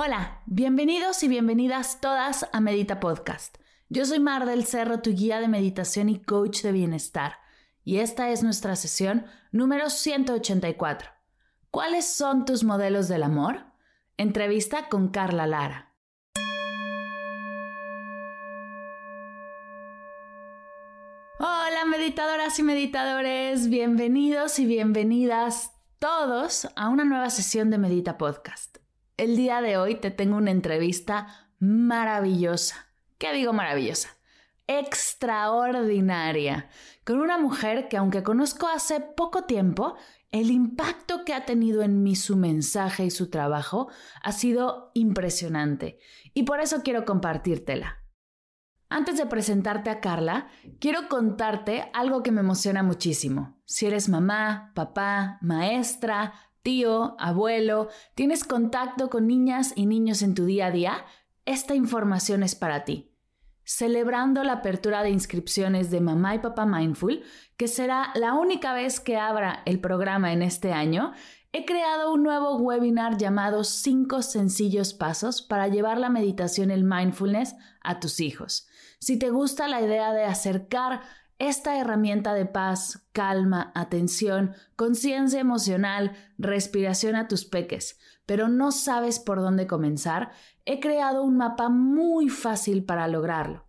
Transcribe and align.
Hola, 0.00 0.42
bienvenidos 0.46 1.24
y 1.24 1.28
bienvenidas 1.28 2.00
todas 2.00 2.48
a 2.52 2.60
Medita 2.60 3.00
Podcast. 3.00 3.58
Yo 3.88 4.04
soy 4.04 4.20
Mar 4.20 4.46
del 4.46 4.64
Cerro, 4.64 5.00
tu 5.00 5.10
guía 5.12 5.40
de 5.40 5.48
meditación 5.48 6.08
y 6.08 6.22
coach 6.22 6.62
de 6.62 6.70
bienestar, 6.70 7.38
y 7.82 7.98
esta 7.98 8.30
es 8.30 8.44
nuestra 8.44 8.76
sesión 8.76 9.26
número 9.50 9.90
184. 9.90 11.10
¿Cuáles 11.72 12.06
son 12.06 12.44
tus 12.44 12.62
modelos 12.62 13.08
del 13.08 13.24
amor? 13.24 13.64
Entrevista 14.16 14.88
con 14.88 15.08
Carla 15.08 15.48
Lara. 15.48 15.92
Hola 21.40 21.84
meditadoras 21.88 22.56
y 22.60 22.62
meditadores, 22.62 23.68
bienvenidos 23.68 24.60
y 24.60 24.66
bienvenidas 24.66 25.72
todos 25.98 26.68
a 26.76 26.88
una 26.88 27.04
nueva 27.04 27.30
sesión 27.30 27.70
de 27.70 27.78
Medita 27.78 28.16
Podcast. 28.16 28.78
El 29.18 29.36
día 29.36 29.60
de 29.60 29.76
hoy 29.76 29.96
te 29.96 30.12
tengo 30.12 30.36
una 30.36 30.52
entrevista 30.52 31.48
maravillosa. 31.58 32.86
¿Qué 33.18 33.32
digo 33.32 33.52
maravillosa? 33.52 34.10
Extraordinaria. 34.68 36.68
Con 37.04 37.18
una 37.18 37.36
mujer 37.36 37.88
que 37.88 37.96
aunque 37.96 38.22
conozco 38.22 38.68
hace 38.68 39.00
poco 39.00 39.42
tiempo, 39.42 39.96
el 40.30 40.52
impacto 40.52 41.24
que 41.24 41.34
ha 41.34 41.44
tenido 41.44 41.82
en 41.82 42.04
mí 42.04 42.14
su 42.14 42.36
mensaje 42.36 43.06
y 43.06 43.10
su 43.10 43.28
trabajo 43.28 43.88
ha 44.22 44.30
sido 44.30 44.92
impresionante. 44.94 45.98
Y 46.32 46.44
por 46.44 46.60
eso 46.60 46.82
quiero 46.84 47.04
compartírtela. 47.04 48.04
Antes 48.88 49.18
de 49.18 49.26
presentarte 49.26 49.90
a 49.90 50.00
Carla, 50.00 50.46
quiero 50.78 51.08
contarte 51.08 51.90
algo 51.92 52.22
que 52.22 52.30
me 52.30 52.40
emociona 52.40 52.84
muchísimo. 52.84 53.60
Si 53.64 53.84
eres 53.84 54.08
mamá, 54.08 54.70
papá, 54.76 55.38
maestra, 55.42 56.34
tío, 56.68 57.16
abuelo, 57.18 57.88
tienes 58.14 58.44
contacto 58.44 59.08
con 59.08 59.26
niñas 59.26 59.72
y 59.74 59.86
niños 59.86 60.20
en 60.20 60.34
tu 60.34 60.44
día 60.44 60.66
a 60.66 60.70
día, 60.70 61.06
esta 61.46 61.74
información 61.74 62.42
es 62.42 62.54
para 62.54 62.84
ti. 62.84 63.10
Celebrando 63.64 64.44
la 64.44 64.52
apertura 64.52 65.02
de 65.02 65.08
inscripciones 65.08 65.90
de 65.90 66.02
Mamá 66.02 66.34
y 66.34 66.40
Papá 66.40 66.66
Mindful, 66.66 67.22
que 67.56 67.68
será 67.68 68.10
la 68.16 68.34
única 68.34 68.74
vez 68.74 69.00
que 69.00 69.16
abra 69.16 69.62
el 69.64 69.80
programa 69.80 70.34
en 70.34 70.42
este 70.42 70.74
año, 70.74 71.12
he 71.52 71.64
creado 71.64 72.12
un 72.12 72.22
nuevo 72.22 72.58
webinar 72.58 73.16
llamado 73.16 73.64
5 73.64 74.20
sencillos 74.20 74.92
pasos 74.92 75.40
para 75.40 75.68
llevar 75.68 75.96
la 75.96 76.10
meditación 76.10 76.70
el 76.70 76.84
mindfulness 76.84 77.56
a 77.80 77.98
tus 77.98 78.20
hijos. 78.20 78.68
Si 79.00 79.18
te 79.18 79.30
gusta 79.30 79.68
la 79.68 79.80
idea 79.80 80.12
de 80.12 80.24
acercar 80.24 81.00
esta 81.38 81.78
herramienta 81.78 82.34
de 82.34 82.46
paz, 82.46 83.06
calma, 83.12 83.72
atención, 83.74 84.54
conciencia 84.76 85.40
emocional, 85.40 86.16
respiración 86.36 87.16
a 87.16 87.28
tus 87.28 87.44
peques, 87.44 87.98
pero 88.26 88.48
no 88.48 88.72
sabes 88.72 89.18
por 89.20 89.40
dónde 89.40 89.66
comenzar, 89.66 90.32
he 90.64 90.80
creado 90.80 91.22
un 91.22 91.36
mapa 91.36 91.68
muy 91.68 92.28
fácil 92.28 92.84
para 92.84 93.08
lograrlo. 93.08 93.68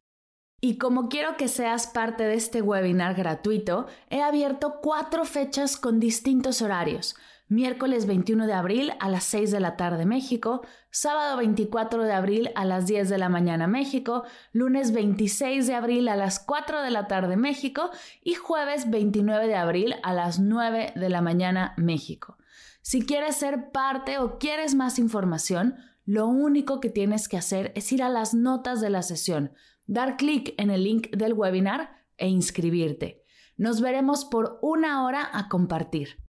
Y 0.61 0.77
como 0.77 1.07
quiero 1.07 1.37
que 1.37 1.47
seas 1.47 1.87
parte 1.87 2.25
de 2.25 2.33
este 2.33 2.61
webinar 2.61 3.15
gratuito, 3.15 3.87
he 4.09 4.21
abierto 4.21 4.79
cuatro 4.81 5.23
fechas 5.23 5.77
con 5.77 5.99
distintos 5.99 6.61
horarios 6.61 7.15
miércoles 7.49 8.05
21 8.05 8.47
de 8.47 8.53
abril 8.53 8.93
a 8.99 9.09
las 9.09 9.23
6 9.25 9.51
de 9.51 9.59
la 9.59 9.75
tarde 9.75 10.05
México, 10.05 10.61
sábado 10.91 11.37
24 11.37 12.03
de 12.03 12.13
abril 12.13 12.51
a 12.55 12.63
las 12.63 12.85
10 12.85 13.09
de 13.09 13.17
la 13.17 13.27
mañana 13.27 13.67
México, 13.67 14.23
lunes 14.53 14.93
26 14.93 15.67
de 15.67 15.73
abril 15.73 16.07
a 16.07 16.15
las 16.15 16.39
4 16.39 16.83
de 16.83 16.91
la 16.91 17.07
tarde 17.07 17.35
México 17.37 17.89
y 18.23 18.35
jueves 18.35 18.89
29 18.89 19.47
de 19.47 19.55
abril 19.55 19.95
a 20.03 20.13
las 20.13 20.39
9 20.39 20.93
de 20.95 21.09
la 21.09 21.21
mañana 21.21 21.73
México. 21.75 22.37
Si 22.81 23.05
quieres 23.05 23.35
ser 23.35 23.71
parte 23.71 24.19
o 24.19 24.37
quieres 24.37 24.75
más 24.75 24.99
información, 24.99 25.75
lo 26.05 26.27
único 26.27 26.79
que 26.79 26.89
tienes 26.89 27.27
que 27.27 27.37
hacer 27.37 27.71
es 27.75 27.91
ir 27.91 28.03
a 28.03 28.09
las 28.09 28.33
notas 28.33 28.79
de 28.79 28.89
la 28.89 29.01
sesión, 29.01 29.53
dar 29.85 30.17
clic 30.17 30.53
en 30.57 30.69
el 30.69 30.83
link 30.83 31.09
del 31.15 31.33
webinar 31.33 31.97
e 32.17 32.27
inscribirte. 32.27 33.23
Nos 33.57 33.81
veremos 33.81 34.25
por 34.25 34.59
una 34.61 35.03
hora 35.03 35.29
a 35.33 35.49
compartir. 35.49 36.28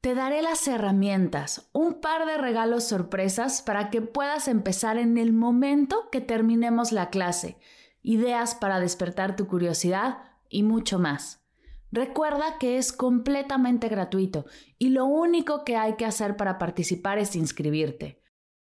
Te 0.00 0.14
daré 0.14 0.42
las 0.42 0.68
herramientas, 0.68 1.70
un 1.72 2.00
par 2.00 2.24
de 2.24 2.38
regalos 2.38 2.84
sorpresas 2.84 3.62
para 3.62 3.90
que 3.90 4.00
puedas 4.00 4.46
empezar 4.46 4.96
en 4.96 5.18
el 5.18 5.32
momento 5.32 6.08
que 6.12 6.20
terminemos 6.20 6.92
la 6.92 7.10
clase, 7.10 7.58
ideas 8.02 8.54
para 8.54 8.78
despertar 8.78 9.34
tu 9.34 9.48
curiosidad 9.48 10.18
y 10.48 10.62
mucho 10.62 11.00
más. 11.00 11.44
Recuerda 11.90 12.58
que 12.60 12.78
es 12.78 12.92
completamente 12.92 13.88
gratuito 13.88 14.44
y 14.78 14.90
lo 14.90 15.04
único 15.04 15.64
que 15.64 15.76
hay 15.76 15.96
que 15.96 16.06
hacer 16.06 16.36
para 16.36 16.58
participar 16.58 17.18
es 17.18 17.34
inscribirte. 17.34 18.22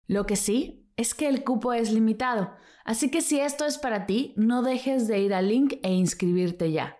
Lo 0.06 0.26
que 0.26 0.36
sí 0.36 0.88
es 0.96 1.12
que 1.14 1.26
el 1.26 1.42
cupo 1.42 1.72
es 1.72 1.90
limitado, 1.90 2.52
así 2.84 3.10
que 3.10 3.20
si 3.20 3.40
esto 3.40 3.64
es 3.64 3.78
para 3.78 4.06
ti, 4.06 4.32
no 4.36 4.62
dejes 4.62 5.08
de 5.08 5.18
ir 5.18 5.34
al 5.34 5.48
link 5.48 5.80
e 5.82 5.92
inscribirte 5.92 6.70
ya. 6.70 6.98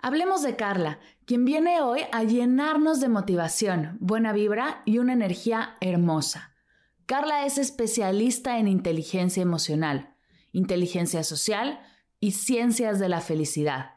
Hablemos 0.00 0.42
de 0.42 0.54
Carla, 0.54 1.00
quien 1.24 1.44
viene 1.44 1.82
hoy 1.82 2.02
a 2.12 2.22
llenarnos 2.22 3.00
de 3.00 3.08
motivación, 3.08 3.96
buena 4.00 4.32
vibra 4.32 4.82
y 4.84 4.98
una 4.98 5.12
energía 5.12 5.76
hermosa. 5.80 6.54
Carla 7.04 7.44
es 7.44 7.58
especialista 7.58 8.58
en 8.58 8.68
inteligencia 8.68 9.42
emocional, 9.42 10.14
inteligencia 10.52 11.24
social 11.24 11.80
y 12.20 12.32
ciencias 12.32 13.00
de 13.00 13.08
la 13.08 13.20
felicidad. 13.20 13.96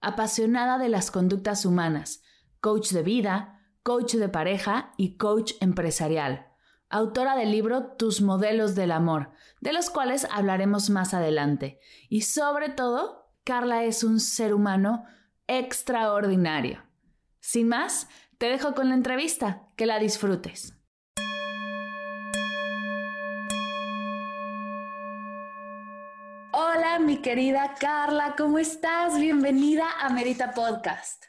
Apasionada 0.00 0.78
de 0.78 0.88
las 0.88 1.10
conductas 1.10 1.66
humanas, 1.66 2.22
coach 2.60 2.92
de 2.92 3.02
vida, 3.02 3.60
coach 3.82 4.14
de 4.14 4.28
pareja 4.28 4.92
y 4.96 5.16
coach 5.16 5.54
empresarial. 5.60 6.46
Autora 6.90 7.34
del 7.34 7.50
libro 7.50 7.96
Tus 7.96 8.22
modelos 8.22 8.76
del 8.76 8.92
amor, 8.92 9.32
de 9.60 9.72
los 9.72 9.90
cuales 9.90 10.28
hablaremos 10.30 10.90
más 10.90 11.12
adelante. 11.12 11.80
Y 12.08 12.22
sobre 12.22 12.68
todo, 12.68 13.32
Carla 13.42 13.82
es 13.82 14.04
un 14.04 14.20
ser 14.20 14.54
humano 14.54 15.06
extraordinario. 15.58 16.80
Sin 17.40 17.66
más, 17.66 18.08
te 18.38 18.46
dejo 18.46 18.72
con 18.72 18.88
la 18.88 18.94
entrevista, 18.94 19.62
que 19.76 19.84
la 19.84 19.98
disfrutes. 19.98 20.76
Hola, 26.52 27.00
mi 27.00 27.16
querida 27.16 27.74
Carla, 27.80 28.36
¿cómo 28.38 28.60
estás? 28.60 29.18
Bienvenida 29.18 29.90
a 30.00 30.10
Medita 30.10 30.52
Podcast. 30.52 31.24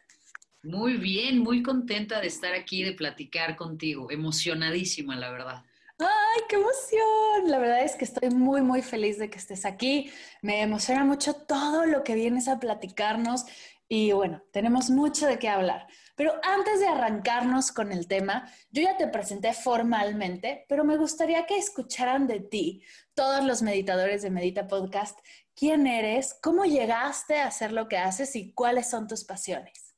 Muy 0.61 0.97
bien, 0.97 1.39
muy 1.39 1.63
contenta 1.63 2.21
de 2.21 2.27
estar 2.27 2.53
aquí, 2.53 2.83
de 2.83 2.93
platicar 2.93 3.55
contigo, 3.55 4.11
emocionadísima, 4.11 5.15
la 5.15 5.31
verdad. 5.31 5.63
¡Ay, 6.01 6.41
qué 6.49 6.55
emoción! 6.55 7.51
La 7.51 7.59
verdad 7.59 7.83
es 7.83 7.95
que 7.95 8.05
estoy 8.05 8.29
muy, 8.31 8.61
muy 8.61 8.81
feliz 8.81 9.19
de 9.19 9.29
que 9.29 9.37
estés 9.37 9.65
aquí. 9.65 10.11
Me 10.41 10.61
emociona 10.61 11.03
mucho 11.05 11.33
todo 11.33 11.85
lo 11.85 12.03
que 12.03 12.15
vienes 12.15 12.47
a 12.47 12.59
platicarnos. 12.59 13.45
Y 13.93 14.13
bueno, 14.13 14.41
tenemos 14.53 14.89
mucho 14.89 15.27
de 15.27 15.37
qué 15.37 15.49
hablar. 15.49 15.85
Pero 16.15 16.31
antes 16.43 16.79
de 16.79 16.87
arrancarnos 16.87 17.73
con 17.73 17.91
el 17.91 18.07
tema, 18.07 18.49
yo 18.69 18.83
ya 18.83 18.95
te 18.95 19.09
presenté 19.09 19.51
formalmente, 19.51 20.65
pero 20.69 20.85
me 20.85 20.95
gustaría 20.95 21.45
que 21.45 21.57
escucharan 21.57 22.25
de 22.25 22.39
ti, 22.39 22.85
todos 23.13 23.43
los 23.43 23.61
meditadores 23.61 24.21
de 24.21 24.29
Medita 24.29 24.65
Podcast, 24.65 25.19
quién 25.53 25.87
eres, 25.87 26.37
cómo 26.41 26.63
llegaste 26.63 27.39
a 27.39 27.47
hacer 27.47 27.73
lo 27.73 27.89
que 27.89 27.97
haces 27.97 28.33
y 28.37 28.53
cuáles 28.53 28.89
son 28.89 29.09
tus 29.09 29.25
pasiones. 29.25 29.93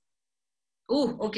Uh, 0.88 1.12
ok. 1.20 1.38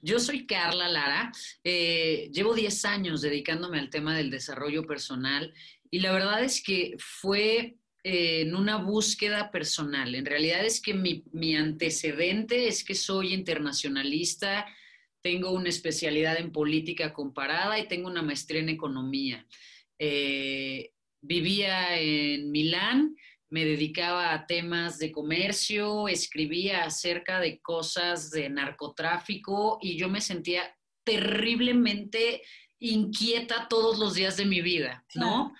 Yo 0.00 0.18
soy 0.18 0.44
Carla 0.44 0.88
Lara. 0.88 1.30
Eh, 1.62 2.28
llevo 2.32 2.54
10 2.54 2.84
años 2.84 3.22
dedicándome 3.22 3.78
al 3.78 3.90
tema 3.90 4.16
del 4.16 4.32
desarrollo 4.32 4.88
personal 4.88 5.54
y 5.88 6.00
la 6.00 6.10
verdad 6.10 6.42
es 6.42 6.64
que 6.64 6.96
fue 6.98 7.78
en 8.04 8.54
una 8.54 8.76
búsqueda 8.76 9.50
personal. 9.50 10.14
En 10.14 10.26
realidad 10.26 10.64
es 10.64 10.80
que 10.80 10.94
mi, 10.94 11.54
antecedente 11.54 12.66
es 12.66 12.84
que 12.84 12.94
soy 12.94 13.32
internacionalista, 13.32 14.66
tengo 15.20 15.52
una 15.52 15.68
especialidad 15.68 16.38
en 16.38 16.50
política 16.50 17.12
comparada 17.12 17.78
y 17.78 17.86
tengo 17.86 18.08
una 18.08 18.22
maestría 18.22 18.60
en 18.60 18.70
economía. 18.70 19.46
Eh, 19.98 20.90
vivía 21.20 21.96
en 21.96 22.50
Milán, 22.50 23.14
me 23.50 23.64
dedicaba 23.64 24.32
a 24.32 24.46
temas 24.46 24.98
de 24.98 25.12
comercio, 25.12 26.08
escribía 26.08 26.84
acerca 26.84 27.38
de 27.38 27.60
cosas 27.60 28.30
de 28.30 28.48
narcotráfico 28.48 29.78
y 29.80 29.96
yo 29.96 30.08
me 30.08 30.20
sentía 30.20 30.74
terriblemente 31.04 32.42
inquieta 32.80 33.68
todos 33.68 33.98
los 33.98 34.14
días 34.14 34.36
de 34.36 34.46
mi 34.46 34.60
vida, 34.60 35.04
¿no? 35.14 35.54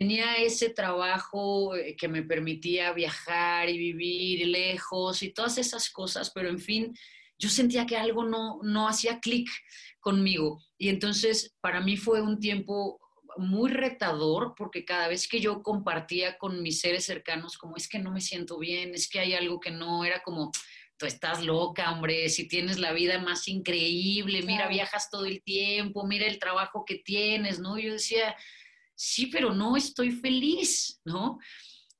Tenía 0.00 0.36
ese 0.36 0.70
trabajo 0.70 1.76
eh, 1.76 1.94
que 1.94 2.08
me 2.08 2.22
permitía 2.22 2.94
viajar 2.94 3.68
y 3.68 3.76
vivir 3.76 4.46
lejos 4.46 5.22
y 5.22 5.30
todas 5.30 5.58
esas 5.58 5.90
cosas, 5.90 6.30
pero 6.30 6.48
en 6.48 6.58
fin, 6.58 6.96
yo 7.38 7.50
sentía 7.50 7.84
que 7.84 7.98
algo 7.98 8.24
no, 8.24 8.60
no 8.62 8.88
hacía 8.88 9.20
clic 9.20 9.50
conmigo. 10.00 10.64
Y 10.78 10.88
entonces 10.88 11.54
para 11.60 11.82
mí 11.82 11.98
fue 11.98 12.22
un 12.22 12.40
tiempo 12.40 12.98
muy 13.36 13.70
retador 13.70 14.54
porque 14.56 14.86
cada 14.86 15.06
vez 15.06 15.28
que 15.28 15.38
yo 15.38 15.62
compartía 15.62 16.38
con 16.38 16.62
mis 16.62 16.80
seres 16.80 17.04
cercanos, 17.04 17.58
como 17.58 17.76
es 17.76 17.86
que 17.86 17.98
no 17.98 18.10
me 18.10 18.22
siento 18.22 18.58
bien, 18.58 18.94
es 18.94 19.06
que 19.06 19.20
hay 19.20 19.34
algo 19.34 19.60
que 19.60 19.70
no 19.70 20.06
era 20.06 20.22
como, 20.22 20.50
tú 20.96 21.04
estás 21.04 21.44
loca, 21.44 21.92
hombre, 21.92 22.30
si 22.30 22.48
tienes 22.48 22.78
la 22.78 22.92
vida 22.92 23.18
más 23.18 23.48
increíble, 23.48 24.40
mira, 24.44 24.66
viajas 24.66 25.10
todo 25.10 25.26
el 25.26 25.42
tiempo, 25.42 26.06
mira 26.06 26.26
el 26.26 26.38
trabajo 26.38 26.86
que 26.86 26.96
tienes, 26.96 27.58
¿no? 27.58 27.78
Yo 27.78 27.92
decía, 27.92 28.34
sí, 29.00 29.28
pero 29.28 29.54
no 29.54 29.78
estoy 29.78 30.10
feliz, 30.10 31.00
¿no? 31.06 31.38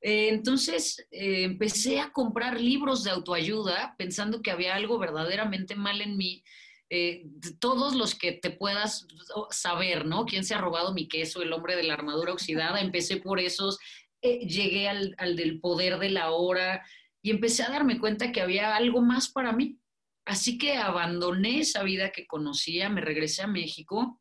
Eh, 0.02 0.28
entonces 0.28 1.06
eh, 1.10 1.44
empecé 1.44 1.98
a 1.98 2.12
comprar 2.12 2.60
libros 2.60 3.04
de 3.04 3.10
autoayuda 3.10 3.94
pensando 3.96 4.42
que 4.42 4.50
había 4.50 4.74
algo 4.74 4.98
verdaderamente 4.98 5.76
mal 5.76 6.02
en 6.02 6.18
mí 6.18 6.44
eh, 6.90 7.24
todos 7.58 7.94
los 7.94 8.14
que 8.14 8.32
te 8.32 8.50
puedas 8.50 9.06
saber, 9.50 10.04
¿no? 10.04 10.26
¿Quién 10.26 10.44
se 10.44 10.54
ha 10.54 10.60
robado 10.60 10.92
mi 10.92 11.08
queso? 11.08 11.40
El 11.40 11.54
hombre 11.54 11.74
de 11.74 11.84
la 11.84 11.94
armadura 11.94 12.34
oxidada. 12.34 12.80
Empecé 12.82 13.16
por 13.16 13.40
esos, 13.40 13.78
llegué 14.20 14.88
al, 14.88 15.14
al 15.16 15.36
del 15.36 15.58
poder 15.58 15.98
de 15.98 16.10
la 16.10 16.32
hora 16.32 16.84
y 17.22 17.30
empecé 17.30 17.62
a 17.62 17.70
darme 17.70 17.98
cuenta 17.98 18.30
que 18.30 18.42
había 18.42 18.76
algo 18.76 19.00
más 19.00 19.30
para 19.30 19.52
mí. 19.52 19.78
Así 20.26 20.58
que 20.58 20.76
abandoné 20.76 21.60
esa 21.60 21.82
vida 21.82 22.10
que 22.10 22.26
conocía, 22.26 22.90
me 22.90 23.00
regresé 23.00 23.42
a 23.42 23.46
México 23.46 24.20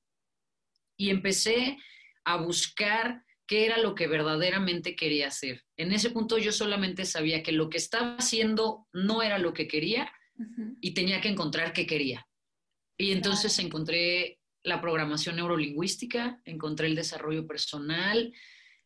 y 0.96 1.10
empecé 1.10 1.78
a 2.25 2.38
buscar 2.38 3.24
qué 3.50 3.66
era 3.66 3.80
lo 3.80 3.95
que 3.95 4.07
verdaderamente 4.07 4.95
quería 4.95 5.27
hacer. 5.27 5.63
En 5.75 5.92
ese 5.92 6.12
punto 6.12 6.38
yo 6.38 6.51
solamente 6.51 7.06
sabía 7.06 7.42
que 7.42 7.51
lo 7.51 7.69
que 7.69 7.77
estaba 7.77 8.18
haciendo 8.18 8.88
no 8.94 9.24
era 9.24 9.39
lo 9.39 9.54
que 9.54 9.68
quería 9.68 10.12
y 10.80 10.94
tenía 10.94 11.19
que 11.19 11.30
encontrar 11.30 11.74
qué 11.74 11.88
quería. 11.88 12.27
Y 12.98 13.12
entonces 13.12 13.57
encontré 13.60 14.39
la 14.63 14.80
programación 14.80 15.38
neurolingüística, 15.38 16.39
encontré 16.45 16.88
el 16.88 16.95
desarrollo 16.95 17.48
personal, 17.48 18.33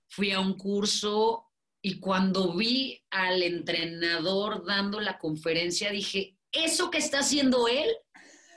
fui 0.07 0.31
a 0.31 0.39
un 0.39 0.57
curso 0.57 1.47
y 1.81 1.99
cuando 1.99 2.55
vi 2.55 3.03
al 3.09 3.43
entrenador 3.43 4.65
dando 4.65 5.01
la 5.01 5.17
conferencia 5.17 5.91
dije, 5.91 6.37
eso 6.51 6.89
que 6.89 6.99
está 6.99 7.19
haciendo 7.19 7.67
él 7.67 7.89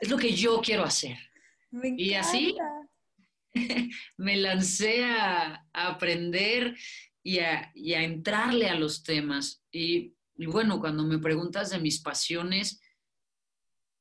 es 0.01 0.09
lo 0.09 0.19
que 0.19 0.35
yo 0.35 0.61
quiero 0.61 0.85
hacer. 0.85 1.19
y 1.73 2.15
así 2.15 2.55
me 4.17 4.37
lancé 4.37 5.05
a, 5.05 5.67
aprender 5.73 6.77
y 7.23 7.39
a, 7.41 7.73
entrarle 7.75 8.69
a 8.69 8.79
los 8.79 9.03
temas. 9.03 9.63
y 9.73 10.15
bueno, 10.37 10.81
cuando 10.81 11.05
me 11.05 11.19
preguntas 11.19 11.71
de 11.71 11.79
mis 11.79 12.01
pasiones, 12.01 12.81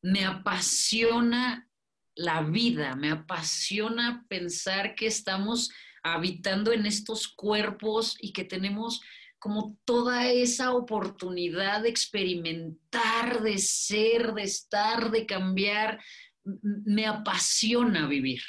me 0.02 0.24
apasiona 0.24 1.70
la 2.16 2.42
vida, 2.44 2.96
me 2.96 3.10
apasiona 3.10 4.26
pensar 4.30 4.96
que 4.96 5.08
estamos 5.08 5.72
habitando 6.04 6.72
en 6.72 6.86
estos 6.86 7.28
cuerpos 7.28 8.16
y 8.22 8.32
que 8.32 8.44
tenemos 8.44 9.02
como 9.40 9.78
toda 9.86 10.32
esa 10.32 10.74
oportunidad 10.74 11.84
de 11.84 11.90
experimentar, 11.90 13.42
de 13.42 13.58
ser, 13.58 14.34
de 14.34 14.44
estar, 14.44 15.12
de 15.12 15.26
cambiar. 15.26 16.00
Me 16.44 17.06
apasiona 17.06 18.08
vivir. 18.08 18.42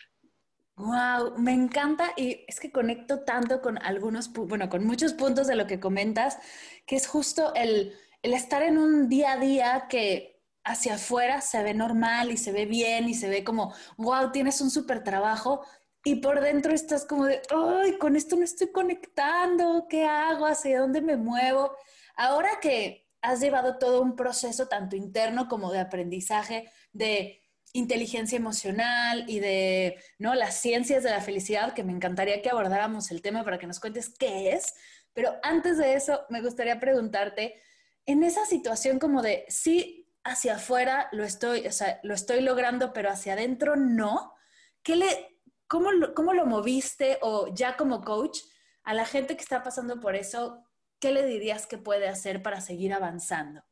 Wow, 0.79 1.39
me 1.39 1.53
encanta 1.55 2.13
y 2.17 2.45
es 2.47 2.61
que 2.61 2.71
conecto 2.71 3.21
tanto 3.25 3.63
con 3.63 3.79
algunos, 3.83 4.31
bueno, 4.33 4.69
con 4.69 4.85
muchos 4.85 5.15
puntos 5.15 5.47
de 5.47 5.57
lo 5.57 5.67
que 5.67 5.81
comentas, 5.81 6.39
que 6.87 6.97
es 6.97 7.07
justo 7.07 7.55
el, 7.55 7.95
el 8.23 8.35
estar 8.35 8.63
en 8.63 8.77
un 8.77 9.09
día 9.09 9.33
a 9.33 9.39
día 9.39 9.87
que 9.89 10.43
hacia 10.65 10.97
afuera 10.97 11.41
se 11.41 11.63
ve 11.63 11.73
normal 11.73 12.31
y 12.31 12.37
se 12.37 12.53
ve 12.53 12.67
bien 12.67 13.09
y 13.09 13.15
se 13.15 13.29
ve 13.31 13.43
como, 13.43 13.73
wow, 13.97 14.33
tienes 14.33 14.61
un 14.61 14.71
súper 14.71 15.03
trabajo. 15.03 15.63
Y 16.05 16.17
por 16.17 16.41
dentro 16.43 16.73
estás 16.75 17.07
como 17.07 17.25
de, 17.25 17.41
ay, 17.51 17.97
con 17.99 18.15
esto 18.15 18.37
no 18.37 18.45
estoy 18.45 18.71
conectando, 18.71 19.87
¿qué 19.89 20.05
hago? 20.05 20.47
¿Hacia 20.47 20.81
dónde 20.81 21.01
me 21.01 21.17
muevo? 21.17 21.75
Ahora 22.17 22.61
que 22.61 23.09
has 23.23 23.41
llevado 23.41 23.79
todo 23.79 24.03
un 24.03 24.15
proceso 24.15 24.69
tanto 24.69 24.95
interno 24.95 25.49
como 25.49 25.73
de 25.73 25.81
aprendizaje, 25.81 26.71
de 26.93 27.43
inteligencia 27.77 28.37
emocional 28.37 29.25
y 29.29 29.41
de 29.41 29.99
¿no? 30.19 30.35
las 30.35 30.61
ciencias 30.61 31.03
de 31.03 31.11
la 31.11 31.21
felicidad, 31.21 31.75
que 31.75 31.85
me 31.85 31.93
encantaría 31.93 32.43
que 32.43 32.51
abordáramos 32.51 33.11
el 33.11 33.23
tema 33.23 33.45
para 33.45 33.59
que 33.59 33.67
nos 33.67 33.81
cuentes 33.81 34.09
qué 34.09 34.53
es. 34.53 34.75
Pero 35.13 35.37
antes 35.43 35.79
de 35.79 35.95
eso, 35.95 36.23
me 36.29 36.41
gustaría 36.43 36.81
preguntarte, 36.81 37.61
en 38.07 38.23
esa 38.23 38.45
situación 38.47 38.99
como 38.99 39.23
de, 39.23 39.45
sí, 39.49 40.09
hacia 40.25 40.57
afuera 40.57 41.09
lo 41.13 41.25
estoy, 41.25 41.67
o 41.67 41.73
sea, 41.73 42.01
lo 42.03 42.15
estoy 42.15 42.41
logrando, 42.41 42.93
pero 42.93 43.11
hacia 43.11 43.35
adentro 43.35 43.77
no. 43.77 44.35
¿Qué 44.83 44.97
le, 44.97 45.41
cómo, 45.67 45.91
¿Cómo 46.15 46.33
lo 46.33 46.47
moviste 46.47 47.19
o 47.23 47.53
ya 47.55 47.77
como 47.77 48.03
coach 48.03 48.41
a 48.85 48.95
la 48.95 49.05
gente 49.05 49.37
que 49.37 49.43
está 49.43 49.63
pasando 49.63 50.01
por 50.01 50.17
eso? 50.17 50.65
¿Qué 51.01 51.13
le 51.13 51.27
dirías 51.27 51.67
que 51.67 51.79
puede 51.79 52.09
hacer 52.09 52.43
para 52.43 52.61
seguir 52.61 52.93
avanzando? 52.93 53.63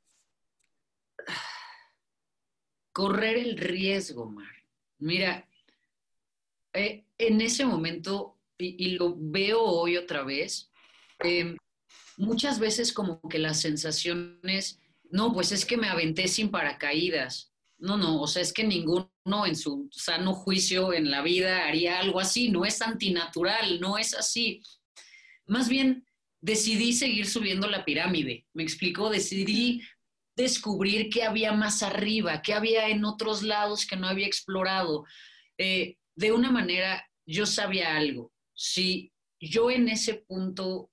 Correr 2.94 3.36
el 3.38 3.58
riesgo, 3.58 4.30
Mar. 4.30 4.54
Mira, 5.00 5.48
eh, 6.72 7.04
en 7.18 7.40
ese 7.40 7.66
momento, 7.66 8.38
y, 8.56 8.90
lo 8.90 9.16
veo 9.18 9.60
hoy 9.60 9.96
otra 9.96 10.22
vez, 10.22 10.70
em, 11.18 11.56
muchas 12.16 12.60
veces 12.60 12.92
como 12.92 13.20
que 13.28 13.40
las 13.40 13.60
sensaciones 13.60 14.78
no, 15.10 15.32
pues 15.32 15.50
es 15.50 15.66
que 15.66 15.76
me 15.76 15.88
aventé 15.88 16.28
sin 16.28 16.52
paracaídas. 16.52 17.52
No, 17.78 17.96
no, 17.96 18.22
o 18.22 18.28
sea, 18.28 18.42
es 18.42 18.52
que 18.52 18.62
ninguno 18.62 19.10
en 19.44 19.56
su 19.56 19.88
sano 19.90 20.32
juicio 20.32 20.92
en 20.92 21.10
la 21.10 21.20
vida 21.20 21.66
haría 21.66 21.98
algo 21.98 22.20
así, 22.20 22.48
no 22.48 22.64
es 22.64 22.80
antinatural, 22.80 23.80
no 23.80 23.98
es 23.98 24.14
así. 24.14 24.62
Más 25.46 25.68
bien, 25.68 26.06
decidí 26.40 26.92
seguir 26.92 27.26
subiendo 27.26 27.66
la 27.68 27.84
pirámide, 27.84 28.46
me 28.52 28.62
explico, 28.62 29.10
decidí 29.10 29.82
descubrir 30.36 31.08
qué 31.10 31.22
había 31.22 31.52
más 31.52 31.82
arriba, 31.82 32.42
qué 32.42 32.54
había 32.54 32.88
en 32.88 33.04
otros 33.04 33.42
lados 33.42 33.86
que 33.86 33.96
no 33.96 34.08
había 34.08 34.26
explorado. 34.26 35.04
Eh, 35.58 35.96
de 36.16 36.32
una 36.32 36.50
manera, 36.50 37.08
yo 37.26 37.46
sabía 37.46 37.96
algo. 37.96 38.32
Si 38.54 39.12
yo 39.40 39.70
en 39.70 39.88
ese 39.88 40.14
punto 40.14 40.90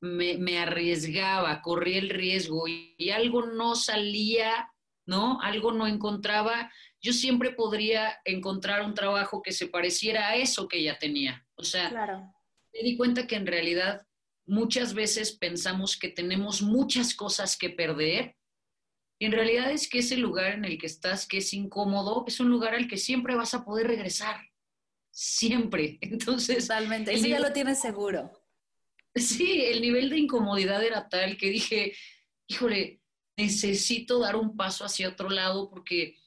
me, 0.00 0.58
arriesgaba, 0.58 1.62
corría 1.62 1.98
el 1.98 2.10
riesgo 2.10 2.68
y, 2.68 3.10
algo 3.10 3.46
no 3.46 3.74
salía, 3.74 4.70
¿no? 5.06 5.40
Algo 5.40 5.72
no 5.72 5.86
encontraba, 5.86 6.70
yo 7.00 7.12
siempre 7.12 7.52
podría 7.52 8.18
encontrar 8.24 8.84
un 8.84 8.94
trabajo 8.94 9.42
que 9.42 9.52
se 9.52 9.66
pareciera 9.66 10.28
a 10.28 10.36
eso 10.36 10.68
que 10.68 10.82
ya 10.82 10.98
tenía. 10.98 11.46
O 11.56 11.64
sea, 11.64 11.90
me 12.72 12.82
di 12.82 12.96
cuenta 12.96 13.26
que 13.26 13.36
en 13.36 13.46
realidad 13.46 14.02
muchas 14.46 14.94
veces 14.94 15.32
pensamos 15.32 15.96
que 15.96 16.08
tenemos 16.08 16.62
muchas 16.62 17.14
cosas 17.14 17.56
que 17.56 17.70
perder. 17.70 18.36
Y 19.24 19.26
en 19.26 19.32
realidad 19.32 19.70
es 19.70 19.88
que 19.88 20.00
ese 20.00 20.18
lugar 20.18 20.52
en 20.52 20.66
el 20.66 20.76
que 20.76 20.84
estás, 20.84 21.26
que 21.26 21.38
es 21.38 21.54
incómodo, 21.54 22.26
es 22.28 22.40
un 22.40 22.50
lugar 22.50 22.74
al 22.74 22.86
que 22.86 22.98
siempre 22.98 23.34
vas 23.34 23.54
a 23.54 23.64
poder 23.64 23.86
regresar. 23.86 24.36
Siempre. 25.10 25.96
Entonces. 26.02 26.68
Totalmente. 26.68 27.14
Eso 27.14 27.26
ya 27.26 27.40
lo 27.40 27.50
tienes 27.50 27.80
seguro. 27.80 28.30
Sí, 29.14 29.64
el 29.64 29.80
nivel 29.80 30.10
de 30.10 30.18
incomodidad 30.18 30.84
era 30.84 31.08
tal 31.08 31.38
que 31.38 31.48
dije, 31.48 31.94
híjole, 32.48 33.00
necesito 33.34 34.18
dar 34.18 34.36
un 34.36 34.58
paso 34.58 34.84
hacia 34.84 35.08
otro 35.08 35.30
lado 35.30 35.70
porque 35.70 36.18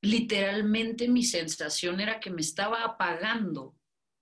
literalmente 0.00 1.08
mi 1.08 1.24
sensación 1.24 1.98
era 1.98 2.20
que 2.20 2.30
me 2.30 2.42
estaba 2.42 2.84
apagando 2.84 3.76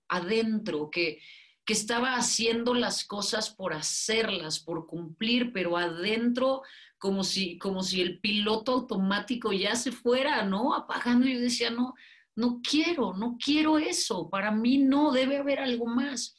adentro, 0.07 0.89
que, 0.89 1.21
que 1.63 1.73
estaba 1.73 2.15
haciendo 2.15 2.73
las 2.73 3.05
cosas 3.05 3.51
por 3.51 3.73
hacerlas, 3.73 4.59
por 4.59 4.87
cumplir, 4.87 5.53
pero 5.53 5.77
adentro 5.77 6.63
como 7.05 7.23
si, 7.23 7.59
como 7.59 7.83
si 7.83 8.01
el 8.01 8.19
piloto 8.19 8.71
automático 8.71 9.53
ya 9.53 9.75
se 9.75 9.91
fuera, 9.91 10.43
¿no? 10.43 10.73
Apagando. 10.73 11.27
Yo 11.27 11.39
decía, 11.39 11.69
no, 11.69 11.93
no 12.35 12.61
quiero, 12.67 13.13
no 13.13 13.37
quiero 13.37 13.77
eso. 13.77 14.27
Para 14.27 14.49
mí 14.49 14.79
no, 14.79 15.11
debe 15.11 15.37
haber 15.37 15.59
algo 15.59 15.85
más. 15.85 16.35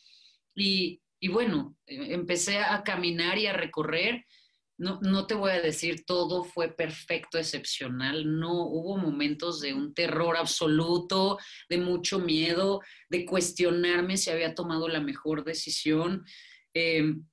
Y, 0.57 1.01
y 1.21 1.29
bueno, 1.29 1.77
eh, 1.87 2.09
empecé 2.15 2.59
a 2.59 2.83
caminar 2.83 3.39
y 3.39 3.47
a 3.47 3.53
recorrer. 3.53 4.27
No, 4.77 4.99
no 5.03 5.29
te 5.29 5.35
voy 5.35 5.53
a 5.53 5.61
decir 5.63 6.05
todo 6.05 6.43
fue 6.43 6.67
perfecto, 6.67 7.39
excepcional. 7.39 8.37
No 8.37 8.67
hubo 8.67 8.97
momentos 8.97 9.61
de 9.61 9.73
un 9.73 9.95
terror 9.95 10.37
absoluto, 10.37 11.39
de 11.69 11.79
mucho 11.79 12.19
miedo, 12.19 12.81
de 13.09 13.25
cuestionarme 13.25 14.17
si 14.17 14.31
había 14.31 14.53
tomado 14.57 14.89
la 14.89 15.01
mejor 15.01 15.45
decisión. 15.45 16.25
Em, 16.75 17.25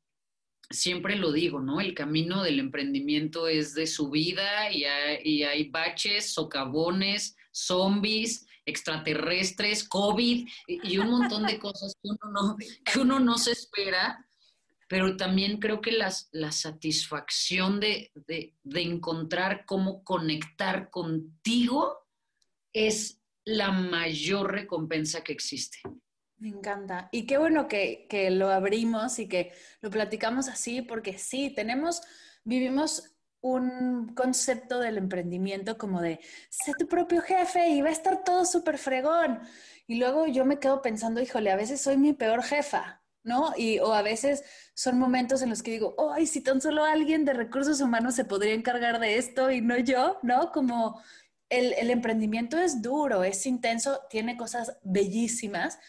siempre 0.73 1.15
lo 1.15 1.31
digo, 1.31 1.61
¿no? 1.61 1.79
El 1.79 1.93
camino 1.93 2.43
del 2.43 2.59
emprendimiento 2.59 3.47
es 3.47 3.73
de 3.73 3.87
subida 3.87 4.71
y 4.71 4.83
hay, 4.83 5.19
y 5.23 5.43
hay 5.43 5.69
baches, 5.69 6.33
socavones, 6.33 7.35
zombies, 7.51 8.45
extraterrestres, 8.65 9.87
COVID 9.87 10.47
y 10.67 10.97
un 10.97 11.09
montón 11.09 11.45
de 11.45 11.59
cosas 11.59 11.95
que 12.01 12.09
uno 12.09 12.31
no, 12.31 12.57
que 12.57 12.99
uno 12.99 13.19
no 13.19 13.37
se 13.37 13.51
espera, 13.51 14.25
pero 14.87 15.17
también 15.17 15.59
creo 15.59 15.81
que 15.81 15.91
las, 15.91 16.29
la 16.31 16.51
satisfacción 16.51 17.79
de, 17.79 18.11
de, 18.15 18.55
de 18.63 18.81
encontrar 18.81 19.65
cómo 19.65 20.03
conectar 20.03 20.89
contigo 20.89 22.07
es 22.73 23.19
la 23.45 23.71
mayor 23.71 24.51
recompensa 24.51 25.23
que 25.23 25.33
existe. 25.33 25.79
Me 26.37 26.49
encanta. 26.49 27.09
Y 27.11 27.25
qué 27.25 27.37
bueno 27.37 27.67
que, 27.67 28.07
que, 28.09 28.29
lo 28.29 28.49
abrimos 28.49 29.19
y 29.19 29.27
que 29.27 29.53
lo 29.81 29.89
platicamos 29.89 30.49
así, 30.49 30.81
porque 30.81 31.17
sí, 31.17 31.49
tenemos, 31.55 32.01
vivimos 32.43 33.13
un 33.43 34.13
concepto 34.15 34.79
del 34.79 34.97
emprendimiento 34.97 35.77
como 35.77 36.01
de, 36.01 36.21
sé 36.49 36.71
tu 36.79 36.87
propio 36.87 37.21
jefe 37.21 37.69
y 37.69 37.81
va 37.81 37.89
a 37.89 37.91
estar 37.91 38.23
todo 38.23 38.45
súper 38.45 38.77
fregón. 38.77 39.41
Y 39.85 39.95
luego 39.95 40.27
yo 40.27 40.45
me 40.45 40.59
quedo 40.59 40.81
pensando, 40.81 41.21
híjole, 41.21 41.51
a 41.51 41.57
veces 41.57 41.81
soy 41.81 41.97
mi 41.97 42.13
peor 42.13 42.41
jefa, 42.41 43.03
¿no? 43.21 43.53
Y, 43.57 43.79
o 43.79 43.93
a 43.93 44.01
veces 44.01 44.43
son 44.73 44.97
momentos 44.97 45.41
en 45.41 45.49
los 45.49 45.61
que 45.61 45.71
digo, 45.71 45.93
ay, 46.13 46.25
si 46.25 46.39
tan 46.39 46.61
solo 46.61 46.85
alguien 46.85 47.25
de 47.25 47.33
recursos 47.33 47.81
humanos 47.81 48.15
se 48.15 48.23
podría 48.23 48.53
encargar 48.53 48.99
de 49.01 49.17
esto 49.17 49.51
y 49.51 49.59
no 49.59 49.77
yo, 49.77 50.19
¿no? 50.23 50.53
Como 50.53 51.01
el, 51.49 51.73
el 51.73 51.89
emprendimiento 51.89 52.57
es 52.57 52.81
duro, 52.81 53.25
es 53.25 53.45
intenso, 53.45 53.99
tiene 54.09 54.37
cosas 54.37 54.77
bellísimas, 54.83 55.79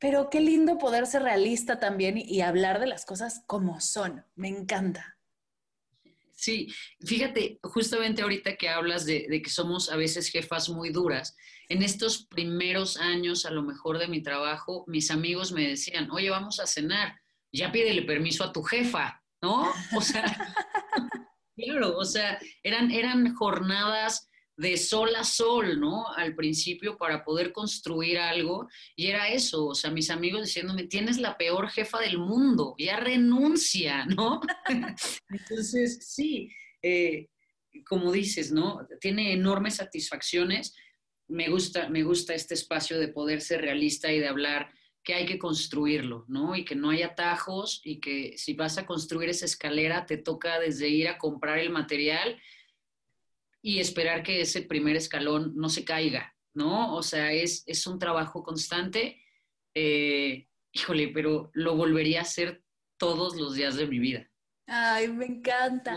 pero 0.00 0.30
qué 0.30 0.40
lindo 0.40 0.78
poder 0.78 1.06
ser 1.06 1.22
realista 1.22 1.78
también 1.78 2.16
y, 2.16 2.40
hablar 2.40 2.80
de 2.80 2.86
las 2.86 3.04
cosas 3.04 3.42
como 3.46 3.80
son. 3.80 4.24
Me 4.34 4.48
encanta. 4.48 5.18
Sí, 6.32 6.72
fíjate, 7.04 7.60
justamente 7.62 8.22
ahorita 8.22 8.56
que 8.56 8.70
hablas 8.70 9.04
de, 9.04 9.26
de, 9.28 9.42
que 9.42 9.50
somos 9.50 9.90
a 9.90 9.96
veces 9.96 10.30
jefas 10.30 10.70
muy 10.70 10.88
duras, 10.88 11.36
en 11.68 11.82
estos 11.82 12.26
primeros 12.26 12.96
años 12.96 13.44
a 13.44 13.50
lo 13.50 13.62
mejor 13.62 13.98
de 13.98 14.08
mi 14.08 14.22
trabajo, 14.22 14.84
mis 14.86 15.10
amigos 15.10 15.52
me 15.52 15.68
decían, 15.68 16.10
oye, 16.10 16.30
vamos 16.30 16.60
a 16.60 16.66
cenar, 16.66 17.20
ya 17.52 17.70
pídele 17.70 18.02
permiso 18.02 18.42
a 18.42 18.52
tu 18.52 18.62
jefa, 18.62 19.22
¿no? 19.42 19.70
O 19.94 20.00
sea, 20.00 20.24
claro, 21.56 21.98
o 21.98 22.04
sea, 22.06 22.40
eran, 22.62 22.90
eran 22.90 23.34
jornadas 23.34 24.29
de 24.60 24.76
sol 24.76 25.16
a 25.16 25.24
sol, 25.24 25.80
¿no? 25.80 26.06
Al 26.14 26.34
principio 26.34 26.98
para 26.98 27.24
poder 27.24 27.50
construir 27.50 28.18
algo. 28.18 28.68
Y 28.94 29.06
era 29.06 29.28
eso, 29.28 29.68
o 29.68 29.74
sea, 29.74 29.90
mis 29.90 30.10
amigos 30.10 30.42
diciéndome, 30.42 30.84
tienes 30.84 31.16
la 31.16 31.38
peor 31.38 31.70
jefa 31.70 31.98
del 31.98 32.18
mundo, 32.18 32.74
ya 32.76 32.98
renuncia, 32.98 34.04
¿no? 34.16 34.42
Entonces, 35.30 36.06
sí, 36.06 36.50
eh, 36.82 37.28
como 37.86 38.12
dices, 38.12 38.52
¿no? 38.52 38.86
Tiene 39.00 39.32
enormes 39.32 39.76
satisfacciones. 39.76 40.74
Me 41.26 41.48
gusta, 41.48 41.88
me 41.88 42.02
gusta 42.02 42.34
este 42.34 42.52
espacio 42.52 42.98
de 42.98 43.08
poder 43.08 43.40
ser 43.40 43.62
realista 43.62 44.12
y 44.12 44.18
de 44.18 44.28
hablar 44.28 44.74
que 45.02 45.14
hay 45.14 45.24
que 45.24 45.38
construirlo, 45.38 46.26
¿no? 46.28 46.54
Y 46.54 46.66
que 46.66 46.74
no 46.74 46.90
hay 46.90 47.00
atajos 47.00 47.80
y 47.82 47.98
que 47.98 48.34
si 48.36 48.52
vas 48.52 48.76
a 48.76 48.84
construir 48.84 49.30
esa 49.30 49.46
escalera, 49.46 50.04
te 50.04 50.18
toca 50.18 50.60
desde 50.60 50.90
ir 50.90 51.08
a 51.08 51.16
comprar 51.16 51.58
el 51.58 51.70
material 51.70 52.38
y 53.62 53.80
esperar 53.80 54.22
que 54.22 54.40
ese 54.40 54.62
primer 54.62 54.96
escalón 54.96 55.52
no 55.56 55.68
se 55.68 55.84
caiga, 55.84 56.34
¿no? 56.54 56.94
O 56.94 57.02
sea, 57.02 57.32
es, 57.32 57.62
es 57.66 57.86
un 57.86 57.98
trabajo 57.98 58.42
constante. 58.42 59.22
Eh, 59.74 60.48
híjole, 60.72 61.08
pero 61.08 61.50
lo 61.52 61.76
volvería 61.76 62.20
a 62.20 62.22
hacer 62.22 62.62
todos 62.96 63.36
los 63.36 63.54
días 63.54 63.76
de 63.76 63.86
mi 63.86 63.98
vida. 63.98 64.28
Ay, 64.66 65.08
me 65.08 65.26
encanta. 65.26 65.96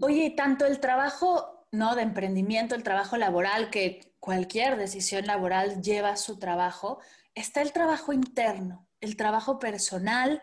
Oye, 0.00 0.34
tanto 0.36 0.64
el 0.66 0.80
trabajo, 0.80 1.66
¿no? 1.70 1.94
De 1.94 2.02
emprendimiento, 2.02 2.74
el 2.74 2.82
trabajo 2.82 3.16
laboral, 3.16 3.70
que 3.70 4.14
cualquier 4.18 4.76
decisión 4.76 5.26
laboral 5.26 5.82
lleva 5.82 6.16
su 6.16 6.38
trabajo, 6.38 7.00
está 7.34 7.62
el 7.62 7.72
trabajo 7.72 8.12
interno, 8.12 8.88
el 9.00 9.16
trabajo 9.16 9.58
personal, 9.58 10.42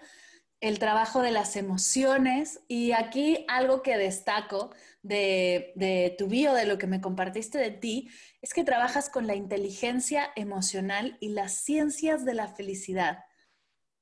el 0.62 0.78
trabajo 0.78 1.22
de 1.22 1.32
las 1.32 1.56
emociones. 1.56 2.62
Y 2.68 2.94
aquí 2.94 3.46
algo 3.50 3.82
que 3.82 3.98
destaco 3.98 4.70
de, 5.02 6.16
tu 6.18 6.28
bio, 6.28 6.54
de 6.54 6.66
lo 6.66 6.78
que 6.78 6.88
me 6.88 7.02
compartiste 7.02 7.58
de 7.58 7.72
ti, 7.72 8.10
es 8.42 8.54
que 8.54 8.64
trabajas 8.64 9.10
con 9.10 9.28
la 9.28 9.36
inteligencia 9.36 10.32
emocional 10.36 11.18
y 11.20 11.30
las 11.30 11.54
ciencias 11.54 12.24
de 12.24 12.36
la 12.36 12.48
felicidad. 12.48 13.26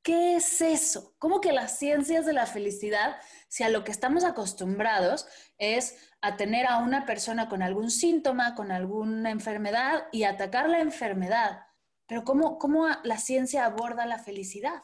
¿Qué 0.04 0.36
es 0.36 0.62
eso? 0.62 1.16
¿Cómo 1.20 1.42
que 1.42 1.52
las 1.52 1.78
ciencias 1.78 2.26
de 2.26 2.34
la 2.34 2.46
felicidad, 2.46 3.18
si 3.48 3.64
a 3.64 3.70
lo 3.70 3.84
que 3.84 3.92
estamos 3.92 4.24
acostumbrados 4.24 5.28
es 5.58 5.98
a 6.22 6.38
tener 6.38 6.68
a 6.68 6.78
una 6.78 7.06
persona 7.06 7.50
con 7.50 7.62
algún 7.62 7.92
síntoma, 7.92 8.56
con 8.56 8.72
alguna 8.72 9.30
enfermedad 9.30 10.04
y 10.12 10.24
atacar 10.24 10.70
la 10.70 10.80
enfermedad? 10.80 11.64
Pero 12.08 12.24
¿cómo, 12.24 12.58
cómo 12.58 12.88
la 13.04 13.18
ciencia 13.18 13.66
aborda 13.66 14.06
la 14.06 14.20
felicidad? 14.20 14.82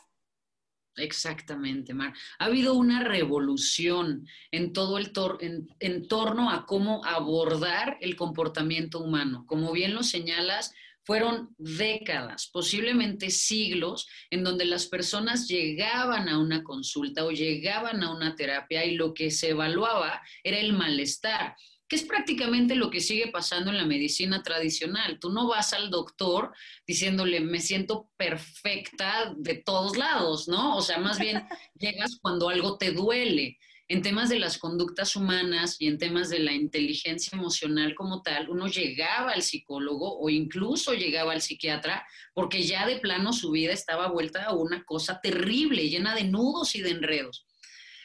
Exactamente, 0.98 1.94
Mar. 1.94 2.14
Ha 2.40 2.46
habido 2.46 2.74
una 2.74 3.04
revolución 3.04 4.28
en 4.52 4.72
todo 4.72 4.98
el 4.98 5.12
tor 5.12 5.38
en, 5.42 5.68
en, 5.80 6.08
torno 6.08 6.50
a 6.50 6.66
cómo 6.66 7.04
abordar 7.04 7.98
el 8.02 8.16
comportamiento 8.16 9.00
humano. 9.00 9.46
Como 9.46 9.74
bien 9.74 9.94
lo 9.94 10.04
señalas, 10.04 10.74
fueron 11.06 11.54
décadas, 11.60 12.50
posiblemente 12.52 13.30
siglos, 13.30 14.08
en 14.32 14.44
donde 14.44 14.66
las 14.66 14.88
personas 14.88 15.48
llegaban 15.48 16.28
a 16.28 16.40
una 16.40 16.64
consulta 16.64 17.26
o 17.26 17.32
llegaban 17.32 18.02
a 18.02 18.12
una 18.12 18.36
terapia 18.36 18.84
y 18.86 18.96
lo 18.96 19.14
que 19.14 19.30
se 19.30 19.50
evaluaba 19.50 20.22
era 20.44 20.58
el 20.58 20.74
malestar 20.74 21.56
que 21.88 21.96
es 21.96 22.04
prácticamente 22.04 22.76
lo 22.76 22.90
que 22.90 23.00
sigue 23.00 23.28
pasando 23.28 23.70
en 23.70 23.78
la 23.78 23.86
medicina 23.86 24.42
tradicional. 24.42 25.20
Tú 25.20 25.30
no 25.30 25.48
vas 25.48 25.74
al 25.74 25.92
doctor 25.92 26.52
diciéndole, 26.88 27.40
me 27.42 27.60
siento 27.60 28.10
perfecta 28.18 29.34
de 29.38 29.56
todos 29.56 29.98
lados, 29.98 30.48
¿no? 30.48 30.76
O 30.76 30.82
sea, 30.82 30.98
más 30.98 31.20
bien 31.20 31.44
llegas 31.80 32.18
cuando 32.22 32.50
algo 32.50 32.78
te 32.78 32.92
duele. 32.92 33.58
En 33.88 34.02
temas 34.02 34.30
de 34.30 34.40
las 34.40 34.58
conductas 34.58 35.16
humanas 35.16 35.76
y 35.78 35.86
en 35.86 36.00
temas 36.00 36.30
de 36.32 36.40
la 36.40 36.54
inteligencia 36.54 37.38
emocional 37.38 37.94
como 37.94 38.24
tal, 38.24 38.50
uno 38.50 38.66
llegaba 38.66 39.34
al 39.34 39.44
psicólogo 39.44 40.18
o 40.20 40.28
incluso 40.32 40.96
llegaba 40.96 41.34
al 41.34 41.44
psiquiatra 41.44 42.04
porque 42.34 42.64
ya 42.64 42.88
de 42.88 42.98
plano 42.98 43.32
su 43.32 43.52
vida 43.52 43.74
estaba 43.74 44.08
vuelta 44.08 44.46
a 44.46 44.56
una 44.56 44.84
cosa 44.86 45.20
terrible, 45.22 45.88
llena 45.88 46.16
de 46.16 46.24
nudos 46.24 46.74
y 46.74 46.82
de 46.82 46.90
enredos. 46.90 47.46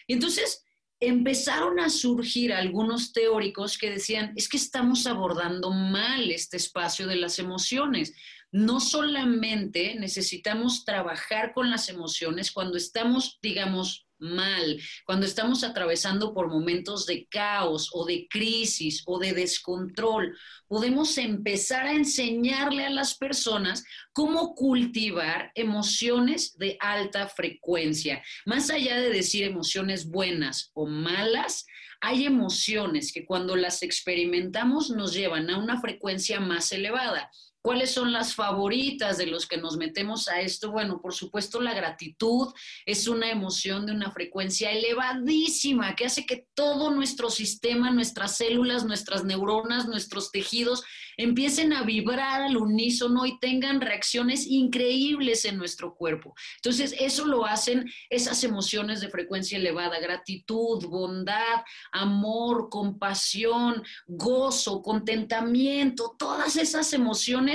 Y 0.07 0.13
entonces, 0.13 0.67
empezaron 1.01 1.81
a 1.81 1.89
surgir 1.89 2.53
algunos 2.53 3.13
teóricos 3.13 3.79
que 3.79 3.91
decían, 3.91 4.35
es 4.37 4.49
que 4.49 4.59
estamos 4.59 5.07
abordando 5.07 5.71
mal 5.71 6.31
este 6.31 6.59
espacio 6.59 7.07
de 7.07 7.17
las 7.17 7.39
emociones. 7.39 8.15
No 8.53 8.81
solamente 8.81 9.95
necesitamos 9.95 10.85
trabajar 10.85 11.55
con 11.55 11.71
las 11.71 11.89
emociones 11.89 12.53
cuando 12.53 12.77
estamos, 12.77 13.39
digamos, 13.41 14.07
mal, 14.21 14.81
cuando 15.05 15.27
estamos 15.27 15.65
atravesando 15.65 16.33
por 16.33 16.49
momentos 16.49 17.07
de 17.07 17.27
caos 17.27 17.91
o 17.93 18.05
de 18.05 18.27
crisis 18.29 19.03
o 19.07 19.19
de 19.19 19.33
descontrol, 19.33 20.37
podemos 20.69 21.19
empezar 21.19 21.87
a 21.87 21.93
enseñarle 21.93 22.85
a 22.85 22.91
las 22.91 23.17
personas 23.17 23.85
cómo 24.13 24.55
cultivar 24.55 25.51
emociones 25.55 26.57
de 26.57 26.77
alta 26.81 27.29
frecuencia. 27.29 28.23
Más 28.47 28.71
allá 28.71 29.01
de 29.01 29.11
decir 29.11 29.45
emociones 29.45 30.09
buenas 30.09 30.71
o 30.75 30.87
malas, 30.87 31.67
hay 32.01 32.25
emociones 32.25 33.13
que 33.13 33.27
cuando 33.27 33.57
las 33.57 33.83
experimentamos 33.83 34.91
nos 34.91 35.13
llevan 35.13 35.51
a 35.51 35.59
una 35.59 35.81
frecuencia 35.81 36.41
más 36.41 36.73
elevada. 36.73 37.31
¿Cuáles 37.63 37.91
son 37.91 38.11
las 38.11 38.35
favoritas 38.35 39.19
de 39.19 39.27
los 39.27 39.47
que 39.47 39.59
nos 39.59 39.77
metemos 39.77 40.29
a 40.29 40.41
esto? 40.41 40.71
Bueno, 40.71 41.01
por 41.03 41.13
supuesto, 41.13 41.61
la 41.61 41.75
gratitud 41.75 42.49
es 42.87 43.07
una 43.07 43.31
emoción 43.31 43.85
de 43.85 43.93
una 43.93 44.11
frecuencia 44.13 44.71
elevadísima 44.71 45.95
que 45.95 46.07
hace 46.07 46.25
que 46.25 46.47
todo 46.55 46.91
nuestro 46.91 47.29
sistema, 47.29 47.91
nuestras 47.91 48.39
células, 48.39 48.87
nuestras 48.87 49.25
neuronas, 49.25 49.87
nuestros 49.87 50.31
tejidos 50.31 50.83
empiecen 51.19 51.75
a 51.75 51.83
vibrar 51.83 52.41
al 52.41 52.57
unísono 52.57 53.27
y 53.27 53.39
tengan 53.41 53.83
reacciones 53.83 54.47
increíbles 54.47 55.45
en 55.45 55.59
nuestro 55.59 55.95
cuerpo. 55.95 56.35
Entonces, 56.57 56.95
eso 56.99 57.27
lo 57.27 57.45
hacen 57.45 57.91
esas 58.09 58.43
emociones 58.43 59.03
de 59.03 59.11
frecuencia 59.11 59.59
elevada, 59.59 60.01
gratitud, 60.01 60.83
bondad, 60.87 61.63
amor, 61.93 62.71
compasión, 62.71 63.83
gozo, 64.07 64.81
contentamiento, 64.81 66.17
todas 66.19 66.57
esas 66.57 66.91
emociones 66.95 67.50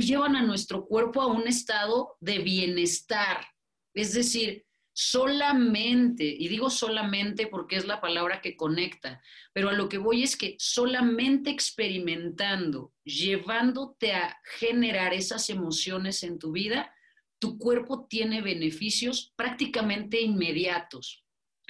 llevan 0.00 0.36
a 0.36 0.42
nuestro 0.42 0.86
cuerpo 0.86 1.22
a 1.22 1.26
un 1.26 1.46
estado 1.46 2.16
de 2.20 2.38
bienestar. 2.38 3.46
Es 3.94 4.14
decir, 4.14 4.64
solamente, 4.94 6.24
y 6.24 6.48
digo 6.48 6.70
solamente 6.70 7.46
porque 7.46 7.76
es 7.76 7.86
la 7.86 8.00
palabra 8.00 8.40
que 8.40 8.56
conecta, 8.56 9.22
pero 9.52 9.70
a 9.70 9.72
lo 9.72 9.88
que 9.88 9.98
voy 9.98 10.22
es 10.22 10.36
que 10.36 10.56
solamente 10.58 11.50
experimentando, 11.50 12.92
llevándote 13.04 14.12
a 14.12 14.40
generar 14.58 15.14
esas 15.14 15.48
emociones 15.50 16.22
en 16.22 16.38
tu 16.38 16.52
vida, 16.52 16.94
tu 17.38 17.58
cuerpo 17.58 18.06
tiene 18.08 18.40
beneficios 18.40 19.32
prácticamente 19.36 20.20
inmediatos 20.20 21.21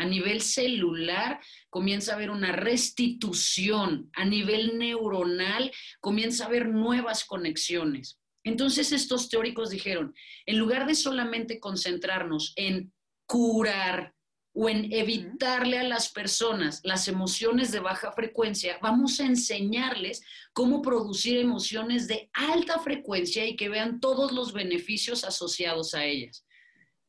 a 0.03 0.05
nivel 0.05 0.41
celular 0.41 1.41
comienza 1.71 2.13
a 2.13 2.17
haber 2.17 2.31
una 2.31 2.51
restitución, 2.51 4.11
a 4.15 4.25
nivel 4.25 4.77
neuronal 4.77 5.71
comienza 6.01 6.45
a 6.45 6.47
haber 6.49 6.69
nuevas 6.69 7.25
conexiones. 7.25 8.19
Entonces 8.45 8.91
estos 8.91 9.29
teóricos 9.29 9.71
dijeron, 9.71 10.13
en 10.45 10.59
lugar 10.59 10.87
de 10.87 10.97
solamente 10.97 11.61
concentrarnos 11.61 12.53
en 12.57 12.93
curar 13.27 14.13
o 14.53 14.69
en 14.69 14.93
evitarle 14.93 15.79
a 15.79 15.85
las 15.85 16.11
personas 16.11 16.81
las 16.83 17.07
emociones 17.07 17.71
de 17.71 17.79
baja 17.79 18.11
frecuencia, 18.11 18.79
vamos 18.83 19.21
a 19.21 19.27
enseñarles 19.27 20.21
cómo 20.53 20.83
producir 20.83 21.39
emociones 21.39 22.09
de 22.09 22.29
alta 22.33 22.81
frecuencia 22.81 23.47
y 23.47 23.55
que 23.55 23.69
vean 23.69 24.01
todos 24.01 24.33
los 24.33 24.53
beneficios 24.53 25.23
asociados 25.23 25.95
a 25.95 26.05
ellas. 26.05 26.45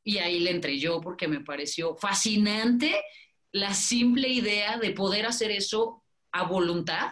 Y 0.03 0.17
ahí 0.17 0.39
le 0.39 0.51
entré 0.51 0.77
yo 0.79 1.00
porque 1.00 1.27
me 1.27 1.41
pareció 1.41 1.95
fascinante 1.95 3.03
la 3.53 3.74
simple 3.74 4.27
idea 4.27 4.77
de 4.77 4.91
poder 4.91 5.25
hacer 5.25 5.51
eso 5.51 6.03
a 6.31 6.43
voluntad. 6.43 7.12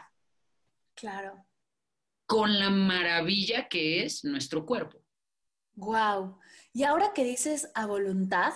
Claro. 0.95 1.45
Con 2.25 2.60
la 2.60 2.69
maravilla 2.69 3.67
que 3.69 4.03
es 4.03 4.24
nuestro 4.24 4.65
cuerpo. 4.65 5.01
Wow. 5.75 6.39
Y 6.74 6.83
ahora 6.83 7.13
que 7.13 7.24
dices 7.24 7.71
a 7.75 7.86
voluntad, 7.86 8.53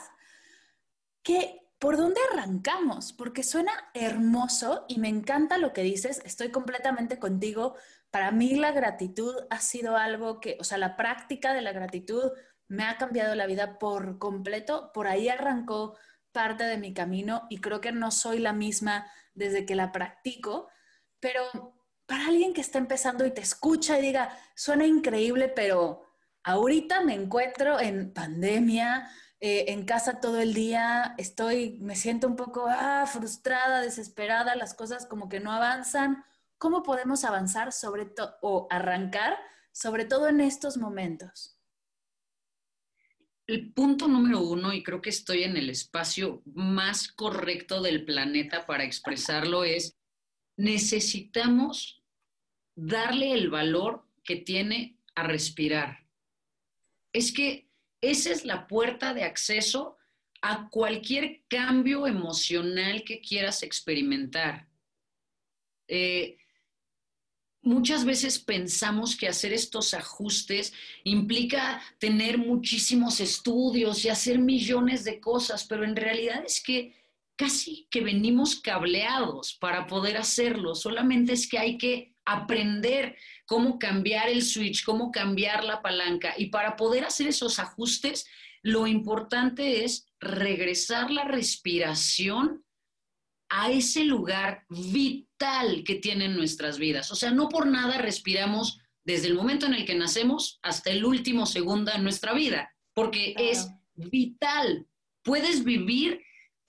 ¿qué, 1.24 1.62
¿por 1.80 1.98
dónde 1.98 2.20
arrancamos? 2.32 3.14
Porque 3.14 3.44
suena 3.44 3.72
hermoso 3.94 4.86
y 4.88 5.00
me 5.00 5.10
encanta 5.10 5.58
lo 5.58 5.72
que 5.72 5.84
dices. 5.84 6.22
Estoy 6.26 6.50
completamente 6.50 7.20
contigo. 7.20 7.76
Para 8.12 8.32
mí 8.32 8.56
la 8.56 8.72
gratitud 8.72 9.36
ha 9.50 9.60
sido 9.60 9.96
algo 9.96 10.40
que, 10.40 10.58
o 10.60 10.64
sea, 10.64 10.78
la 10.78 10.96
práctica 10.98 11.54
de 11.54 11.62
la 11.62 11.72
gratitud 11.72 12.32
me 12.68 12.84
ha 12.84 12.98
cambiado 12.98 13.36
la 13.36 13.48
vida 13.48 13.80
por 13.80 14.18
completo. 14.20 14.92
Por 14.94 15.08
ahí 15.08 15.30
arrancó 15.30 15.98
parte 16.32 16.66
de 16.66 16.78
mi 16.78 16.94
camino 16.94 17.48
y 17.50 17.60
creo 17.60 17.82
que 17.82 17.92
no 17.92 18.12
soy 18.12 18.40
la 18.40 18.54
misma 18.54 19.08
desde 19.34 19.66
que 19.66 19.76
la 19.76 19.92
practico, 19.92 20.68
pero 21.20 21.76
para 22.06 22.28
alguien 22.28 22.54
que 22.54 22.62
está 22.62 22.78
empezando 22.78 23.26
y 23.26 23.32
te 23.32 23.42
escucha 23.42 23.98
y 23.98 24.02
diga, 24.02 24.38
suena 24.56 24.86
increíble, 24.86 25.50
pero 25.50 26.06
ahorita 26.44 27.02
me 27.02 27.14
encuentro 27.14 27.80
en 27.80 28.14
pandemia, 28.14 29.10
eh, 29.40 29.66
en 29.70 29.86
casa 29.86 30.20
todo 30.20 30.40
el 30.40 30.54
día, 30.54 31.16
estoy, 31.18 31.78
me 31.82 31.96
siento 31.96 32.28
un 32.28 32.36
poco 32.36 32.66
ah, 32.68 33.06
frustrada, 33.08 33.82
desesperada, 33.82 34.56
las 34.56 34.74
cosas 34.74 35.06
como 35.06 35.30
que 35.30 35.40
no 35.40 35.52
avanzan. 35.52 36.24
¿Cómo 36.58 36.84
podemos 36.84 37.24
avanzar 37.26 37.72
sobre 37.72 38.06
todo 38.06 38.38
o 38.42 38.68
arrancar, 38.70 39.38
sobre 39.72 40.06
todo 40.06 40.28
en 40.30 40.42
estos 40.42 40.78
momentos? 40.78 41.55
El 43.48 43.72
punto 43.74 44.08
número 44.08 44.42
uno, 44.42 44.74
y 44.74 44.84
creo 44.84 45.02
que 45.02 45.10
estoy 45.10 45.44
en 45.44 45.56
el 45.58 45.70
espacio 45.70 46.42
más 46.46 47.08
correcto 47.12 47.82
del 47.82 48.04
planeta 48.06 48.66
para 48.66 48.84
expresarlo, 48.84 49.64
es 49.64 49.98
necesitamos 50.58 52.04
darle 52.76 53.34
el 53.34 53.50
valor 53.50 54.08
que 54.24 54.38
tiene 54.38 54.98
a 55.16 55.24
respirar. 55.24 56.08
Es 57.14 57.32
que 57.32 57.70
esa 58.02 58.32
es 58.32 58.46
la 58.46 58.68
puerta 58.68 59.14
de 59.14 59.24
acceso 59.24 59.98
a 60.42 60.70
cualquier 60.70 61.44
cambio 61.48 62.08
emocional 62.08 63.04
que 63.04 63.22
quieras 63.22 63.64
experimentar. 63.64 64.68
Eh, 65.88 66.38
muchas 67.66 68.06
veces 68.06 68.40
pensamos 68.40 69.18
que 69.18 69.28
hacer 69.28 69.52
estos 69.52 69.94
ajustes 69.94 70.74
implica 71.04 71.82
tener 72.00 72.38
muchísimos 72.38 73.20
estudios 73.20 74.06
y 74.06 74.10
hacer 74.10 74.40
millones 74.40 75.04
de 75.04 75.20
cosas, 75.20 75.66
pero 75.66 75.84
en 75.84 75.96
realidad 75.96 76.44
es 76.46 76.62
que 76.62 76.96
casi 77.36 77.88
que 77.92 78.02
venimos 78.02 78.56
cableados 78.56 79.56
para 79.56 79.88
poder 79.88 80.18
hacerlo, 80.18 80.76
solamente 80.76 81.34
es 81.34 81.50
que 81.50 81.60
hay 81.60 81.78
que 81.78 82.16
aprender 82.24 83.16
cómo 83.46 83.78
cambiar 83.78 84.30
el 84.30 84.42
switch, 84.42 84.84
cómo 84.84 85.12
cambiar 85.12 85.64
la 85.64 85.82
palanca. 85.82 86.34
Y 86.38 86.48
para 86.48 86.76
poder 86.76 87.04
hacer 87.04 87.28
esos 87.28 87.60
ajustes, 87.60 88.26
lo 88.62 88.88
importante 88.88 89.84
es 89.84 90.08
regresar 90.20 91.12
la 91.12 91.24
respiración 91.24 92.65
a 93.58 93.72
ese 93.72 94.04
lugar 94.04 94.66
vital 94.68 95.86
que 95.86 95.96
tienen 95.96 96.36
nuestras 96.36 96.78
vidas. 96.78 97.10
O 97.12 97.16
sea, 97.16 97.32
no 97.32 97.48
por 97.48 97.68
nada 97.68 97.98
respiramos 97.98 98.82
desde 99.06 99.28
el 99.28 99.36
momento 99.36 99.66
en 99.66 99.76
el 99.76 99.86
que 99.86 99.96
nacemos 99.96 100.60
hasta 100.62 100.90
el 100.90 101.06
último 101.06 101.46
segundo 101.46 101.90
de 101.90 102.00
nuestra 102.00 102.34
vida, 102.34 102.76
porque 102.94 103.34
es 103.38 103.70
vital. 103.94 104.86
Puedes 105.24 105.64
vivir 105.64 106.22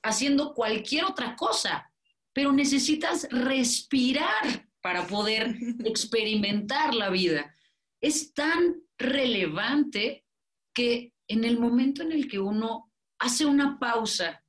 haciendo 0.04 0.54
cualquier 0.54 1.06
otra 1.06 1.34
cosa, 1.34 1.90
pero 2.32 2.52
necesitas 2.52 3.26
respirar 3.32 4.68
para 4.80 5.08
poder 5.08 5.56
experimentar 5.84 6.94
la 6.94 7.10
vida. 7.10 7.52
Es 8.00 8.32
tan 8.32 8.76
relevante 8.96 10.24
que 10.72 11.12
en 11.26 11.42
el 11.42 11.58
momento 11.58 12.02
en 12.02 12.12
el 12.12 12.28
que 12.28 12.38
uno 12.38 12.92
hace 13.18 13.44
una 13.44 13.76
pausa, 13.80 14.44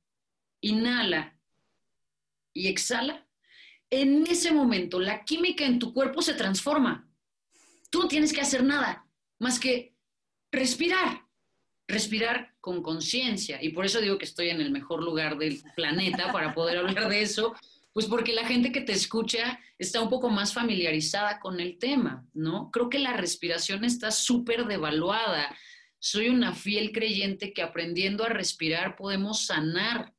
inhala 0.60 1.37
y 2.58 2.66
exhala, 2.66 3.26
en 3.90 4.26
ese 4.26 4.52
momento 4.52 4.98
la 4.98 5.24
química 5.24 5.64
en 5.64 5.78
tu 5.78 5.94
cuerpo 5.94 6.22
se 6.22 6.34
transforma. 6.34 7.08
Tú 7.90 8.00
no 8.00 8.08
tienes 8.08 8.32
que 8.32 8.40
hacer 8.40 8.62
nada 8.64 9.06
más 9.38 9.60
que 9.60 9.94
respirar, 10.50 11.24
respirar 11.86 12.54
con 12.60 12.82
conciencia. 12.82 13.62
Y 13.62 13.70
por 13.70 13.86
eso 13.86 14.00
digo 14.00 14.18
que 14.18 14.24
estoy 14.24 14.50
en 14.50 14.60
el 14.60 14.70
mejor 14.70 15.02
lugar 15.02 15.38
del 15.38 15.62
planeta 15.76 16.32
para 16.32 16.52
poder 16.52 16.78
hablar 16.78 17.08
de 17.08 17.22
eso, 17.22 17.54
pues 17.92 18.06
porque 18.06 18.32
la 18.32 18.46
gente 18.46 18.72
que 18.72 18.80
te 18.80 18.92
escucha 18.92 19.60
está 19.78 20.00
un 20.00 20.10
poco 20.10 20.28
más 20.28 20.52
familiarizada 20.52 21.38
con 21.38 21.60
el 21.60 21.78
tema, 21.78 22.26
¿no? 22.34 22.70
Creo 22.70 22.90
que 22.90 22.98
la 22.98 23.14
respiración 23.14 23.84
está 23.84 24.10
súper 24.10 24.66
devaluada. 24.66 25.56
Soy 25.98 26.28
una 26.28 26.52
fiel 26.52 26.92
creyente 26.92 27.52
que 27.52 27.62
aprendiendo 27.62 28.24
a 28.24 28.28
respirar 28.28 28.96
podemos 28.96 29.46
sanar 29.46 30.12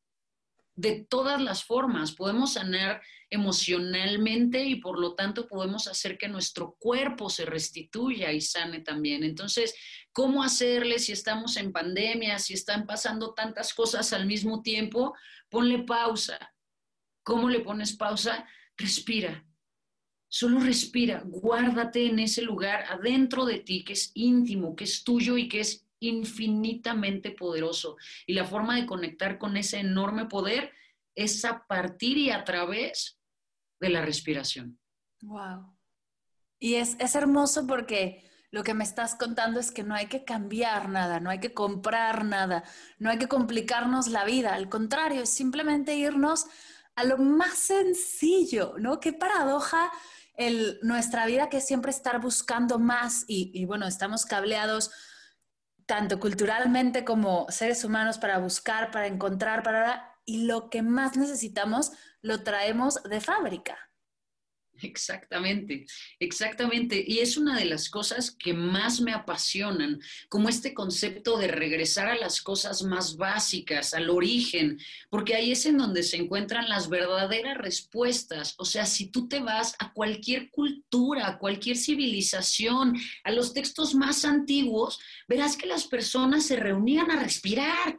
de 0.79 1.05
todas 1.09 1.41
las 1.41 1.65
formas. 1.65 2.13
Podemos 2.13 2.53
sanar 2.53 3.01
emocionalmente 3.29 4.63
y 4.63 4.75
por 4.75 4.97
lo 4.97 5.13
tanto 5.13 5.45
podemos 5.45 5.87
hacer 5.87 6.17
que 6.17 6.29
nuestro 6.29 6.77
cuerpo 6.79 7.29
se 7.29 7.45
restituya 7.45 8.31
y 8.31 8.39
sane 8.39 8.79
también. 8.79 9.25
Entonces, 9.25 9.75
¿cómo 10.13 10.41
hacerle 10.41 10.99
si 10.99 11.11
estamos 11.11 11.57
en 11.57 11.73
pandemia, 11.73 12.39
si 12.39 12.53
están 12.53 12.85
pasando 12.85 13.33
tantas 13.33 13.73
cosas 13.73 14.13
al 14.13 14.25
mismo 14.25 14.61
tiempo? 14.61 15.13
Ponle 15.49 15.79
pausa. 15.79 16.39
¿Cómo 17.23 17.49
le 17.49 17.59
pones 17.59 17.97
pausa? 17.97 18.47
Respira. 18.77 19.45
Solo 20.29 20.59
respira, 20.59 21.23
guárdate 21.25 22.05
en 22.05 22.19
ese 22.19 22.43
lugar 22.43 22.85
adentro 22.89 23.45
de 23.45 23.59
ti 23.59 23.83
que 23.83 23.93
es 23.93 24.11
íntimo, 24.13 24.75
que 24.75 24.85
es 24.85 25.03
tuyo 25.03 25.37
y 25.37 25.49
que 25.49 25.59
es 25.59 25.88
infinitamente 25.99 27.31
poderoso. 27.31 27.97
Y 28.25 28.33
la 28.33 28.45
forma 28.45 28.75
de 28.75 28.85
conectar 28.85 29.37
con 29.37 29.57
ese 29.57 29.79
enorme 29.79 30.25
poder 30.25 30.71
es 31.15 31.43
a 31.45 31.65
partir 31.67 32.17
y 32.17 32.31
a 32.31 32.43
través 32.43 33.19
de 33.79 33.89
la 33.89 34.01
respiración. 34.01 34.79
Wow. 35.21 35.75
Y 36.59 36.75
es, 36.75 36.95
es 36.99 37.15
hermoso 37.15 37.67
porque 37.67 38.23
lo 38.51 38.63
que 38.63 38.73
me 38.73 38.83
estás 38.83 39.15
contando 39.15 39.59
es 39.59 39.71
que 39.71 39.83
no 39.83 39.93
hay 39.93 40.07
que 40.07 40.25
cambiar 40.25 40.89
nada, 40.89 41.19
no 41.19 41.29
hay 41.29 41.39
que 41.39 41.53
comprar 41.53 42.25
nada, 42.25 42.63
no 42.97 43.09
hay 43.09 43.17
que 43.17 43.27
complicarnos 43.27 44.07
la 44.07 44.25
vida. 44.25 44.55
Al 44.55 44.69
contrario, 44.69 45.23
es 45.23 45.29
simplemente 45.29 45.95
irnos 45.95 46.47
a 46.95 47.03
lo 47.03 47.17
más 47.17 47.53
sencillo, 47.53 48.75
¿no? 48.77 48.99
Qué 48.99 49.13
paradoja 49.13 49.91
el, 50.35 50.79
nuestra 50.81 51.25
vida 51.25 51.49
que 51.49 51.61
siempre 51.61 51.91
estar 51.91 52.19
buscando 52.19 52.79
más 52.79 53.23
y, 53.27 53.51
y 53.53 53.65
bueno, 53.65 53.85
estamos 53.85 54.25
cableados 54.25 54.91
tanto 55.89 56.19
culturalmente 56.19 57.03
como 57.03 57.47
seres 57.49 57.83
humanos 57.83 58.19
para 58.19 58.37
buscar, 58.37 58.91
para 58.91 59.07
encontrar, 59.07 59.63
para... 59.63 60.15
Y 60.23 60.45
lo 60.45 60.69
que 60.69 60.83
más 60.83 61.17
necesitamos 61.17 61.91
lo 62.21 62.43
traemos 62.43 63.01
de 63.01 63.19
fábrica. 63.19 63.88
Exactamente, 64.81 65.85
exactamente. 66.19 67.03
Y 67.05 67.19
es 67.19 67.37
una 67.37 67.57
de 67.57 67.65
las 67.65 67.89
cosas 67.89 68.31
que 68.31 68.53
más 68.53 69.01
me 69.01 69.13
apasionan, 69.13 69.99
como 70.29 70.49
este 70.49 70.73
concepto 70.73 71.37
de 71.37 71.47
regresar 71.47 72.07
a 72.07 72.17
las 72.17 72.41
cosas 72.41 72.83
más 72.83 73.17
básicas, 73.17 73.93
al 73.93 74.09
origen, 74.09 74.79
porque 75.09 75.35
ahí 75.35 75.51
es 75.51 75.65
en 75.65 75.77
donde 75.77 76.03
se 76.03 76.17
encuentran 76.17 76.69
las 76.69 76.89
verdaderas 76.89 77.57
respuestas. 77.57 78.55
O 78.57 78.65
sea, 78.65 78.85
si 78.85 79.07
tú 79.07 79.27
te 79.27 79.39
vas 79.39 79.75
a 79.79 79.93
cualquier 79.93 80.49
cultura, 80.49 81.27
a 81.27 81.37
cualquier 81.39 81.77
civilización, 81.77 82.95
a 83.23 83.31
los 83.31 83.53
textos 83.53 83.95
más 83.95 84.25
antiguos, 84.25 84.99
verás 85.27 85.57
que 85.57 85.67
las 85.67 85.85
personas 85.87 86.45
se 86.45 86.55
reunían 86.55 87.11
a 87.11 87.21
respirar. 87.21 87.97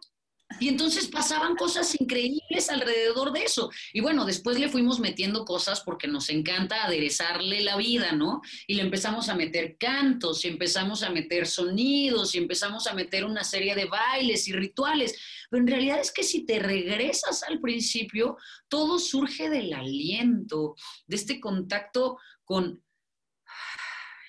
Y 0.58 0.68
entonces 0.68 1.06
pasaban 1.06 1.54
cosas 1.54 1.98
increíbles 2.00 2.68
alrededor 2.70 3.32
de 3.32 3.44
eso. 3.44 3.70
Y 3.92 4.00
bueno, 4.00 4.24
después 4.24 4.58
le 4.58 4.68
fuimos 4.68 4.98
metiendo 4.98 5.44
cosas 5.44 5.80
porque 5.80 6.08
nos 6.08 6.28
encanta 6.28 6.84
aderezarle 6.84 7.60
la 7.60 7.76
vida, 7.76 8.12
¿no? 8.12 8.42
Y 8.66 8.74
le 8.74 8.82
empezamos 8.82 9.28
a 9.28 9.36
meter 9.36 9.76
cantos, 9.78 10.44
y 10.44 10.48
empezamos 10.48 11.02
a 11.02 11.10
meter 11.10 11.46
sonidos, 11.46 12.34
y 12.34 12.38
empezamos 12.38 12.86
a 12.88 12.94
meter 12.94 13.24
una 13.24 13.44
serie 13.44 13.74
de 13.74 13.84
bailes 13.84 14.48
y 14.48 14.52
rituales. 14.52 15.16
Pero 15.48 15.62
en 15.62 15.68
realidad 15.68 16.00
es 16.00 16.10
que 16.10 16.24
si 16.24 16.44
te 16.44 16.58
regresas 16.58 17.42
al 17.44 17.60
principio, 17.60 18.36
todo 18.68 18.98
surge 18.98 19.50
del 19.50 19.72
aliento, 19.72 20.74
de 21.06 21.16
este 21.16 21.40
contacto 21.40 22.18
con 22.44 22.82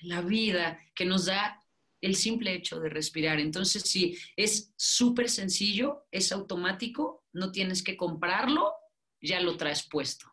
la 0.02 0.22
vida 0.22 0.80
que 0.94 1.06
nos 1.06 1.26
da 1.26 1.61
el 2.02 2.16
simple 2.16 2.54
hecho 2.54 2.80
de 2.80 2.90
respirar. 2.90 3.40
Entonces, 3.40 3.84
si 3.84 4.18
es 4.36 4.74
súper 4.76 5.30
sencillo, 5.30 6.08
es 6.12 6.32
automático, 6.32 7.26
no 7.32 7.52
tienes 7.52 7.84
que 7.84 7.96
comprarlo, 7.96 8.74
ya 9.22 9.40
lo 9.40 9.56
traes 9.56 9.88
puesto. 9.88 10.26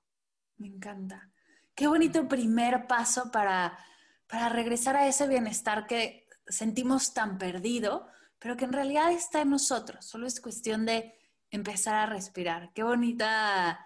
Me 0.57 0.69
encanta. 0.69 1.31
Qué 1.75 1.87
bonito 1.87 2.27
primer 2.27 2.87
paso 2.87 3.31
para, 3.31 3.79
para 4.27 4.49
regresar 4.49 4.97
a 4.97 5.07
ese 5.07 5.29
bienestar 5.29 5.87
que 5.87 6.27
sentimos 6.47 7.15
tan 7.15 7.39
perdido, 7.39 8.09
pero 8.39 8.57
que 8.57 8.65
en 8.65 8.73
realidad 8.73 9.13
está 9.13 9.43
en 9.43 9.51
nosotros. 9.51 10.05
Solo 10.05 10.27
es 10.27 10.41
cuestión 10.41 10.87
de 10.87 11.15
empezar 11.51 11.95
a 11.95 12.07
respirar. 12.07 12.73
Qué 12.75 12.83
bonita 12.83 13.79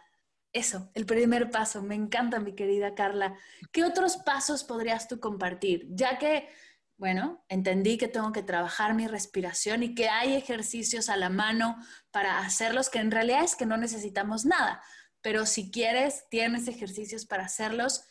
eso, 0.52 0.90
el 0.94 1.06
primer 1.06 1.50
paso. 1.50 1.82
Me 1.82 1.94
encanta, 1.94 2.38
mi 2.38 2.54
querida 2.54 2.94
Carla. 2.94 3.34
¿Qué 3.72 3.84
otros 3.84 4.18
pasos 4.18 4.64
podrías 4.64 5.08
tú 5.08 5.20
compartir? 5.20 5.86
Ya 5.90 6.18
que 6.18 6.48
bueno, 7.02 7.44
entendí 7.48 7.98
que 7.98 8.06
tengo 8.06 8.30
que 8.30 8.44
trabajar 8.44 8.94
mi 8.94 9.08
respiración 9.08 9.82
y 9.82 9.92
que 9.92 10.08
hay 10.08 10.34
ejercicios 10.34 11.08
a 11.08 11.16
la 11.16 11.30
mano 11.30 11.76
para 12.12 12.38
hacerlos, 12.38 12.90
que 12.90 13.00
en 13.00 13.10
realidad 13.10 13.42
es 13.42 13.56
que 13.56 13.66
no 13.66 13.76
necesitamos 13.76 14.44
nada, 14.44 14.80
pero 15.20 15.44
si 15.44 15.72
quieres, 15.72 16.26
tienes 16.30 16.68
ejercicios 16.68 17.26
para 17.26 17.46
hacerlos 17.46 18.04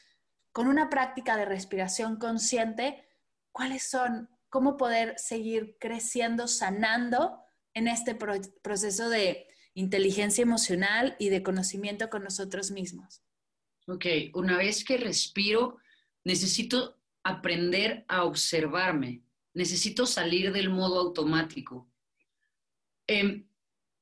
con 0.52 0.68
una 0.68 0.90
práctica 0.90 1.38
de 1.38 1.46
respiración 1.46 2.18
consciente, 2.18 3.08
¿cuáles 3.54 3.90
son? 3.90 4.30
¿Cómo 4.50 4.76
poder 4.76 5.18
seguir 5.18 5.78
creciendo, 5.80 6.50
sanando 6.50 7.40
en 7.74 7.88
este 7.88 8.14
proceso 8.14 9.08
de 9.08 9.48
inteligencia 9.74 10.42
emocional 10.42 11.16
y 11.18 11.30
de 11.30 11.44
conocimiento 11.44 12.10
con 12.10 12.26
nosotros 12.26 12.72
mismos? 12.72 13.24
Ok, 13.88 14.06
una 14.34 14.58
vez 14.58 14.84
que 14.84 14.98
respiro, 14.98 15.78
necesito 16.26 17.01
aprender 17.24 18.06
a 18.08 18.24
observarme. 18.24 19.24
Necesito 19.54 20.06
salir 20.06 20.52
del 20.52 20.70
modo 20.70 21.00
automático. 21.00 21.90
Em, 23.08 23.48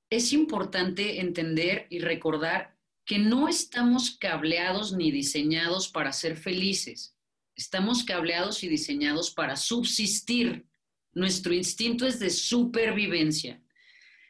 es 0.10 0.34
importante 0.34 1.20
entender 1.20 1.88
y 1.90 2.00
recordar 2.00 2.78
que 3.06 3.18
no 3.18 3.48
estamos 3.48 4.12
cableados 4.12 4.94
ni 4.94 5.12
diseñados 5.12 5.90
para 5.90 6.14
ser 6.14 6.38
felices. 6.38 7.16
Estamos 7.56 8.04
cableados 8.04 8.64
y 8.64 8.68
diseñados 8.68 9.32
para 9.32 9.56
subsistir. 9.56 10.66
Nuestro 11.14 11.54
instinto 11.54 12.06
es 12.06 12.20
de 12.20 12.30
supervivencia. 12.30 13.62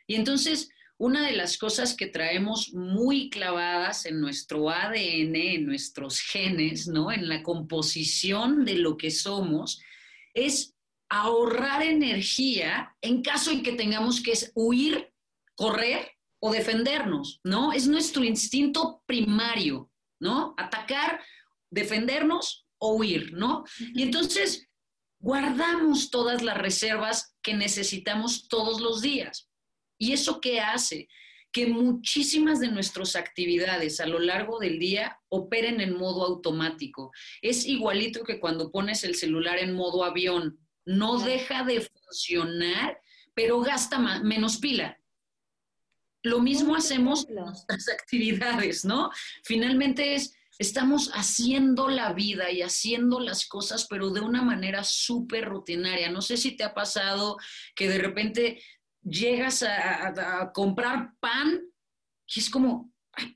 Y 0.07 0.15
entonces, 0.15 0.69
una 0.99 1.25
de 1.25 1.31
las 1.31 1.57
cosas 1.57 1.95
que 1.95 2.07
traemos 2.07 2.73
muy 2.73 3.29
clavadas 3.29 4.05
en 4.05 4.19
nuestro 4.19 4.69
ADN, 4.69 5.35
en 5.35 5.65
nuestros 5.65 6.19
genes, 6.19 6.87
¿no? 6.87 7.09
En 7.09 7.29
la 7.29 7.41
composición 7.41 8.65
de 8.65 8.75
lo 8.75 8.97
que 8.97 9.09
somos, 9.09 9.81
es 10.33 10.75
ahorrar 11.07 11.83
energía 11.83 12.93
en 13.01 13.23
caso 13.23 13.49
en 13.49 13.63
que 13.63 13.71
tengamos 13.71 14.21
que 14.21 14.33
huir, 14.55 15.13
correr 15.55 16.11
o 16.39 16.51
defendernos, 16.51 17.39
¿no? 17.45 17.71
Es 17.71 17.87
nuestro 17.87 18.25
instinto 18.25 19.01
primario, 19.05 19.89
¿no? 20.19 20.53
Atacar, 20.57 21.21
defendernos 21.71 22.67
o 22.77 22.95
huir, 22.95 23.31
¿no? 23.31 23.63
Y 23.79 24.03
entonces 24.03 24.67
guardamos 25.21 26.11
todas 26.11 26.41
las 26.41 26.57
reservas 26.57 27.33
que 27.41 27.53
necesitamos 27.53 28.49
todos 28.49 28.81
los 28.81 29.01
días. 29.01 29.48
¿Y 29.99 30.13
eso 30.13 30.39
qué 30.41 30.61
hace? 30.61 31.09
Que 31.51 31.67
muchísimas 31.67 32.59
de 32.59 32.69
nuestras 32.69 33.15
actividades 33.15 33.99
a 33.99 34.07
lo 34.07 34.17
largo 34.17 34.59
del 34.59 34.79
día 34.79 35.19
operen 35.27 35.81
en 35.81 35.95
modo 35.95 36.25
automático. 36.25 37.11
Es 37.41 37.65
igualito 37.65 38.23
que 38.23 38.39
cuando 38.39 38.71
pones 38.71 39.03
el 39.03 39.15
celular 39.15 39.59
en 39.59 39.73
modo 39.73 40.03
avión. 40.03 40.57
No 40.85 41.19
deja 41.19 41.63
de 41.63 41.81
funcionar, 41.81 42.99
pero 43.35 43.59
gasta 43.59 43.99
menos 44.23 44.57
pila. 44.57 44.99
Lo 46.23 46.39
mismo 46.39 46.75
hacemos 46.75 47.27
en 47.27 47.35
nuestras 47.35 47.89
actividades, 47.89 48.85
¿no? 48.85 49.09
Finalmente 49.43 50.15
es, 50.15 50.33
estamos 50.57 51.11
haciendo 51.13 51.89
la 51.89 52.13
vida 52.13 52.51
y 52.51 52.61
haciendo 52.61 53.19
las 53.19 53.45
cosas, 53.47 53.87
pero 53.89 54.11
de 54.11 54.21
una 54.21 54.41
manera 54.41 54.83
súper 54.83 55.45
rutinaria. 55.45 56.09
No 56.09 56.21
sé 56.21 56.37
si 56.37 56.57
te 56.57 56.63
ha 56.63 56.73
pasado 56.73 57.37
que 57.75 57.87
de 57.87 57.97
repente 57.97 58.61
llegas 59.03 59.63
a, 59.63 60.51
comprar 60.53 61.13
pan 61.19 61.61
y 62.27 62.39
es 62.39 62.49
como, 62.49 62.91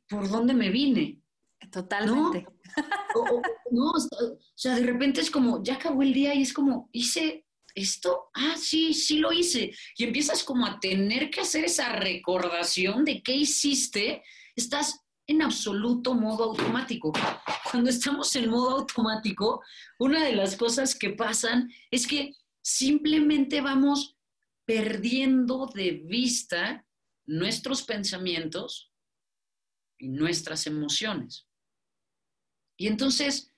¿por 0.10 0.30
dónde 0.30 0.54
me 0.54 0.70
vine? 0.70 1.22
Totalmente. 1.72 2.46
¿No? 3.72 3.92
O, 3.92 4.00
sea, 4.56 4.76
de 4.76 4.86
repente 4.86 5.22
es 5.22 5.32
como, 5.32 5.64
ya 5.64 5.76
acabó 5.76 6.02
el 6.02 6.14
día 6.14 6.34
y 6.34 6.42
es 6.42 6.54
como, 6.54 6.90
hice 6.92 7.46
esto, 7.76 8.30
ah, 8.36 8.56
sí, 8.58 8.94
sí 8.94 9.18
lo 9.18 9.32
hice. 9.32 9.74
Y 9.98 10.04
empiezas 10.04 10.44
como 10.44 10.66
a 10.66 10.80
tener 10.80 11.30
que 11.30 11.42
hacer 11.42 11.66
esa 11.66 11.94
recordación 11.94 13.04
de 13.04 13.24
qué 13.24 13.36
hiciste, 13.36 14.24
estás 14.56 15.00
en 15.28 15.42
absoluto 15.42 16.14
modo 16.14 16.44
automático. 16.46 17.12
Cuando 17.72 17.90
estamos 17.90 18.36
en 18.36 18.50
modo 18.50 18.78
automático, 18.78 19.62
una 20.00 20.24
de 20.24 20.36
las 20.36 20.56
cosas 20.56 20.96
que 20.96 21.12
pasan 21.12 21.72
es 21.90 22.06
que 22.06 22.34
simplemente 22.62 23.62
vamos 23.62 24.18
perdiendo 24.66 25.68
de 25.74 25.92
vista 25.92 26.86
nuestros 27.26 27.84
pensamientos 27.84 28.92
y 29.98 30.10
nuestras 30.10 30.68
emociones. 30.68 31.48
Y 32.78 32.88
entonces, 32.88 33.54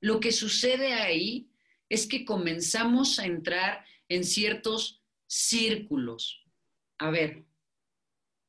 lo 0.00 0.20
que 0.20 0.32
sucede 0.32 0.94
ahí 0.94 1.50
es 1.88 2.06
que 2.06 2.24
comenzamos 2.24 3.18
a 3.18 3.26
entrar 3.26 3.84
en 4.08 4.24
ciertos 4.24 5.02
círculos. 5.26 6.44
A 6.98 7.10
ver, 7.10 7.44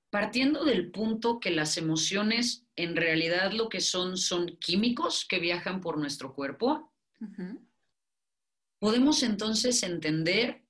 partiendo 0.10 0.66
del 0.66 0.92
punto 0.92 1.40
que 1.40 1.52
las 1.52 1.78
emociones 1.78 2.66
en 2.76 2.96
realidad 2.96 3.52
lo 3.52 3.70
que 3.70 3.82
son 3.82 4.18
son 4.18 4.58
químicos 4.58 5.26
que 5.26 5.40
viajan 5.40 5.82
por 5.82 5.98
nuestro 5.98 6.34
cuerpo, 6.34 6.92
podemos 8.80 9.24
entonces 9.24 9.84
entender 9.84 10.66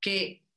que 0.00 0.47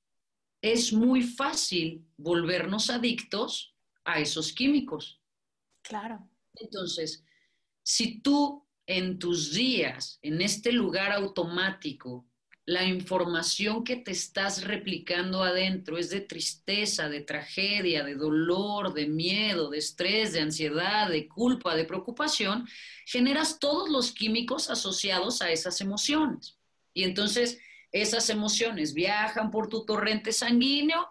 es 0.61 0.93
muy 0.93 1.23
fácil 1.23 2.05
volvernos 2.17 2.89
adictos 2.89 3.75
a 4.03 4.19
esos 4.19 4.53
químicos. 4.53 5.19
Claro. 5.81 6.29
Entonces, 6.55 7.23
si 7.83 8.19
tú 8.19 8.65
en 8.85 9.19
tus 9.19 9.53
días, 9.53 10.19
en 10.21 10.41
este 10.41 10.71
lugar 10.71 11.11
automático, 11.11 12.25
la 12.65 12.85
información 12.85 13.83
que 13.83 13.95
te 13.95 14.11
estás 14.11 14.63
replicando 14.63 15.43
adentro 15.43 15.97
es 15.97 16.09
de 16.09 16.21
tristeza, 16.21 17.09
de 17.09 17.21
tragedia, 17.21 18.03
de 18.03 18.15
dolor, 18.15 18.93
de 18.93 19.07
miedo, 19.07 19.69
de 19.69 19.79
estrés, 19.79 20.33
de 20.33 20.41
ansiedad, 20.41 21.09
de 21.09 21.27
culpa, 21.27 21.75
de 21.75 21.85
preocupación, 21.85 22.67
generas 23.05 23.59
todos 23.59 23.89
los 23.89 24.11
químicos 24.11 24.69
asociados 24.69 25.41
a 25.41 25.51
esas 25.51 25.81
emociones. 25.81 26.57
Y 26.93 27.03
entonces 27.03 27.57
esas 27.91 28.29
emociones 28.29 28.93
viajan 28.93 29.51
por 29.51 29.67
tu 29.67 29.85
torrente 29.85 30.31
sanguíneo 30.31 31.07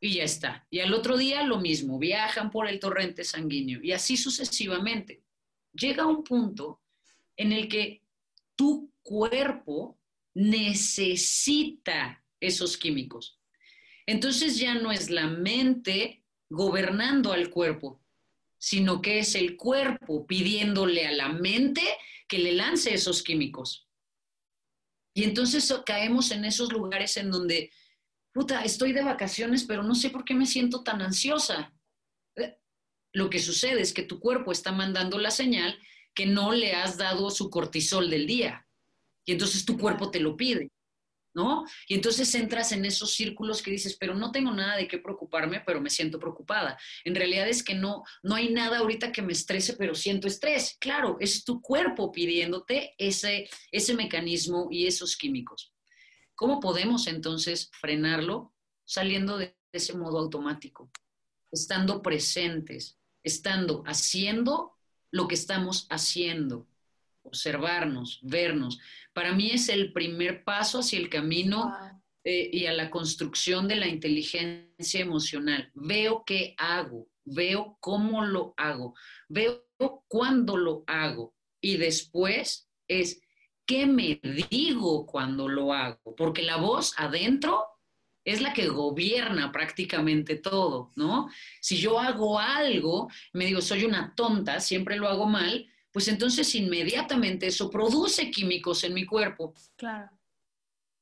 y 0.00 0.14
ya 0.14 0.24
está. 0.24 0.66
Y 0.70 0.80
al 0.80 0.94
otro 0.94 1.16
día 1.16 1.42
lo 1.42 1.60
mismo, 1.60 1.98
viajan 1.98 2.50
por 2.50 2.68
el 2.68 2.80
torrente 2.80 3.24
sanguíneo 3.24 3.80
y 3.82 3.92
así 3.92 4.16
sucesivamente. 4.16 5.22
Llega 5.72 6.06
un 6.06 6.24
punto 6.24 6.80
en 7.36 7.52
el 7.52 7.68
que 7.68 8.02
tu 8.54 8.90
cuerpo 9.02 9.98
necesita 10.34 12.22
esos 12.40 12.76
químicos. 12.76 13.38
Entonces 14.06 14.58
ya 14.58 14.74
no 14.74 14.92
es 14.92 15.10
la 15.10 15.26
mente 15.26 16.22
gobernando 16.48 17.32
al 17.32 17.50
cuerpo, 17.50 18.00
sino 18.58 19.02
que 19.02 19.18
es 19.18 19.34
el 19.34 19.56
cuerpo 19.56 20.26
pidiéndole 20.26 21.06
a 21.06 21.12
la 21.12 21.28
mente 21.28 21.82
que 22.28 22.38
le 22.38 22.52
lance 22.52 22.94
esos 22.94 23.22
químicos. 23.22 23.85
Y 25.16 25.24
entonces 25.24 25.74
caemos 25.86 26.30
en 26.30 26.44
esos 26.44 26.70
lugares 26.70 27.16
en 27.16 27.30
donde, 27.30 27.72
puta, 28.34 28.62
estoy 28.64 28.92
de 28.92 29.02
vacaciones, 29.02 29.64
pero 29.64 29.82
no 29.82 29.94
sé 29.94 30.10
por 30.10 30.26
qué 30.26 30.34
me 30.34 30.44
siento 30.44 30.82
tan 30.82 31.00
ansiosa. 31.00 31.72
Eh, 32.34 32.58
lo 33.14 33.30
que 33.30 33.38
sucede 33.38 33.80
es 33.80 33.94
que 33.94 34.02
tu 34.02 34.20
cuerpo 34.20 34.52
está 34.52 34.72
mandando 34.72 35.18
la 35.18 35.30
señal 35.30 35.80
que 36.14 36.26
no 36.26 36.52
le 36.52 36.74
has 36.74 36.98
dado 36.98 37.30
su 37.30 37.48
cortisol 37.48 38.10
del 38.10 38.26
día. 38.26 38.68
Y 39.24 39.32
entonces 39.32 39.64
tu 39.64 39.78
cuerpo 39.78 40.10
te 40.10 40.20
lo 40.20 40.36
pide. 40.36 40.70
¿No? 41.36 41.66
Y 41.86 41.94
entonces 41.94 42.34
entras 42.34 42.72
en 42.72 42.86
esos 42.86 43.12
círculos 43.12 43.60
que 43.60 43.70
dices, 43.70 43.94
pero 44.00 44.14
no 44.14 44.32
tengo 44.32 44.52
nada 44.52 44.74
de 44.74 44.88
qué 44.88 44.96
preocuparme, 44.96 45.60
pero 45.60 45.82
me 45.82 45.90
siento 45.90 46.18
preocupada. 46.18 46.78
En 47.04 47.14
realidad 47.14 47.46
es 47.46 47.62
que 47.62 47.74
no, 47.74 48.04
no 48.22 48.34
hay 48.34 48.48
nada 48.48 48.78
ahorita 48.78 49.12
que 49.12 49.20
me 49.20 49.34
estrese, 49.34 49.74
pero 49.74 49.94
siento 49.94 50.26
estrés. 50.26 50.78
Claro, 50.80 51.18
es 51.20 51.44
tu 51.44 51.60
cuerpo 51.60 52.10
pidiéndote 52.10 52.94
ese, 52.96 53.50
ese 53.70 53.94
mecanismo 53.94 54.68
y 54.70 54.86
esos 54.86 55.14
químicos. 55.14 55.74
¿Cómo 56.34 56.58
podemos 56.58 57.06
entonces 57.06 57.70
frenarlo? 57.80 58.54
Saliendo 58.86 59.36
de 59.36 59.54
ese 59.72 59.94
modo 59.94 60.18
automático, 60.18 60.90
estando 61.52 62.00
presentes, 62.00 62.98
estando 63.22 63.82
haciendo 63.84 64.72
lo 65.10 65.28
que 65.28 65.34
estamos 65.34 65.86
haciendo, 65.90 66.66
observarnos, 67.26 68.20
vernos. 68.22 68.78
Para 69.12 69.32
mí 69.32 69.50
es 69.50 69.68
el 69.68 69.92
primer 69.92 70.44
paso 70.44 70.80
hacia 70.80 70.98
el 70.98 71.08
camino 71.08 71.72
eh, 72.24 72.50
y 72.52 72.66
a 72.66 72.72
la 72.72 72.90
construcción 72.90 73.68
de 73.68 73.76
la 73.76 73.86
inteligencia 73.86 75.00
emocional. 75.00 75.70
Veo 75.74 76.24
qué 76.24 76.54
hago, 76.58 77.08
veo 77.24 77.76
cómo 77.80 78.24
lo 78.24 78.54
hago, 78.56 78.94
veo 79.28 79.64
cuándo 80.08 80.56
lo 80.56 80.84
hago 80.86 81.34
y 81.60 81.76
después 81.76 82.68
es 82.88 83.20
qué 83.66 83.86
me 83.86 84.20
digo 84.50 85.06
cuando 85.06 85.48
lo 85.48 85.72
hago, 85.72 86.14
porque 86.16 86.42
la 86.42 86.56
voz 86.56 86.94
adentro 86.96 87.64
es 88.24 88.40
la 88.40 88.52
que 88.52 88.66
gobierna 88.66 89.52
prácticamente 89.52 90.36
todo, 90.36 90.90
¿no? 90.96 91.28
Si 91.60 91.76
yo 91.76 92.00
hago 92.00 92.40
algo, 92.40 93.08
me 93.32 93.46
digo, 93.46 93.60
soy 93.60 93.84
una 93.84 94.14
tonta, 94.16 94.58
siempre 94.58 94.96
lo 94.96 95.08
hago 95.08 95.26
mal, 95.26 95.68
pues 95.96 96.08
entonces 96.08 96.54
inmediatamente 96.54 97.46
eso 97.46 97.70
produce 97.70 98.30
químicos 98.30 98.84
en 98.84 98.92
mi 98.92 99.06
cuerpo. 99.06 99.54
Claro. 99.76 100.10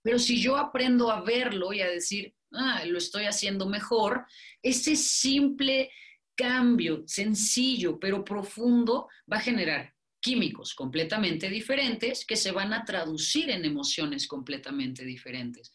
Pero 0.00 0.20
si 0.20 0.40
yo 0.40 0.56
aprendo 0.56 1.10
a 1.10 1.20
verlo 1.20 1.72
y 1.72 1.80
a 1.80 1.88
decir, 1.88 2.32
ah, 2.52 2.84
lo 2.86 2.98
estoy 2.98 3.24
haciendo 3.24 3.66
mejor, 3.66 4.24
ese 4.62 4.94
simple 4.94 5.90
cambio, 6.36 7.02
sencillo 7.08 7.98
pero 7.98 8.24
profundo, 8.24 9.08
va 9.32 9.38
a 9.38 9.40
generar 9.40 9.96
químicos 10.20 10.76
completamente 10.76 11.50
diferentes 11.50 12.24
que 12.24 12.36
se 12.36 12.52
van 12.52 12.72
a 12.72 12.84
traducir 12.84 13.50
en 13.50 13.64
emociones 13.64 14.28
completamente 14.28 15.04
diferentes. 15.04 15.72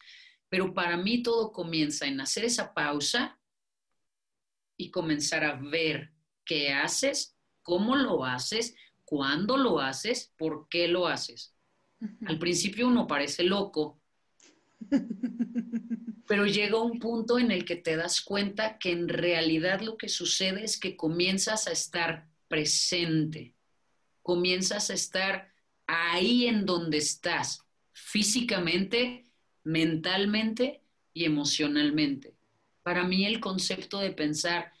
Pero 0.48 0.72
para 0.72 0.96
mí 0.96 1.22
todo 1.22 1.52
comienza 1.52 2.06
en 2.06 2.22
hacer 2.22 2.46
esa 2.46 2.72
pausa 2.72 3.38
y 4.78 4.90
comenzar 4.90 5.44
a 5.44 5.56
ver 5.56 6.10
qué 6.42 6.72
haces, 6.72 7.36
cómo 7.60 7.96
lo 7.96 8.24
haces, 8.24 8.74
cuándo 9.10 9.56
lo 9.56 9.80
haces, 9.80 10.32
por 10.38 10.68
qué 10.68 10.86
lo 10.86 11.08
haces. 11.08 11.52
Al 12.26 12.38
principio 12.38 12.86
uno 12.86 13.08
parece 13.08 13.42
loco, 13.42 14.00
pero 16.28 16.46
llega 16.46 16.80
un 16.80 17.00
punto 17.00 17.36
en 17.36 17.50
el 17.50 17.64
que 17.64 17.74
te 17.74 17.96
das 17.96 18.20
cuenta 18.20 18.78
que 18.78 18.92
en 18.92 19.08
realidad 19.08 19.80
lo 19.80 19.96
que 19.96 20.08
sucede 20.08 20.62
es 20.62 20.78
que 20.78 20.96
comienzas 20.96 21.66
a 21.66 21.72
estar 21.72 22.28
presente, 22.46 23.56
comienzas 24.22 24.90
a 24.90 24.94
estar 24.94 25.52
ahí 25.88 26.46
en 26.46 26.64
donde 26.64 26.98
estás, 26.98 27.66
físicamente 27.92 29.24
mentalmente 29.64 30.84
y 31.12 31.24
emocionalmente. 31.24 32.36
Para 32.84 33.02
mí 33.02 33.26
el 33.26 33.40
concepto 33.40 33.98
de 33.98 34.12
pensar 34.12 34.72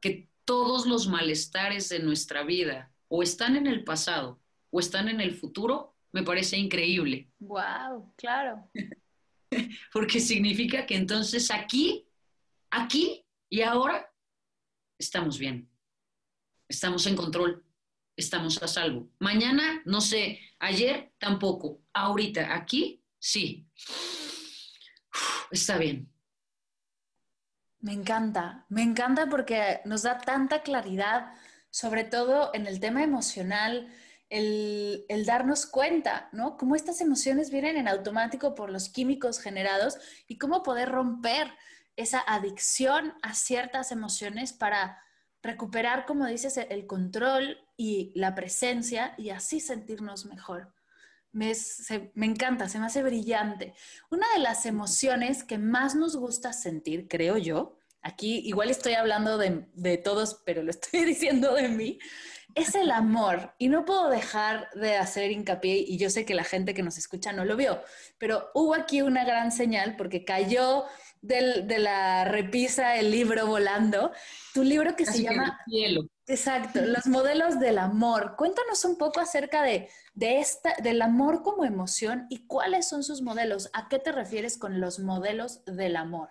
que 0.00 0.28
todos 0.44 0.86
los 0.86 1.06
malestares 1.06 1.88
de 1.88 2.00
nuestra 2.00 2.42
vida 2.42 2.92
o 3.08 3.22
están 3.22 3.56
en 3.56 3.66
el 3.66 3.84
pasado 3.84 4.40
o 4.70 4.80
están 4.80 5.08
en 5.08 5.20
el 5.20 5.34
futuro, 5.34 5.96
me 6.12 6.22
parece 6.22 6.56
increíble. 6.56 7.30
Wow, 7.38 8.12
claro. 8.16 8.68
Porque 9.92 10.20
significa 10.20 10.86
que 10.86 10.96
entonces 10.96 11.50
aquí, 11.50 12.08
aquí 12.70 13.24
y 13.48 13.62
ahora 13.62 14.10
estamos 14.98 15.38
bien. 15.38 15.68
Estamos 16.68 17.06
en 17.06 17.16
control. 17.16 17.64
Estamos 18.16 18.62
a 18.62 18.66
salvo. 18.66 19.10
Mañana, 19.18 19.82
no 19.84 20.00
sé, 20.00 20.40
ayer 20.58 21.12
tampoco. 21.18 21.82
Ahorita, 21.92 22.54
aquí, 22.54 23.02
sí 23.18 23.68
está 25.50 25.78
bien. 25.78 26.10
Me 27.80 27.92
encanta, 27.92 28.64
me 28.68 28.82
encanta 28.82 29.28
porque 29.28 29.80
nos 29.84 30.02
da 30.02 30.18
tanta 30.18 30.62
claridad, 30.62 31.32
sobre 31.76 32.04
todo 32.04 32.52
en 32.54 32.66
el 32.66 32.80
tema 32.80 33.02
emocional, 33.02 33.92
el, 34.30 35.04
darnos 35.26 35.66
cuenta, 35.66 36.30
¿no? 36.32 36.56
Cómo 36.56 36.74
estas 36.74 37.02
emociones 37.02 37.50
vienen 37.50 37.76
en 37.76 37.86
automático 37.86 38.54
por 38.54 38.70
los 38.70 38.88
químicos 38.88 39.40
generados 39.40 39.98
y 40.26 40.38
cómo 40.38 40.62
poder 40.62 40.88
romper 40.88 41.52
esa 41.94 42.24
adicción 42.26 43.12
a 43.20 43.34
ciertas 43.34 43.92
emociones 43.92 44.54
para 44.54 45.02
recuperar, 45.42 46.06
como 46.06 46.24
dices, 46.24 46.56
el 46.56 46.86
control 46.86 47.58
y 47.76 48.10
la 48.14 48.34
presencia 48.34 49.12
y 49.18 49.28
así 49.28 49.60
sentirnos 49.60 50.24
mejor 50.24 50.72
me, 51.32 51.52
me, 52.14 52.24
encanta, 52.24 52.70
se 52.70 52.78
me 52.78 52.86
hace 52.86 53.02
brillante. 53.02 53.74
Una 54.08 54.26
de 54.32 54.38
las 54.38 54.64
emociones 54.64 55.44
que 55.44 55.58
más 55.58 55.94
nos 55.94 56.16
gusta 56.16 56.54
sentir, 56.54 57.06
creo 57.06 57.36
yo, 57.36 57.78
aquí 58.02 58.40
igual 58.44 58.70
estoy 58.70 58.94
hablando 58.94 59.38
de, 59.38 59.66
de 59.74 59.98
todos, 59.98 60.42
pero 60.44 60.62
lo 60.62 60.70
estoy 60.70 61.04
diciendo 61.04 61.54
de 61.54 61.68
mí, 61.68 61.98
es 62.54 62.74
el 62.74 62.90
amor. 62.90 63.54
Y 63.58 63.68
no 63.68 63.84
puedo 63.84 64.08
dejar 64.08 64.70
de 64.74 64.96
hacer 64.96 65.30
hincapié, 65.30 65.76
y 65.76 65.98
yo 65.98 66.10
sé 66.10 66.24
que 66.24 66.34
la 66.34 66.44
gente 66.44 66.74
que 66.74 66.82
nos 66.82 66.98
escucha 66.98 67.32
no 67.32 67.44
lo 67.44 67.56
vio, 67.56 67.82
pero 68.18 68.50
hubo 68.54 68.74
aquí 68.74 69.02
una 69.02 69.24
gran 69.24 69.52
señal 69.52 69.96
porque 69.96 70.24
cayó 70.24 70.84
del, 71.20 71.66
de 71.66 71.78
la 71.78 72.24
repisa 72.24 72.96
el 72.96 73.10
libro 73.10 73.46
volando, 73.46 74.12
tu 74.54 74.62
libro 74.62 74.96
que 74.96 75.06
se 75.06 75.22
llama... 75.22 75.60
Cielo. 75.66 76.08
Exacto, 76.28 76.80
los 76.80 77.06
modelos 77.06 77.60
del 77.60 77.78
amor. 77.78 78.34
Cuéntanos 78.36 78.84
un 78.84 78.98
poco 78.98 79.20
acerca 79.20 79.62
de, 79.62 79.88
de 80.14 80.40
esta, 80.40 80.74
del 80.82 81.00
amor 81.02 81.42
como 81.42 81.64
emoción 81.64 82.26
y 82.30 82.48
cuáles 82.48 82.88
son 82.88 83.04
sus 83.04 83.22
modelos. 83.22 83.70
¿A 83.72 83.88
qué 83.88 84.00
te 84.00 84.10
refieres 84.10 84.58
con 84.58 84.80
los 84.80 84.98
modelos 84.98 85.64
del 85.66 85.94
amor? 85.94 86.30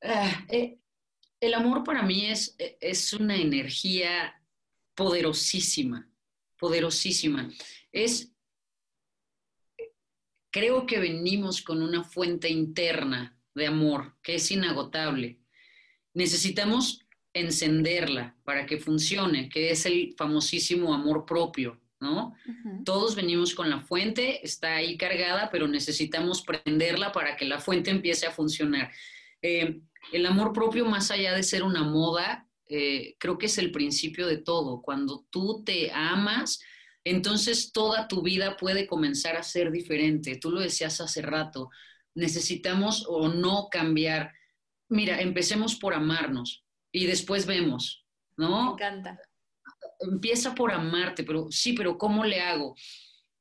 Eh, 0.00 0.78
el 1.40 1.54
amor 1.54 1.84
para 1.84 2.02
mí 2.02 2.26
es, 2.26 2.56
es 2.58 3.12
una 3.12 3.36
energía 3.36 4.42
poderosísima, 4.94 6.10
poderosísima. 6.58 7.50
Es 7.92 8.32
creo 10.50 10.86
que 10.86 10.98
venimos 10.98 11.62
con 11.62 11.82
una 11.82 12.02
fuente 12.02 12.48
interna 12.48 13.38
de 13.54 13.66
amor 13.66 14.16
que 14.22 14.36
es 14.36 14.50
inagotable. 14.50 15.40
Necesitamos 16.14 17.06
encenderla 17.32 18.36
para 18.44 18.66
que 18.66 18.78
funcione, 18.78 19.48
que 19.48 19.70
es 19.70 19.86
el 19.86 20.14
famosísimo 20.16 20.94
amor 20.94 21.24
propio, 21.26 21.80
¿no? 22.00 22.34
Todos 22.84 23.14
venimos 23.14 23.54
con 23.54 23.70
la 23.70 23.80
fuente, 23.80 24.44
está 24.44 24.76
ahí 24.76 24.96
cargada, 24.96 25.50
pero 25.50 25.68
necesitamos 25.68 26.42
prenderla 26.42 27.12
para 27.12 27.36
que 27.36 27.44
la 27.44 27.60
fuente 27.60 27.90
empiece 27.90 28.26
a 28.26 28.32
funcionar. 28.32 28.90
Eh, 29.42 29.80
el 30.12 30.26
amor 30.26 30.52
propio, 30.52 30.84
más 30.84 31.10
allá 31.10 31.34
de 31.34 31.42
ser 31.42 31.62
una 31.62 31.82
moda, 31.82 32.48
eh, 32.68 33.16
creo 33.18 33.38
que 33.38 33.46
es 33.46 33.58
el 33.58 33.70
principio 33.72 34.26
de 34.26 34.38
todo. 34.38 34.82
Cuando 34.82 35.26
tú 35.30 35.62
te 35.64 35.90
amas, 35.92 36.60
entonces 37.04 37.72
toda 37.72 38.08
tu 38.08 38.22
vida 38.22 38.56
puede 38.56 38.86
comenzar 38.86 39.36
a 39.36 39.42
ser 39.42 39.70
diferente. 39.70 40.36
Tú 40.36 40.50
lo 40.50 40.60
decías 40.60 41.00
hace 41.00 41.22
rato, 41.22 41.70
necesitamos 42.14 43.06
o 43.08 43.28
no 43.28 43.68
cambiar. 43.70 44.32
Mira, 44.88 45.20
empecemos 45.20 45.76
por 45.76 45.94
amarnos 45.94 46.64
y 46.92 47.06
después 47.06 47.46
vemos, 47.46 48.04
¿no? 48.36 48.66
Me 48.66 48.72
encanta. 48.72 49.18
Empieza 50.00 50.54
por 50.54 50.72
amarte, 50.72 51.24
pero 51.24 51.48
sí, 51.50 51.72
pero 51.72 51.98
¿cómo 51.98 52.24
le 52.24 52.40
hago? 52.40 52.74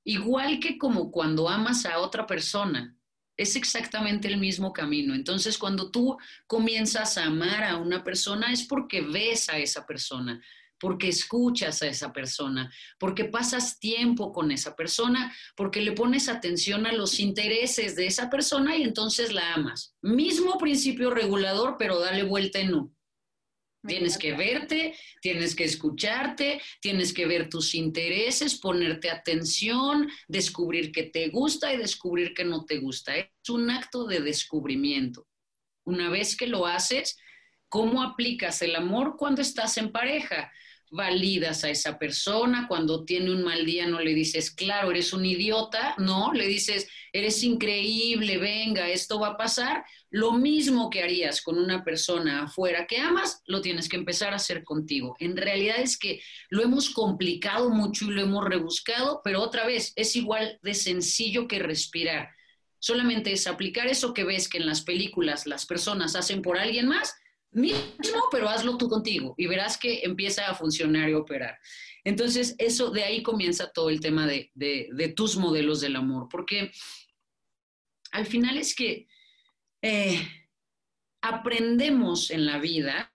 Igual 0.04 0.60
que 0.60 0.78
como 0.78 1.12
cuando 1.12 1.50
amas 1.50 1.86
a 1.86 2.00
otra 2.00 2.26
persona, 2.26 2.97
es 3.38 3.56
exactamente 3.56 4.28
el 4.28 4.38
mismo 4.38 4.74
camino. 4.74 5.14
Entonces, 5.14 5.58
cuando 5.58 5.92
tú 5.92 6.18
comienzas 6.48 7.18
a 7.18 7.26
amar 7.26 7.64
a 7.64 7.78
una 7.78 8.04
persona 8.04 8.52
es 8.52 8.64
porque 8.64 9.02
ves 9.02 9.50
a 9.50 9.60
esa 9.60 9.86
persona, 9.86 10.42
porque 10.80 11.08
escuchas 11.08 11.82
a 11.82 11.88
esa 11.88 12.12
persona, 12.12 12.72
porque 13.00 13.26
pasas 13.26 13.80
tiempo 13.80 14.32
con 14.32 14.52
esa 14.52 14.76
persona, 14.76 15.34
porque 15.56 15.82
le 15.82 15.92
pones 15.92 16.30
atención 16.30 16.86
a 16.86 16.94
los 16.94 17.20
intereses 17.20 17.96
de 17.96 18.08
esa 18.08 18.30
persona 18.30 18.76
y 18.76 18.84
entonces 18.84 19.32
la 19.32 19.54
amas. 19.54 19.96
Mismo 20.02 20.58
principio 20.58 21.12
regulador, 21.12 21.76
pero 21.78 22.00
dale 22.00 22.24
vuelta 22.24 22.60
en 22.60 22.72
no. 22.72 22.97
Tienes 23.86 24.18
que 24.18 24.34
verte, 24.34 24.96
tienes 25.22 25.56
que 25.56 25.64
escucharte, 25.64 26.62
tienes 26.82 27.14
que 27.14 27.26
ver 27.26 27.50
tus 27.50 27.76
intereses, 27.76 28.60
ponerte 28.60 29.10
atención, 29.10 30.10
descubrir 30.28 30.92
qué 30.92 31.04
te 31.04 31.30
gusta 31.30 31.74
y 31.74 31.78
descubrir 31.78 32.34
qué 32.34 32.44
no 32.44 32.66
te 32.66 32.80
gusta. 32.80 33.16
Es 33.16 33.50
un 33.50 33.70
acto 33.70 34.06
de 34.06 34.20
descubrimiento. 34.20 35.28
Una 35.86 36.10
vez 36.10 36.36
que 36.36 36.48
lo 36.48 36.66
haces, 36.66 37.18
¿cómo 37.70 38.02
aplicas 38.02 38.62
el 38.62 38.76
amor 38.76 39.16
cuando 39.18 39.42
estás 39.42 39.78
en 39.78 39.92
pareja? 39.92 40.52
validas 40.90 41.64
a 41.64 41.70
esa 41.70 41.98
persona, 42.00 42.66
cuando 42.68 43.04
tiene 43.04 43.32
un 43.32 43.44
mal 43.44 43.66
día 43.66 43.88
no 43.88 44.00
le 44.00 44.14
dices, 44.14 44.52
claro, 44.52 44.92
eres 44.92 45.14
un 45.14 45.26
idiota, 45.26 45.96
no, 45.98 46.32
le 46.34 46.48
dices, 46.48 46.88
eres 47.12 47.44
increíble, 47.44 48.38
venga, 48.38 48.88
esto 48.90 49.20
va 49.20 49.30
a 49.30 49.38
pasar. 49.38 49.84
Lo 50.10 50.32
mismo 50.34 50.90
que 50.90 51.04
harías 51.04 51.42
con 51.42 51.58
una 51.58 51.84
persona 51.84 52.44
afuera 52.44 52.88
que 52.88 52.98
amas, 52.98 53.42
lo 53.46 53.62
tienes 53.62 53.90
que 53.90 53.98
empezar 53.98 54.34
a 54.34 54.38
hacer 54.38 54.64
contigo. 54.64 55.16
En 55.20 55.36
realidad 55.36 55.78
es 55.80 55.98
que 55.98 56.22
lo 56.50 56.64
hemos 56.64 56.90
complicado 56.92 57.70
mucho 57.70 58.06
y 58.06 58.12
lo 58.12 58.22
hemos 58.22 58.46
rebuscado, 58.46 59.22
pero 59.24 59.42
otra 59.42 59.66
vez 59.66 59.94
es 59.96 60.16
igual 60.16 60.60
de 60.62 60.74
sencillo 60.74 61.48
que 61.48 61.60
respirar. 61.60 62.30
Solamente 62.80 63.32
es 63.32 63.48
aplicar 63.48 63.88
eso 63.88 64.14
que 64.14 64.24
ves 64.24 64.48
que 64.48 64.60
en 64.60 64.66
las 64.66 64.82
películas 64.82 65.46
las 65.48 65.66
personas 65.66 66.16
hacen 66.16 66.42
por 66.42 66.58
alguien 66.58 66.88
más 66.88 67.14
mismo, 67.52 68.24
pero 68.32 68.50
hazlo 68.50 68.78
tú 68.78 68.88
contigo 68.88 69.34
y 69.38 69.48
verás 69.48 69.78
que 69.78 70.02
empieza 70.04 70.48
a 70.50 70.56
funcionar 70.56 71.10
y 71.10 71.14
operar. 71.14 71.58
Entonces, 72.04 72.56
eso 72.58 72.92
de 72.92 73.04
ahí 73.04 73.24
comienza 73.24 73.72
todo 73.72 73.90
el 73.90 74.00
tema 74.00 74.28
de, 74.28 75.14
tus 75.16 75.38
modelos 75.38 75.82
del 75.82 75.96
amor, 75.96 76.28
porque 76.30 76.72
al 78.12 78.26
final 78.26 78.58
es 78.58 78.76
que 78.76 79.08
eh, 79.82 80.28
aprendemos 81.22 82.32
en 82.32 82.46
la 82.46 82.60
vida 82.60 83.14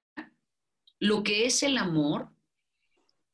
lo 0.99 1.23
que 1.23 1.47
es 1.47 1.63
el 1.63 1.79
amor 1.79 2.31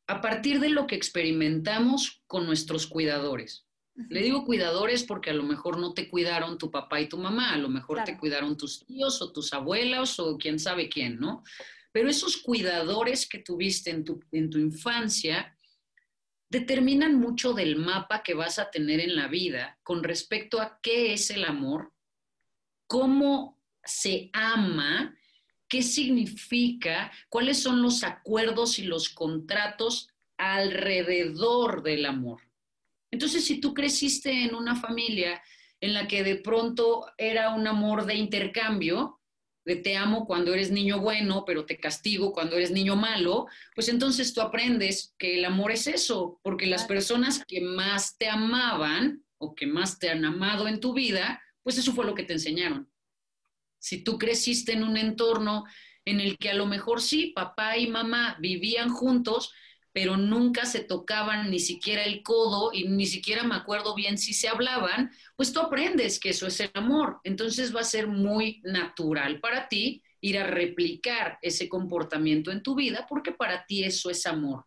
a 0.06 0.20
partir 0.22 0.58
de 0.58 0.70
lo 0.70 0.86
que 0.86 0.94
experimentamos 0.94 2.22
con 2.26 2.46
nuestros 2.46 2.86
cuidadores. 2.86 3.66
Le 4.08 4.22
digo 4.22 4.44
cuidadores 4.44 5.02
porque 5.04 5.30
a 5.30 5.34
lo 5.34 5.42
mejor 5.42 5.78
no 5.78 5.92
te 5.92 6.08
cuidaron 6.08 6.56
tu 6.56 6.70
papá 6.70 7.00
y 7.00 7.08
tu 7.08 7.18
mamá, 7.18 7.52
a 7.52 7.58
lo 7.58 7.68
mejor 7.68 8.04
te 8.04 8.16
cuidaron 8.16 8.56
tus 8.56 8.86
tíos 8.86 9.20
o 9.20 9.32
tus 9.32 9.52
abuelos 9.52 10.18
o 10.18 10.38
quién 10.38 10.58
sabe 10.58 10.88
quién, 10.88 11.18
¿no? 11.18 11.42
Pero 11.92 12.08
esos 12.08 12.36
cuidadores 12.36 13.28
que 13.28 13.38
tuviste 13.38 13.90
en 13.90 14.04
tu, 14.04 14.20
en 14.32 14.48
tu 14.48 14.58
infancia 14.58 15.58
determinan 16.48 17.16
mucho 17.16 17.52
del 17.52 17.76
mapa 17.76 18.22
que 18.22 18.34
vas 18.34 18.58
a 18.58 18.70
tener 18.70 19.00
en 19.00 19.16
la 19.16 19.28
vida 19.28 19.78
con 19.82 20.02
respecto 20.02 20.60
a 20.60 20.78
qué 20.80 21.12
es 21.12 21.30
el 21.30 21.44
amor, 21.44 21.92
cómo 22.88 23.56
se 23.84 24.30
ama, 24.32 25.16
qué 25.68 25.82
significa, 25.82 27.12
cuáles 27.28 27.62
son 27.62 27.82
los 27.82 28.02
acuerdos 28.02 28.80
y 28.80 28.82
los 28.82 29.08
contratos 29.10 30.08
alrededor 30.36 31.82
del 31.82 32.06
amor. 32.06 32.42
Entonces, 33.12 33.44
si 33.44 33.60
tú 33.60 33.74
creciste 33.74 34.44
en 34.44 34.54
una 34.54 34.74
familia 34.74 35.40
en 35.80 35.94
la 35.94 36.08
que 36.08 36.24
de 36.24 36.36
pronto 36.36 37.06
era 37.16 37.54
un 37.54 37.66
amor 37.66 38.04
de 38.06 38.14
intercambio, 38.14 39.20
de 39.64 39.76
te 39.76 39.96
amo 39.96 40.26
cuando 40.26 40.54
eres 40.54 40.70
niño 40.70 41.00
bueno, 41.00 41.44
pero 41.46 41.66
te 41.66 41.78
castigo 41.78 42.32
cuando 42.32 42.56
eres 42.56 42.70
niño 42.70 42.96
malo, 42.96 43.46
pues 43.74 43.90
entonces 43.90 44.32
tú 44.32 44.40
aprendes 44.40 45.14
que 45.18 45.38
el 45.38 45.44
amor 45.44 45.72
es 45.72 45.86
eso, 45.86 46.40
porque 46.42 46.66
las 46.66 46.84
personas 46.84 47.44
que 47.46 47.60
más 47.60 48.16
te 48.16 48.28
amaban 48.28 49.24
o 49.36 49.54
que 49.54 49.66
más 49.66 49.98
te 49.98 50.08
han 50.08 50.24
amado 50.24 50.66
en 50.68 50.80
tu 50.80 50.94
vida, 50.94 51.42
pues 51.62 51.78
eso 51.78 51.92
fue 51.92 52.06
lo 52.06 52.14
que 52.14 52.24
te 52.24 52.34
enseñaron. 52.34 52.90
Si 53.78 54.02
tú 54.02 54.18
creciste 54.18 54.72
en 54.72 54.84
un 54.84 54.96
entorno 54.96 55.64
en 56.04 56.20
el 56.20 56.38
que 56.38 56.50
a 56.50 56.54
lo 56.54 56.66
mejor 56.66 57.00
sí, 57.00 57.32
papá 57.34 57.76
y 57.76 57.88
mamá 57.88 58.36
vivían 58.40 58.88
juntos, 58.88 59.52
pero 59.92 60.16
nunca 60.16 60.64
se 60.64 60.80
tocaban 60.80 61.50
ni 61.50 61.58
siquiera 61.58 62.04
el 62.04 62.22
codo 62.22 62.70
y 62.72 62.88
ni 62.88 63.06
siquiera 63.06 63.42
me 63.42 63.56
acuerdo 63.56 63.94
bien 63.94 64.18
si 64.18 64.32
se 64.32 64.48
hablaban, 64.48 65.10
pues 65.36 65.52
tú 65.52 65.60
aprendes 65.60 66.20
que 66.20 66.30
eso 66.30 66.46
es 66.46 66.60
el 66.60 66.70
amor. 66.74 67.18
Entonces 67.24 67.74
va 67.74 67.80
a 67.80 67.84
ser 67.84 68.06
muy 68.06 68.60
natural 68.64 69.40
para 69.40 69.68
ti 69.68 70.02
ir 70.20 70.38
a 70.38 70.46
replicar 70.46 71.38
ese 71.42 71.68
comportamiento 71.68 72.50
en 72.50 72.62
tu 72.62 72.74
vida 72.74 73.06
porque 73.08 73.32
para 73.32 73.64
ti 73.66 73.84
eso 73.84 74.10
es 74.10 74.26
amor. 74.26 74.66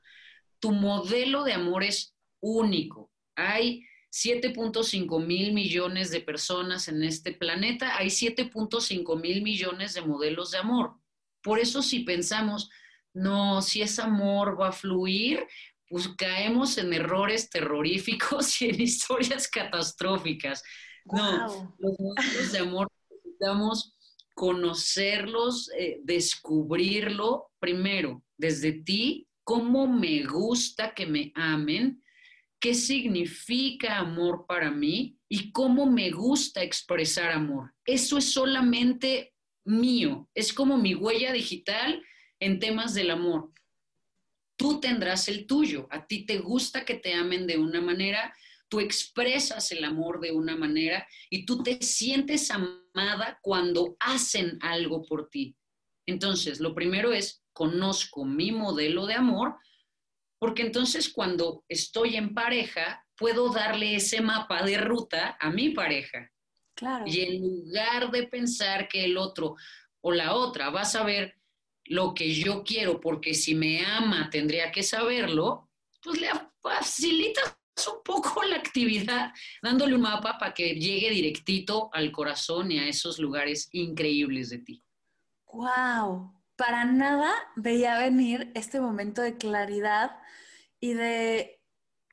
Tu 0.60 0.72
modelo 0.72 1.44
de 1.44 1.54
amor 1.54 1.84
es 1.84 2.14
único. 2.40 3.12
Hay 3.36 3.86
7.5 4.12 5.26
mil 5.26 5.54
millones 5.54 6.12
de 6.12 6.20
personas 6.20 6.88
en 6.90 7.04
este 7.04 7.32
planeta, 7.32 7.98
hay 7.98 8.08
7.5 8.08 9.22
mil 9.22 9.42
millones 9.42 9.94
de 9.94 10.02
modelos 10.02 10.52
de 10.52 10.58
amor. 10.58 10.96
Por 11.42 11.60
eso 11.60 11.82
si 11.82 12.02
pensamos, 12.02 12.70
no, 13.14 13.62
si 13.62 13.82
es 13.82 14.00
amor 14.00 14.60
va 14.60 14.70
a 14.70 14.74
fluir, 14.74 15.48
pues 15.88 16.08
caemos 16.10 16.78
en 16.78 16.94
errores 16.94 17.50
terroríficos 17.50 18.62
y 18.62 18.70
en 18.70 18.82
historias 18.82 19.48
catastróficas. 19.48 20.64
No, 21.06 21.76
los 21.80 22.00
modelos 22.00 22.52
de 22.52 22.60
amor 22.60 22.92
necesitamos 23.10 23.96
conocerlos, 24.34 25.70
eh, 25.78 26.00
descubrirlo 26.04 27.52
primero 27.60 28.24
desde 28.38 28.72
ti, 28.74 29.28
cómo 29.44 29.88
me 29.88 30.24
gusta 30.24 30.94
que 30.94 31.06
me 31.06 31.32
amen, 31.36 32.02
qué 32.62 32.76
significa 32.76 33.98
amor 33.98 34.46
para 34.48 34.70
mí 34.70 35.18
y 35.28 35.52
cómo 35.52 35.88
me 35.88 36.12
gusta 36.12 36.62
expresar 36.62 37.32
amor. 37.32 37.74
Eso 37.84 38.20
es 38.20 38.32
solamente 38.32 39.34
mío, 39.66 40.30
es 40.36 40.54
como 40.54 40.78
mi 40.78 40.94
huella 40.94 41.34
digital 41.34 42.02
en 42.40 42.60
temas 42.60 42.94
del 42.94 43.10
amor. 43.10 43.52
Tú 44.56 44.80
tendrás 44.80 45.28
el 45.28 45.48
tuyo, 45.48 45.88
a 45.90 46.06
ti 46.06 46.24
te 46.26 46.38
gusta 46.38 46.86
que 46.86 46.94
te 46.94 47.16
amen 47.16 47.48
de 47.48 47.58
una 47.58 47.82
manera, 47.82 48.34
tú 48.70 48.80
expresas 48.80 49.72
el 49.72 49.84
amor 49.84 50.22
de 50.22 50.32
una 50.32 50.56
manera 50.56 51.08
y 51.32 51.46
tú 51.46 51.64
te 51.64 51.82
sientes 51.82 52.52
amada 52.52 53.40
cuando 53.42 53.98
hacen 54.00 54.60
algo 54.62 55.04
por 55.04 55.30
ti. 55.30 55.56
Entonces, 56.06 56.60
lo 56.60 56.76
primero 56.76 57.12
es, 57.12 57.44
conozco 57.54 58.24
mi 58.24 58.52
modelo 58.52 59.08
de 59.08 59.16
amor, 59.16 59.56
porque 60.42 60.64
entonces 60.64 61.14
cuando 61.14 61.64
estoy 61.70 62.16
en 62.16 62.34
pareja, 62.34 63.06
puedo 63.16 63.50
darle 63.50 63.98
ese 63.98 64.22
mapa 64.22 64.64
de 64.64 64.80
ruta 64.80 65.38
a 65.40 65.52
mi 65.52 65.70
pareja. 65.70 66.32
Claro. 66.74 67.04
Y 67.06 67.22
en 67.22 67.42
lugar 67.44 68.10
de 68.10 68.26
pensar 68.26 68.88
que 68.88 69.06
el 69.06 69.18
otro 69.18 69.56
o 70.02 70.12
la 70.12 70.34
otra 70.34 70.72
va 70.72 70.82
a 70.82 70.86
saber 70.86 71.36
lo 71.86 72.16
que 72.16 72.34
yo 72.34 72.64
quiero, 72.64 73.00
porque 73.00 73.36
si 73.36 73.54
me 73.54 73.86
ama 73.86 74.32
tendría 74.32 74.72
que 74.72 74.82
saberlo, 74.82 75.70
pues 76.02 76.20
le 76.20 76.30
facilitas 76.60 77.56
un 77.88 78.02
poco 78.04 78.42
la 78.42 78.56
actividad, 78.56 79.32
dándole 79.62 79.94
un 79.94 80.02
mapa 80.02 80.40
para 80.40 80.56
que 80.56 80.74
llegue 80.74 81.12
directito 81.12 81.92
al 81.94 82.12
corazón 82.12 82.72
y 82.72 82.80
a 82.80 82.88
esos 82.88 83.20
lugares 83.20 83.70
increíbles 83.74 84.50
de 84.50 84.58
ti. 84.58 84.84
¡Wow! 85.54 86.34
Para 86.56 86.84
nada 86.86 87.32
veía 87.56 88.00
venir 88.00 88.52
este 88.56 88.82
momento 88.82 89.22
de 89.22 89.38
claridad 89.38 90.21
y 90.82 90.94
de, 90.94 91.62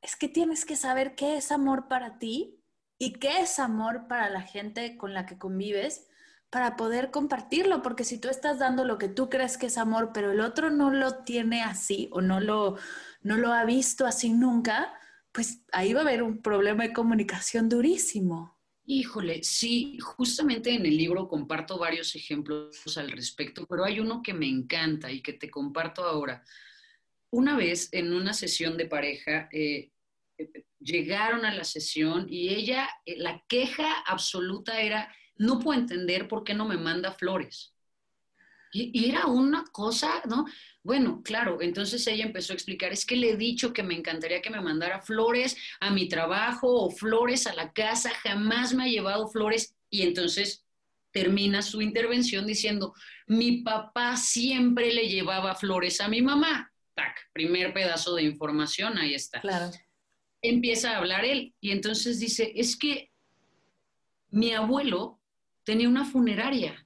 es 0.02 0.14
que 0.14 0.28
tienes 0.28 0.64
que 0.64 0.76
saber 0.76 1.16
qué 1.16 1.36
es 1.36 1.50
amor 1.50 1.88
para 1.88 2.18
ti 2.18 2.62
y 2.98 3.14
qué 3.14 3.40
es 3.40 3.58
amor 3.58 4.06
para 4.08 4.30
la 4.30 4.42
gente 4.42 4.96
con 4.96 5.14
la 5.14 5.26
que 5.26 5.38
convives 5.38 6.06
para 6.50 6.76
poder 6.76 7.10
compartirlo, 7.10 7.82
porque 7.82 8.04
si 8.04 8.18
tú 8.18 8.28
estás 8.28 8.58
dando 8.58 8.84
lo 8.84 8.98
que 8.98 9.08
tú 9.08 9.28
crees 9.28 9.58
que 9.58 9.66
es 9.66 9.76
amor, 9.76 10.12
pero 10.14 10.32
el 10.32 10.40
otro 10.40 10.70
no 10.70 10.90
lo 10.90 11.24
tiene 11.24 11.62
así 11.62 12.08
o 12.12 12.20
no 12.20 12.40
lo, 12.40 12.76
no 13.22 13.36
lo 13.36 13.52
ha 13.52 13.64
visto 13.64 14.06
así 14.06 14.30
nunca, 14.30 14.92
pues 15.32 15.62
ahí 15.72 15.92
va 15.92 16.00
a 16.00 16.02
haber 16.04 16.22
un 16.22 16.40
problema 16.40 16.84
de 16.84 16.92
comunicación 16.92 17.68
durísimo. 17.68 18.56
Híjole, 18.86 19.42
sí, 19.42 19.98
justamente 20.00 20.74
en 20.74 20.86
el 20.86 20.96
libro 20.96 21.28
comparto 21.28 21.78
varios 21.78 22.14
ejemplos 22.16 22.96
al 22.96 23.10
respecto, 23.10 23.66
pero 23.66 23.84
hay 23.84 24.00
uno 24.00 24.22
que 24.22 24.32
me 24.32 24.48
encanta 24.48 25.12
y 25.12 25.20
que 25.20 25.34
te 25.34 25.50
comparto 25.50 26.04
ahora. 26.04 26.42
Una 27.30 27.56
vez 27.56 27.88
en 27.92 28.12
una 28.12 28.32
sesión 28.32 28.76
de 28.76 28.86
pareja, 28.86 29.48
eh, 29.52 29.90
eh, 30.38 30.64
llegaron 30.80 31.44
a 31.44 31.54
la 31.54 31.64
sesión 31.64 32.26
y 32.28 32.50
ella, 32.50 32.88
eh, 33.04 33.16
la 33.18 33.42
queja 33.48 34.00
absoluta 34.06 34.80
era, 34.80 35.14
no 35.36 35.58
puedo 35.58 35.78
entender 35.78 36.28
por 36.28 36.44
qué 36.44 36.54
no 36.54 36.66
me 36.66 36.76
manda 36.76 37.12
flores. 37.12 37.74
Y, 38.72 39.08
era 39.08 39.26
una 39.26 39.64
cosa, 39.72 40.22
¿no? 40.28 40.44
Bueno, 40.82 41.22
claro, 41.22 41.60
entonces 41.60 42.06
ella 42.06 42.24
empezó 42.24 42.52
a 42.52 42.56
explicar, 42.56 42.92
es 42.92 43.06
que 43.06 43.16
le 43.16 43.30
he 43.30 43.36
dicho 43.36 43.72
que 43.72 43.82
me 43.82 43.94
encantaría 43.94 44.42
que 44.42 44.50
me 44.50 44.60
mandara 44.60 45.00
flores 45.00 45.56
a 45.80 45.90
mi 45.90 46.08
trabajo 46.08 46.68
o 46.68 46.90
flores 46.90 47.46
a 47.46 47.54
la 47.54 47.72
casa, 47.72 48.10
jamás 48.10 48.74
me 48.74 48.84
ha 48.84 48.88
llevado 48.88 49.28
flores. 49.28 49.74
Y 49.90 50.02
entonces 50.02 50.66
termina 51.10 51.62
su 51.62 51.80
intervención 51.80 52.46
diciendo, 52.46 52.94
mi 53.26 53.62
papá 53.62 54.16
siempre 54.16 54.92
le 54.92 55.08
llevaba 55.08 55.54
flores 55.54 56.00
a 56.00 56.08
mi 56.08 56.22
mamá. 56.22 56.67
Tac, 56.98 57.30
primer 57.32 57.72
pedazo 57.72 58.16
de 58.16 58.24
información, 58.24 58.98
ahí 58.98 59.14
está. 59.14 59.40
Claro. 59.40 59.70
Empieza 60.42 60.90
a 60.90 60.98
hablar 60.98 61.24
él 61.24 61.54
y 61.60 61.70
entonces 61.70 62.18
dice, 62.18 62.52
es 62.56 62.76
que 62.76 63.12
mi 64.30 64.52
abuelo 64.52 65.20
tenía 65.62 65.88
una 65.88 66.04
funeraria. 66.04 66.84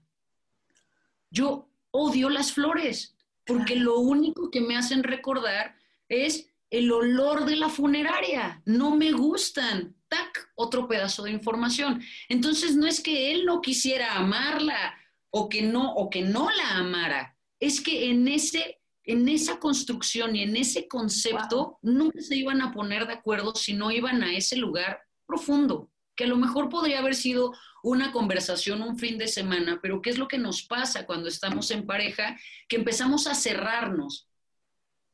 Yo 1.30 1.70
odio 1.90 2.28
las 2.28 2.52
flores 2.52 3.16
porque 3.46 3.76
lo 3.76 3.98
único 4.00 4.50
que 4.50 4.60
me 4.60 4.76
hacen 4.76 5.02
recordar 5.02 5.76
es 6.08 6.50
el 6.68 6.92
olor 6.92 7.46
de 7.46 7.56
la 7.56 7.70
funeraria. 7.70 8.60
No 8.66 8.94
me 8.94 9.12
gustan. 9.12 9.96
Tac, 10.08 10.52
otro 10.56 10.86
pedazo 10.86 11.22
de 11.22 11.30
información. 11.30 12.02
Entonces 12.28 12.76
no 12.76 12.86
es 12.86 13.00
que 13.00 13.32
él 13.32 13.46
no 13.46 13.62
quisiera 13.62 14.16
amarla 14.16 14.94
o 15.30 15.48
que 15.48 15.62
no 15.62 15.94
o 15.94 16.10
que 16.10 16.20
no 16.20 16.50
la 16.50 16.76
amara, 16.76 17.38
es 17.58 17.80
que 17.80 18.10
en 18.10 18.28
ese 18.28 18.81
en 19.04 19.28
esa 19.28 19.58
construcción 19.58 20.36
y 20.36 20.42
en 20.42 20.56
ese 20.56 20.86
concepto 20.88 21.78
nunca 21.82 22.20
se 22.20 22.36
iban 22.36 22.62
a 22.62 22.72
poner 22.72 23.06
de 23.06 23.14
acuerdo 23.14 23.54
si 23.54 23.74
no 23.74 23.90
iban 23.90 24.22
a 24.22 24.34
ese 24.34 24.56
lugar 24.56 25.00
profundo, 25.26 25.90
que 26.14 26.24
a 26.24 26.28
lo 26.28 26.36
mejor 26.36 26.68
podría 26.68 27.00
haber 27.00 27.14
sido 27.14 27.52
una 27.82 28.12
conversación 28.12 28.82
un 28.82 28.98
fin 28.98 29.18
de 29.18 29.28
semana, 29.28 29.80
pero 29.82 30.00
¿qué 30.00 30.10
es 30.10 30.18
lo 30.18 30.28
que 30.28 30.38
nos 30.38 30.62
pasa 30.62 31.06
cuando 31.06 31.28
estamos 31.28 31.70
en 31.70 31.86
pareja? 31.86 32.38
Que 32.68 32.76
empezamos 32.76 33.26
a 33.26 33.34
cerrarnos 33.34 34.28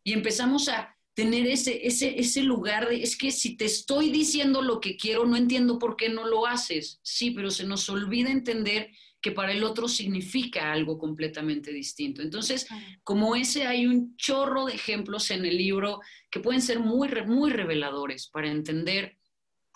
y 0.05 0.13
empezamos 0.13 0.69
a 0.69 0.95
tener 1.15 1.47
ese, 1.47 1.87
ese, 1.87 2.21
ese 2.21 2.43
lugar 2.43 2.89
de, 2.89 3.03
es 3.03 3.17
que 3.17 3.33
si 3.33 3.57
te 3.57 3.65
estoy 3.65 4.11
diciendo 4.11 4.63
lo 4.63 4.81
que 4.81 4.97
quiero, 4.97 5.25
no 5.25 5.37
entiendo 5.37 5.79
por 5.79 5.97
qué 5.97 6.09
no 6.09 6.27
lo 6.27 6.47
haces. 6.47 7.01
Sí, 7.03 7.33
pero 7.33 7.51
se 7.51 7.65
nos 7.65 7.89
olvida 7.89 8.31
entender 8.31 8.91
que 9.21 9.33
para 9.33 9.53
el 9.53 9.65
otro 9.65 9.89
significa 9.89 10.73
algo 10.73 10.99
completamente 10.99 11.73
distinto. 11.73 12.23
Entonces, 12.23 12.67
como 13.03 13.35
ese 13.35 13.67
hay 13.67 13.87
un 13.87 14.17
chorro 14.17 14.67
de 14.67 14.75
ejemplos 14.75 15.31
en 15.31 15.45
el 15.45 15.57
libro 15.59 16.01
que 16.31 16.41
pueden 16.41 16.63
ser 16.63 16.79
muy, 16.79 17.09
muy 17.27 17.51
reveladores 17.51 18.29
para 18.29 18.49
entender 18.49 19.19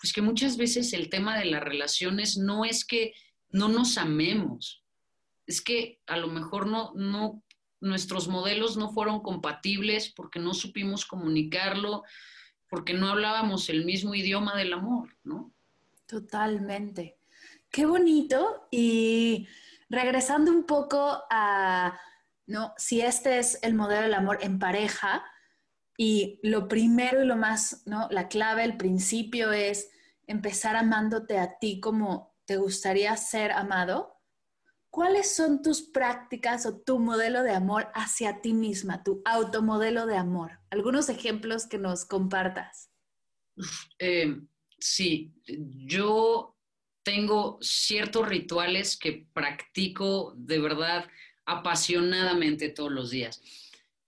pues 0.03 0.11
que 0.11 0.21
muchas 0.21 0.57
veces 0.57 0.91
el 0.91 1.09
tema 1.09 1.39
de 1.39 1.45
las 1.45 1.63
relaciones 1.63 2.37
no 2.37 2.65
es 2.65 2.83
que 2.83 3.13
no 3.49 3.69
nos 3.69 3.97
amemos, 3.97 4.83
es 5.47 5.61
que 5.61 6.01
a 6.07 6.17
lo 6.17 6.27
mejor 6.27 6.67
no, 6.67 6.91
no, 6.93 7.41
nuestros 7.79 8.27
modelos 8.27 8.75
no 8.75 8.91
fueron 8.91 9.21
compatibles 9.21 10.11
porque 10.13 10.39
no 10.39 10.53
supimos 10.53 11.05
comunicarlo, 11.05 12.03
porque 12.69 12.93
no 12.93 13.07
hablábamos 13.07 13.69
el 13.69 13.85
mismo 13.85 14.13
idioma 14.13 14.57
del 14.57 14.73
amor, 14.73 15.15
¿no? 15.23 15.53
Totalmente. 16.05 17.17
Qué 17.73 17.87
bonito. 17.87 18.67
Y 18.69 19.47
regresando 19.89 20.51
un 20.51 20.65
poco 20.65 21.23
a, 21.27 21.99
¿no? 22.45 22.75
Si 22.77 23.01
este 23.01 23.39
es 23.39 23.57
el 23.63 23.73
modelo 23.73 24.03
del 24.03 24.13
amor 24.13 24.37
en 24.41 24.59
pareja, 24.59 25.25
y 25.97 26.39
lo 26.43 26.67
primero 26.67 27.23
y 27.23 27.25
lo 27.25 27.35
más, 27.35 27.81
¿no? 27.87 28.07
La 28.11 28.27
clave, 28.27 28.63
el 28.63 28.77
principio 28.77 29.51
es 29.51 29.89
empezar 30.27 30.75
amándote 30.75 31.39
a 31.39 31.57
ti 31.57 31.79
como 31.79 32.35
te 32.45 32.57
gustaría 32.57 33.17
ser 33.17 33.51
amado. 33.51 34.21
¿Cuáles 34.91 35.35
son 35.35 35.63
tus 35.63 35.81
prácticas 35.81 36.67
o 36.67 36.79
tu 36.79 36.99
modelo 36.99 37.41
de 37.41 37.53
amor 37.53 37.91
hacia 37.95 38.41
ti 38.41 38.53
misma, 38.53 39.03
tu 39.03 39.23
automodelo 39.25 40.05
de 40.05 40.17
amor? 40.17 40.59
Algunos 40.69 41.09
ejemplos 41.09 41.65
que 41.65 41.79
nos 41.79 42.05
compartas. 42.05 42.91
Eh, 43.97 44.39
sí, 44.77 45.33
yo 45.87 46.52
tengo 47.03 47.57
ciertos 47.61 48.27
rituales 48.27 48.97
que 48.97 49.27
practico 49.33 50.33
de 50.37 50.59
verdad 50.59 51.05
apasionadamente 51.45 52.69
todos 52.69 52.91
los 52.91 53.09
días. 53.11 53.41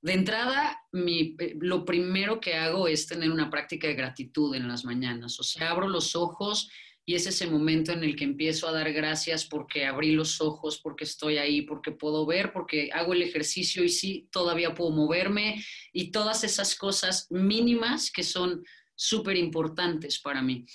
De 0.01 0.13
entrada, 0.13 0.79
eh, 0.93 1.55
lo 1.59 1.83
primero 1.83 2.39
que 2.39 2.53
hago 2.53 2.87
es 2.87 3.07
tener 3.07 3.31
una 3.31 3.49
práctica 3.49 3.87
de 3.87 3.95
gratitud 3.95 4.55
en 4.55 4.67
las 4.67 4.85
mañanas. 4.85 5.39
O 5.39 5.43
sea, 5.43 5.71
abro 5.71 5.87
los 5.87 6.15
ojos 6.15 6.69
y 7.07 7.15
es 7.15 7.27
ese 7.27 7.47
momento 7.47 7.91
en 7.91 8.03
el 8.03 8.15
que 8.15 8.23
empiezo 8.23 8.67
a 8.67 8.71
dar 8.71 8.91
gracias 8.93 9.45
porque 9.45 9.85
abrí 9.85 10.11
los 10.11 10.41
ojos, 10.41 10.79
porque 10.81 11.03
estoy 11.03 11.37
ahí, 11.37 11.63
porque 11.63 11.91
puedo 11.91 12.25
ver, 12.25 12.53
porque 12.53 12.89
hago 12.93 13.13
el 13.13 13.21
ejercicio 13.21 13.83
y 13.83 13.89
sí, 13.89 14.27
todavía 14.31 14.73
puedo 14.73 14.91
moverme 14.91 15.63
y 15.91 16.11
todas 16.11 16.43
esas 16.43 16.75
cosas 16.75 17.27
mínimas 17.31 18.11
que 18.11 18.23
son 18.23 18.63
súper 18.95 19.35
importantes 19.37 20.19
para 20.19 20.41
mí. 20.41 20.65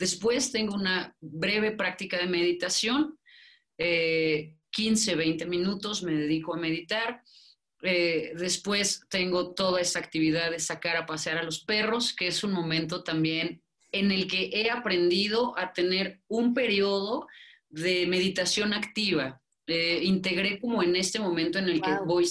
Después 0.00 0.50
tengo 0.50 0.74
una 0.74 1.14
breve 1.20 1.70
práctica 1.70 2.18
de 2.18 2.26
meditación, 2.26 3.16
15, 3.76 3.78
eh, 3.78 5.14
20 5.14 5.46
minutos 5.46 6.02
me 6.02 6.12
dedico 6.12 6.54
a 6.54 6.58
meditar 6.58 7.22
eh, 7.82 8.32
después 8.36 9.06
tengo 9.08 9.54
toda 9.54 9.80
esa 9.80 9.98
actividad 9.98 10.50
de 10.50 10.58
sacar 10.58 10.96
a 10.96 11.06
pasear 11.06 11.38
a 11.38 11.42
los 11.42 11.60
perros, 11.60 12.14
que 12.14 12.26
es 12.26 12.44
un 12.44 12.52
momento 12.52 13.02
también 13.02 13.62
en 13.92 14.12
el 14.12 14.28
que 14.28 14.50
he 14.52 14.70
aprendido 14.70 15.58
a 15.58 15.72
tener 15.72 16.20
un 16.28 16.52
periodo 16.52 17.26
de 17.68 18.06
meditación 18.06 18.74
activa. 18.74 19.40
Eh, 19.66 20.00
integré 20.02 20.60
como 20.60 20.82
en 20.82 20.96
este 20.96 21.18
momento 21.18 21.58
en 21.58 21.68
el 21.68 21.80
que 21.80 21.92
voy 22.04 22.28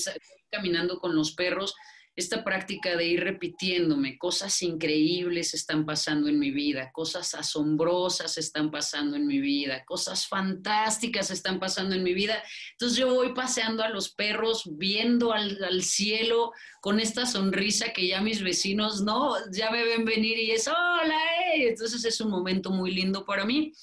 caminando 0.51 0.99
con 0.99 1.15
los 1.15 1.33
perros, 1.33 1.75
esta 2.19 2.43
práctica 2.43 2.95
de 2.95 3.05
ir 3.05 3.23
repitiéndome, 3.23 4.17
cosas 4.17 4.61
increíbles 4.61 5.53
están 5.53 5.85
pasando 5.85 6.29
en 6.29 6.37
mi 6.37 6.51
vida, 6.51 6.91
cosas 6.91 7.33
asombrosas 7.33 8.37
están 8.37 8.69
pasando 8.71 9.15
en 9.15 9.25
mi 9.25 9.39
vida, 9.39 9.83
cosas 9.85 10.27
fantásticas 10.27 11.31
están 11.31 11.59
pasando 11.59 11.95
en 11.95 12.03
mi 12.03 12.13
vida. 12.13 12.43
Entonces 12.71 12.97
yo 12.97 13.13
voy 13.13 13.33
paseando 13.33 13.83
a 13.83 13.89
los 13.89 14.09
perros, 14.13 14.63
viendo 14.77 15.33
al, 15.33 15.81
cielo 15.81 16.51
con 16.81 16.99
esta 16.99 17.25
sonrisa 17.25 17.93
que 17.93 18.07
ya 18.07 18.21
mis 18.21 18.43
vecinos, 18.43 19.01
no, 19.01 19.35
ya 19.51 19.71
me 19.71 19.83
ven 19.83 20.05
venir 20.05 20.37
y 20.37 20.51
es, 20.51 20.67
hola, 20.67 21.19
eh". 21.53 21.69
entonces 21.69 22.03
es 22.03 22.21
un 22.21 22.29
momento 22.29 22.69
muy 22.69 22.91
lindo 22.91 23.25
para 23.25 23.45
mí. 23.45 23.73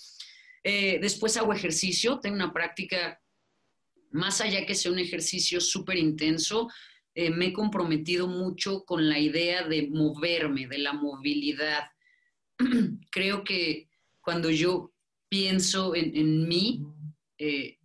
Eh, 0.62 0.98
después 1.00 1.36
hago 1.36 1.52
ejercicio, 1.52 2.18
tengo 2.18 2.36
una 2.36 2.52
práctica, 2.52 3.20
más 4.10 4.40
allá 4.40 4.66
que 4.66 4.74
sea 4.74 4.92
un 4.92 4.98
ejercicio 4.98 5.60
súper 5.60 5.96
intenso, 5.96 6.68
eh, 7.16 7.30
me 7.30 7.46
he 7.46 7.52
comprometido 7.54 8.28
mucho 8.28 8.84
con 8.84 9.08
la 9.08 9.18
idea 9.18 9.66
de 9.66 9.88
moverme, 9.88 10.66
de 10.66 10.76
la 10.76 10.92
movilidad. 10.92 11.84
Creo 13.10 13.42
que 13.42 13.88
cuando 14.20 14.50
yo 14.50 14.92
pienso 15.30 15.94
en, 15.94 16.46
mí 16.46 16.84
eh, 17.38 17.78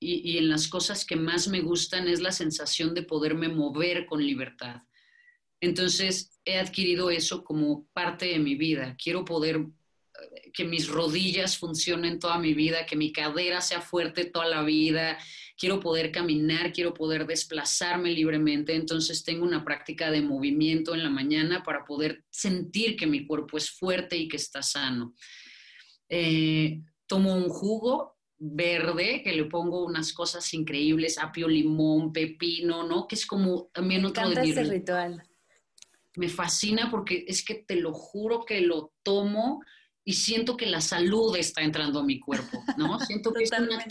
y, 0.00 0.38
en 0.38 0.48
las 0.48 0.68
cosas 0.68 1.04
que 1.04 1.16
más 1.16 1.48
me 1.48 1.60
gustan 1.60 2.08
es 2.08 2.22
la 2.22 2.32
sensación 2.32 2.94
de 2.94 3.02
poderme 3.02 3.50
mover 3.50 4.06
con 4.06 4.24
libertad. 4.24 4.80
Entonces 5.60 6.40
he 6.46 6.58
adquirido 6.58 7.10
eso 7.10 7.44
como 7.44 7.86
parte 7.92 8.24
de 8.24 8.38
mi 8.38 8.54
vida. 8.54 8.96
Quiero 8.96 9.26
poder 9.26 9.66
que 10.52 10.64
mis 10.64 10.88
rodillas 10.88 11.56
funcionen 11.56 12.18
toda 12.18 12.38
mi 12.38 12.54
vida, 12.54 12.86
que 12.86 12.96
mi 12.96 13.12
cadera 13.12 13.60
sea 13.60 13.80
fuerte 13.80 14.24
toda 14.24 14.46
la 14.46 14.62
vida, 14.62 15.18
quiero 15.56 15.80
poder 15.80 16.10
caminar, 16.10 16.72
quiero 16.72 16.92
poder 16.92 17.26
desplazarme 17.26 18.10
libremente, 18.10 18.74
entonces 18.74 19.24
tengo 19.24 19.44
una 19.44 19.64
práctica 19.64 20.10
de 20.10 20.20
movimiento 20.20 20.94
en 20.94 21.02
la 21.02 21.10
mañana 21.10 21.62
para 21.62 21.84
poder 21.84 22.24
sentir 22.30 22.96
que 22.96 23.06
mi 23.06 23.26
cuerpo 23.26 23.56
es 23.56 23.70
fuerte 23.70 24.16
y 24.16 24.28
que 24.28 24.36
está 24.36 24.62
sano. 24.62 25.14
Eh, 26.08 26.80
tomo 27.06 27.34
un 27.34 27.48
jugo 27.48 28.16
verde 28.38 29.22
que 29.22 29.32
le 29.32 29.44
pongo 29.44 29.84
unas 29.84 30.12
cosas 30.12 30.52
increíbles, 30.52 31.16
apio, 31.16 31.46
limón, 31.46 32.12
pepino, 32.12 32.82
¿no? 32.82 33.06
Que 33.06 33.14
es 33.14 33.24
como 33.24 33.70
también 33.72 34.04
otro 34.04 34.30
de 34.30 34.42
mi 34.42 34.52
ritual. 34.52 35.22
Me 36.16 36.28
fascina 36.28 36.90
porque 36.90 37.24
es 37.28 37.44
que 37.44 37.54
te 37.54 37.76
lo 37.76 37.92
juro 37.92 38.44
que 38.44 38.60
lo 38.60 38.92
tomo 39.02 39.62
y 40.04 40.14
siento 40.14 40.56
que 40.56 40.66
la 40.66 40.80
salud 40.80 41.36
está 41.36 41.62
entrando 41.62 42.00
a 42.00 42.04
mi 42.04 42.18
cuerpo, 42.18 42.62
¿no? 42.76 42.98
Siento 43.00 43.32
que 43.32 43.44
es 43.44 43.52
una, 43.52 43.84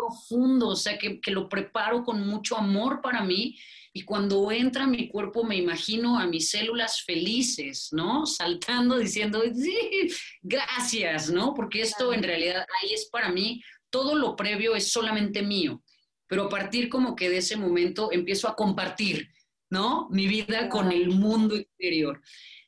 profundo, 0.00 0.68
o 0.68 0.76
sea, 0.76 0.96
que, 0.98 1.20
lo 1.26 1.48
preparo 1.48 2.02
con 2.02 2.26
mucho 2.26 2.56
amor 2.56 3.00
para 3.02 3.22
mí 3.22 3.58
y 3.92 4.02
cuando 4.02 4.50
entra 4.50 4.84
a 4.84 4.86
mi 4.86 5.08
cuerpo 5.08 5.44
me 5.44 5.56
imagino 5.56 6.18
a 6.18 6.26
mis 6.26 6.50
células 6.50 7.02
felices, 7.02 7.88
¿no? 7.92 8.24
Saltando 8.24 8.98
diciendo, 8.98 9.42
sí, 9.54 10.08
gracias, 10.42 11.30
¿no? 11.30 11.54
Porque 11.54 11.82
esto 11.82 12.12
en 12.12 12.22
realidad 12.22 12.64
ahí 12.82 12.94
es 12.94 13.08
para 13.10 13.30
mí, 13.30 13.62
todo 13.90 14.14
lo 14.14 14.36
previo 14.36 14.74
es 14.74 14.90
solamente 14.90 15.42
mío, 15.42 15.82
pero 16.26 16.44
a 16.44 16.48
partir 16.48 16.88
como 16.88 17.14
que 17.14 17.28
de 17.28 17.38
ese 17.38 17.56
momento 17.56 18.10
empiezo 18.10 18.48
a 18.48 18.56
compartir, 18.56 19.28
¿no? 19.68 20.08
Mi 20.10 20.26
vida 20.28 20.68
con 20.68 20.92
el 20.92 21.10
mundo 21.10 21.56
exterior. 21.56 22.22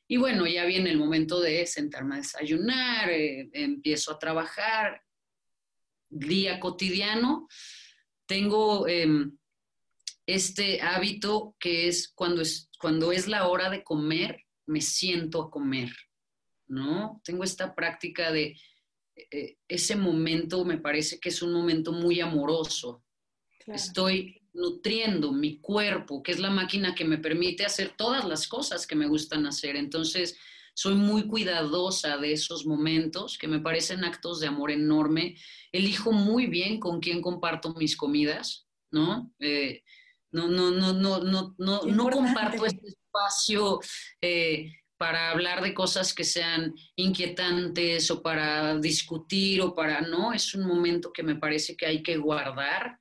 Y 0.07 0.17
bueno, 0.17 0.45
ya 0.45 0.65
viene 0.65 0.89
el 0.89 0.97
momento 0.97 1.39
de 1.39 1.65
sentarme 1.65 2.15
a 2.15 2.17
desayunar, 2.19 3.09
eh, 3.09 3.49
empiezo 3.53 4.11
a 4.11 4.19
trabajar, 4.19 5.01
día 6.09 6.59
cotidiano, 6.59 7.47
tengo 8.25 8.87
em, 8.87 9.37
este 10.25 10.81
hábito 10.81 11.55
que 11.59 11.87
es 11.87 12.11
cuando, 12.13 12.41
es 12.41 12.69
cuando 12.79 13.11
es 13.11 13.27
la 13.27 13.47
hora 13.47 13.69
de 13.69 13.83
comer, 13.83 14.43
me 14.65 14.81
siento 14.81 15.41
a 15.41 15.49
comer, 15.49 15.91
¿no? 16.67 17.21
Tengo 17.23 17.43
esta 17.43 17.73
práctica 17.73 18.31
de 18.31 18.55
eh, 19.15 19.57
ese 19.67 19.95
momento, 19.95 20.65
me 20.65 20.77
parece 20.77 21.19
que 21.19 21.29
es 21.29 21.41
un 21.41 21.53
momento 21.53 21.91
muy 21.91 22.19
amoroso. 22.19 23.03
Estoy 23.67 24.42
nutriendo 24.53 25.31
mi 25.31 25.59
cuerpo, 25.59 26.21
que 26.21 26.31
es 26.31 26.39
la 26.39 26.49
máquina 26.49 26.95
que 26.95 27.05
me 27.05 27.17
permite 27.17 27.65
hacer 27.65 27.93
todas 27.97 28.25
las 28.25 28.47
cosas 28.47 28.87
que 28.87 28.95
me 28.95 29.07
gustan 29.07 29.45
hacer. 29.45 29.75
Entonces, 29.75 30.37
soy 30.75 30.95
muy 30.95 31.27
cuidadosa 31.27 32.17
de 32.17 32.33
esos 32.33 32.65
momentos 32.65 33.37
que 33.37 33.47
me 33.47 33.59
parecen 33.59 34.03
actos 34.03 34.39
de 34.39 34.47
amor 34.47 34.71
enorme. 34.71 35.35
Elijo 35.71 36.11
muy 36.11 36.47
bien 36.47 36.79
con 36.79 36.99
quién 36.99 37.21
comparto 37.21 37.73
mis 37.73 37.95
comidas, 37.95 38.67
¿no? 38.91 39.31
Eh, 39.39 39.83
no, 40.31 40.47
no, 40.47 40.71
no, 40.71 40.93
no, 40.93 41.19
no, 41.19 41.55
no, 41.57 41.81
no 41.83 42.09
comparto 42.09 42.65
este 42.65 42.87
espacio 42.87 43.79
eh, 44.19 44.71
para 44.97 45.29
hablar 45.29 45.61
de 45.61 45.73
cosas 45.73 46.13
que 46.13 46.23
sean 46.23 46.73
inquietantes 46.95 48.09
o 48.09 48.23
para 48.23 48.77
discutir 48.79 49.61
o 49.61 49.75
para, 49.75 50.01
no, 50.01 50.33
es 50.33 50.55
un 50.55 50.65
momento 50.65 51.13
que 51.13 51.23
me 51.23 51.35
parece 51.35 51.75
que 51.75 51.85
hay 51.85 52.01
que 52.01 52.17
guardar. 52.17 52.99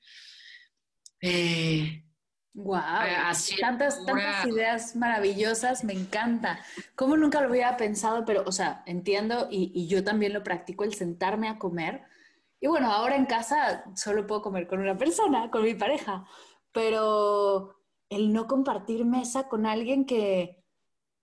Eh, 1.23 2.03
Wow, 2.55 2.83
tantas, 3.61 4.05
tantas 4.05 4.47
ideas 4.47 4.95
maravillosas, 4.95 5.85
me 5.85 5.95
encanta. 5.95 6.59
Como 6.95 7.17
nunca 7.17 7.41
lo 7.41 7.49
hubiera 7.51 7.79
pensado, 7.79 8.27
pero, 8.27 8.45
o 8.47 8.53
sea, 8.53 8.83
entiendo 8.85 9.49
y, 9.51 9.73
y, 9.75 9.89
yo 9.89 10.05
también 10.05 10.35
lo 10.35 10.43
practico, 10.45 10.85
el 10.85 10.93
sentarme 10.93 11.49
a 11.49 11.59
comer. 11.59 12.03
Y 12.61 12.67
bueno, 12.67 12.93
ahora 12.93 13.17
en 13.17 13.25
casa 13.25 13.85
solo 13.97 14.27
puedo 14.27 14.43
comer 14.43 14.69
con 14.69 14.81
una 14.81 14.99
persona, 14.99 15.51
con 15.51 15.63
mi 15.63 15.75
pareja, 15.75 16.27
pero 16.73 17.75
el 18.11 18.33
no 18.35 18.47
compartir 18.47 19.07
mesa 19.07 19.49
con 19.49 19.65
alguien 19.65 20.05
que, 20.05 20.63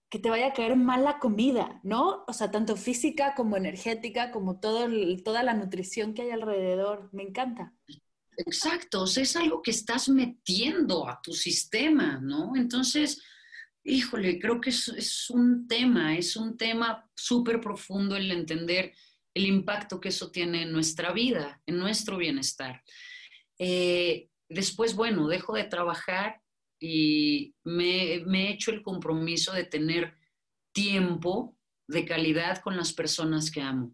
que 0.09 0.19
te 0.19 0.31
vaya 0.31 0.47
a 0.47 0.53
caer 0.53 0.75
mal 0.75 1.03
la 1.03 1.19
comida, 1.19 1.79
¿no? 1.83 2.23
O 2.27 2.33
sea, 2.33 2.49
tanto 2.51 2.75
física 2.75 3.35
como 3.35 3.55
energética, 3.55 4.31
como 4.31 4.59
todo 4.59 4.87
toda 5.23 5.43
la 5.43 5.53
nutrición 5.53 6.13
que 6.15 6.23
hay 6.23 6.31
alrededor, 6.31 7.09
me 7.13 7.23
encanta. 7.23 7.73
Exacto, 8.45 9.01
o 9.01 9.07
sea, 9.07 9.23
es 9.23 9.35
algo 9.35 9.61
que 9.61 9.71
estás 9.71 10.07
metiendo 10.07 11.09
a 11.09 11.19
tu 11.21 11.33
sistema, 11.33 12.21
¿no? 12.21 12.55
Entonces, 12.55 13.21
híjole, 13.83 14.39
creo 14.39 14.61
que 14.61 14.69
es, 14.69 15.29
un 15.29 15.67
tema, 15.67 16.15
es 16.15 16.37
un 16.37 16.55
tema 16.55 17.05
súper 17.15 17.59
profundo 17.59 18.15
el 18.15 18.31
entender 18.31 18.93
el 19.33 19.45
impacto 19.45 19.99
que 19.99 20.07
eso 20.07 20.31
tiene 20.31 20.61
en 20.63 20.71
nuestra 20.71 21.11
vida, 21.11 21.61
en 21.65 21.79
nuestro 21.79 22.15
bienestar. 22.15 22.81
Eh, 23.57 24.29
después, 24.47 24.95
bueno, 24.95 25.27
dejo 25.27 25.53
de 25.53 25.65
trabajar 25.65 26.41
y 26.79 27.53
me, 27.65 28.23
me 28.25 28.47
he 28.47 28.53
hecho 28.53 28.71
el 28.71 28.81
compromiso 28.81 29.51
de 29.51 29.65
tener 29.65 30.15
tiempo 30.71 31.57
de 31.89 32.05
calidad 32.05 32.61
con 32.61 32.77
las 32.77 32.93
personas 32.93 33.51
que 33.51 33.61
amo, 33.61 33.93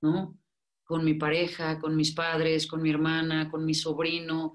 ¿no? 0.00 0.38
Con 0.86 1.04
mi 1.04 1.14
pareja, 1.14 1.78
con 1.78 1.96
mis 1.96 2.12
padres, 2.12 2.66
con 2.66 2.80
mi 2.80 2.90
hermana, 2.90 3.50
con 3.50 3.64
mi 3.64 3.74
sobrino, 3.74 4.54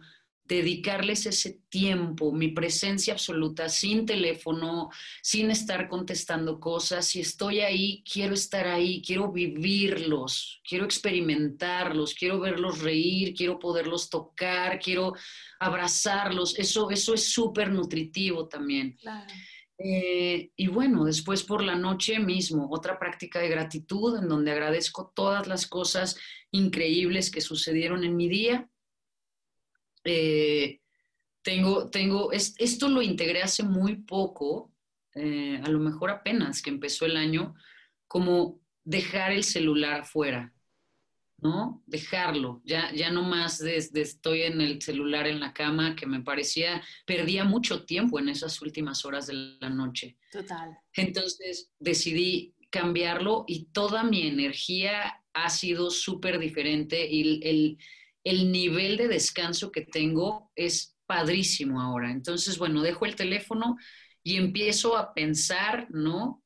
dedicarles 0.52 1.26
ese 1.28 1.62
tiempo, 1.70 2.34
mi 2.34 2.50
presencia 2.50 3.14
absoluta, 3.14 3.70
sin 3.70 4.06
teléfono, 4.06 4.90
sin 5.22 5.50
estar 5.52 5.88
contestando 5.88 6.60
cosas. 6.60 7.06
Si 7.06 7.22
estoy 7.22 7.62
ahí, 7.62 8.04
quiero 8.04 8.34
estar 8.34 8.68
ahí, 8.68 9.02
quiero 9.06 9.32
vivirlos, 9.32 10.62
quiero 10.68 10.84
experimentarlos, 10.86 12.14
quiero 12.16 12.40
verlos 12.40 12.80
reír, 12.80 13.34
quiero 13.34 13.60
poderlos 13.60 14.10
tocar, 14.10 14.80
quiero 14.80 15.14
abrazarlos. 15.60 16.58
Eso, 16.58 16.90
eso 16.90 17.14
es 17.14 17.32
súper 17.32 17.72
nutritivo 17.72 18.48
también. 18.48 18.98
Claro. 19.00 19.32
Eh, 19.84 20.52
y 20.56 20.68
bueno, 20.68 21.06
después 21.06 21.44
por 21.44 21.64
la 21.64 21.76
noche 21.76 22.20
mismo, 22.20 22.68
otra 22.70 23.00
práctica 23.00 23.40
de 23.40 23.50
gratitud 23.50 24.18
en 24.20 24.28
donde 24.28 24.52
agradezco 24.52 25.12
todas 25.16 25.48
las 25.48 25.66
cosas 25.66 26.18
increíbles 26.52 27.32
que 27.32 27.42
sucedieron 27.42 28.04
en 28.04 28.16
mi 28.16 28.30
día. 28.30 28.70
Eh, 30.04 30.82
tengo, 31.42 31.90
tengo, 31.90 32.32
esto 32.32 32.90
lo 32.90 33.02
integré 33.02 33.42
hace 33.42 33.64
muy 33.64 33.96
poco, 33.96 34.72
eh, 35.16 35.60
a 35.64 35.70
lo 35.70 35.80
mejor 35.80 36.12
apenas 36.12 36.62
que 36.62 36.70
empezó 36.70 37.06
el 37.06 37.18
año, 37.18 37.56
como 38.08 38.60
dejar 38.84 39.32
el 39.32 39.44
celular 39.44 40.02
afuera. 40.02 40.54
¿No? 41.42 41.84
Dejarlo, 41.88 42.62
ya, 42.66 42.92
ya 42.94 43.12
no 43.12 43.24
más 43.24 43.60
desde 43.60 44.02
estoy 44.02 44.44
en 44.44 44.62
el 44.62 44.82
celular 44.82 45.28
en 45.28 45.40
la 45.40 45.54
cama, 45.54 45.96
que 45.96 46.06
me 46.06 46.22
parecía, 46.22 46.82
perdía 47.06 47.44
mucho 47.44 47.84
tiempo 47.86 48.20
en 48.20 48.30
esas 48.30 48.62
últimas 48.62 49.04
horas 49.06 49.28
de 49.28 49.34
la 49.34 49.70
noche. 49.70 50.18
Total. 50.32 50.78
Entonces 50.94 51.72
decidí 51.80 52.56
cambiarlo 52.70 53.44
y 53.48 53.66
toda 53.66 54.04
mi 54.04 54.28
energía 54.28 55.22
ha 55.34 55.50
sido 55.50 55.90
súper 55.90 56.40
diferente 56.40 57.08
y 57.10 57.42
el, 57.48 57.78
el 58.24 58.52
nivel 58.52 58.98
de 58.98 59.08
descanso 59.08 59.72
que 59.72 59.82
tengo 59.82 60.52
es 60.56 60.96
padrísimo 61.06 61.82
ahora. 61.82 62.12
Entonces, 62.12 62.58
bueno, 62.58 62.82
dejo 62.82 63.06
el 63.06 63.16
teléfono 63.16 63.78
y 64.24 64.38
empiezo 64.38 64.96
a 64.96 65.14
pensar, 65.14 65.88
¿no? 65.90 66.41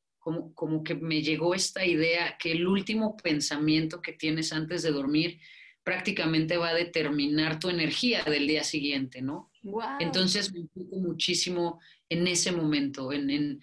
Como, 0.54 0.82
que 0.82 0.96
me 0.96 1.22
llegó 1.22 1.54
esta 1.54 1.84
idea 1.84 2.36
que 2.36 2.50
el 2.50 2.66
último 2.66 3.16
pensamiento 3.16 4.02
que 4.02 4.12
tienes 4.12 4.52
antes 4.52 4.82
de 4.82 4.90
dormir 4.90 5.38
prácticamente 5.84 6.56
va 6.56 6.70
a 6.70 6.74
determinar 6.74 7.60
tu 7.60 7.68
energía 7.68 8.24
del 8.24 8.48
día 8.48 8.64
siguiente, 8.64 9.22
¿no? 9.22 9.52
Entonces 10.00 10.52
me 10.52 10.60
enfoco 10.60 10.96
muchísimo 10.96 11.80
en 12.08 12.26
ese 12.26 12.50
momento, 12.50 13.12
en, 13.12 13.60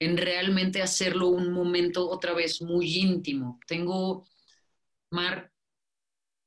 en, 0.00 0.16
realmente 0.16 0.82
hacerlo 0.82 1.28
un 1.28 1.52
momento 1.52 2.08
otra 2.10 2.34
vez 2.34 2.60
muy 2.60 2.92
íntimo. 2.98 3.60
Tengo, 3.68 4.26
Mar, 5.12 5.52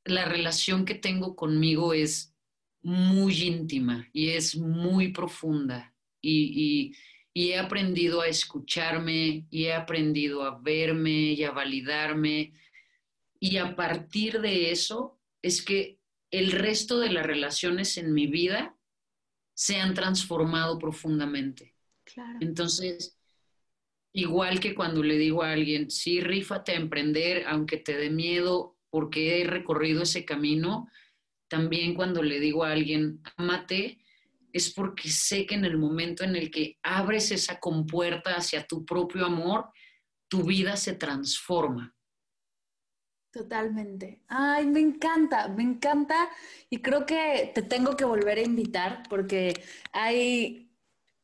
la 0.04 0.26
relación 0.26 0.84
que 0.84 0.96
tengo 0.96 1.38
conmigo 1.38 1.94
es 1.94 2.36
muy 2.82 3.44
íntima 3.44 4.10
y 4.12 4.32
es 4.32 4.58
muy 4.58 5.14
profunda 5.14 5.96
y, 6.22 6.92
y 6.92 6.96
y 7.34 7.50
he 7.50 7.58
aprendido 7.58 8.22
a 8.22 8.28
escucharme 8.28 9.48
y 9.50 9.66
he 9.66 9.74
aprendido 9.74 10.44
a 10.44 10.60
verme 10.60 11.34
y 11.34 11.44
a 11.44 11.52
validarme. 11.52 12.54
Y 13.40 13.58
a 13.58 13.76
partir 13.76 14.40
de 14.40 14.72
eso 14.72 15.20
es 15.42 15.64
que 15.64 16.00
el 16.32 16.52
resto 16.52 17.00
de 17.00 17.12
las 17.12 17.26
relaciones 17.26 17.98
en 17.98 18.14
mi 18.14 18.28
vida 18.28 18.76
se 19.56 19.78
han 19.78 19.94
transformado 19.94 20.78
profundamente. 20.80 21.76
Entonces, 22.40 23.18
igual 24.14 24.60
que 24.60 24.76
cuando 24.76 25.04
le 25.04 25.18
digo 25.18 25.44
a 25.44 25.52
alguien, 25.52 25.90
sí, 25.90 26.22
rífate 26.22 26.74
a 26.74 26.78
emprender, 26.78 27.46
aunque 27.48 27.78
te 27.78 27.98
dé 27.98 28.10
miedo, 28.10 28.78
porque 28.90 29.42
he 29.42 29.44
recorrido 29.46 30.04
ese 30.04 30.24
camino, 30.24 30.88
también 31.48 31.96
cuando 31.96 32.22
le 32.22 32.40
digo 32.40 32.64
a 32.64 32.72
alguien, 32.72 33.22
amate, 33.38 34.00
es 34.54 34.72
porque 34.72 35.10
sé 35.10 35.46
que 35.46 35.56
en 35.56 35.66
el 35.66 35.78
momento 35.78 36.24
en 36.24 36.36
el 36.36 36.52
que 36.52 36.78
abres 36.84 37.32
esa 37.32 37.60
compuerta 37.60 38.36
hacia 38.36 38.66
tu 38.66 38.86
propio 38.86 39.26
amor, 39.26 39.70
tu 40.30 40.44
vida 40.44 40.78
se 40.78 40.94
transforma. 40.94 41.94
Totalmente. 43.32 44.22
Ay, 44.28 44.68
me 44.68 44.80
encanta, 44.80 45.48
me 45.48 45.64
encanta 45.64 46.30
y 46.70 46.84
creo 46.84 47.04
que 47.08 47.52
te 47.56 47.64
tengo 47.64 47.98
que 47.98 48.06
volver 48.06 48.38
a 48.38 48.44
invitar 48.44 49.02
porque 49.10 49.54
hay 49.92 50.72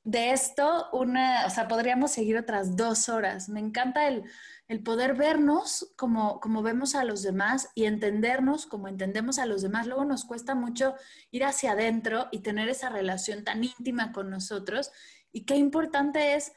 de 0.03 0.31
esto 0.31 0.89
una, 0.91 1.45
o 1.45 1.51
sea, 1.51 1.67
podríamos 1.67 2.11
seguir 2.11 2.35
otras 2.35 2.75
dos 2.75 3.09
horas. 3.09 3.47
Me 3.47 3.59
encanta 3.59 4.07
el, 4.07 4.23
el 4.69 4.83
poder 4.83 5.15
vernos 5.15 5.91
como, 5.97 6.39
como 6.39 6.61
vemos 6.61 6.93
a 6.93 7.03
los 7.03 7.23
demás 7.23 7.69
y 7.73 7.85
entendernos 7.85 8.67
como 8.67 8.87
entendemos 8.87 9.39
a 9.39 9.47
los 9.47 9.63
demás. 9.63 9.87
Luego 9.87 10.05
nos 10.05 10.25
cuesta 10.25 10.53
mucho 10.53 10.93
ir 11.31 11.43
hacia 11.43 11.71
adentro 11.71 12.27
y 12.31 12.39
tener 12.39 12.69
esa 12.69 12.89
relación 12.89 13.43
tan 13.43 13.63
íntima 13.63 14.11
con 14.11 14.29
nosotros. 14.29 14.91
Y 15.31 15.45
qué 15.45 15.55
importante 15.55 16.35
es 16.35 16.53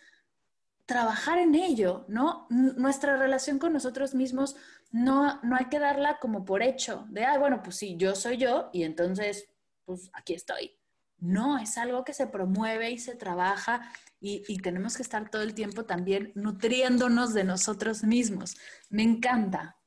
trabajar 0.84 1.38
en 1.38 1.54
ello, 1.54 2.04
¿no? 2.06 2.46
nuestra 2.50 3.16
relación 3.16 3.58
con 3.58 3.72
nosotros 3.72 4.14
mismos 4.14 4.56
no, 4.90 5.40
no 5.42 5.56
hay 5.56 5.70
que 5.70 5.78
darla 5.78 6.18
como 6.18 6.44
por 6.44 6.62
hecho, 6.62 7.06
de, 7.08 7.24
ah, 7.24 7.38
bueno, 7.38 7.62
pues 7.62 7.76
sí, 7.76 7.96
yo 7.96 8.14
soy 8.14 8.36
yo 8.36 8.68
y 8.74 8.82
entonces, 8.82 9.48
pues 9.86 10.10
aquí 10.12 10.34
estoy. 10.34 10.81
No, 11.22 11.56
es 11.56 11.78
algo 11.78 12.02
que 12.02 12.14
se 12.14 12.26
promueve 12.26 12.90
y 12.90 12.98
se 12.98 13.14
trabaja 13.14 13.92
y, 14.18 14.58
tenemos 14.58 14.96
que 14.96 15.04
estar 15.04 15.30
todo 15.30 15.42
el 15.42 15.54
tiempo 15.54 15.84
también 15.84 16.32
nutriéndonos 16.34 17.32
de 17.32 17.44
nosotros 17.44 18.02
mismos. 18.02 18.56
Me 18.90 19.04
encanta. 19.04 19.78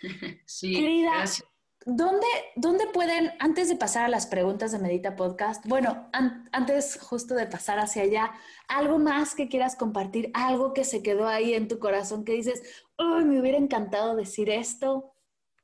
Sí, 0.46 0.74
Querida, 0.74 1.24
¿dónde, 1.84 2.26
¿dónde, 2.54 2.86
pueden, 2.86 3.32
antes 3.40 3.68
de 3.68 3.74
pasar 3.74 4.04
a 4.04 4.08
las 4.08 4.26
preguntas 4.26 4.70
de 4.70 4.78
Medita 4.78 5.16
Podcast, 5.16 5.66
bueno, 5.66 6.08
antes 6.52 6.98
justo 7.00 7.34
de 7.34 7.46
pasar 7.46 7.80
hacia 7.80 8.02
allá, 8.02 8.32
algo 8.68 8.98
más 9.00 9.34
que 9.34 9.48
quieras 9.48 9.74
compartir, 9.74 10.30
algo 10.34 10.74
que 10.74 10.84
se 10.84 11.02
quedó 11.02 11.26
ahí 11.26 11.54
en 11.54 11.66
tu 11.66 11.80
corazón 11.80 12.24
que 12.24 12.34
dices, 12.34 12.62
oh, 12.98 13.18
me 13.20 13.40
hubiera 13.40 13.58
encantado 13.58 14.14
decir 14.14 14.48
esto? 14.50 15.15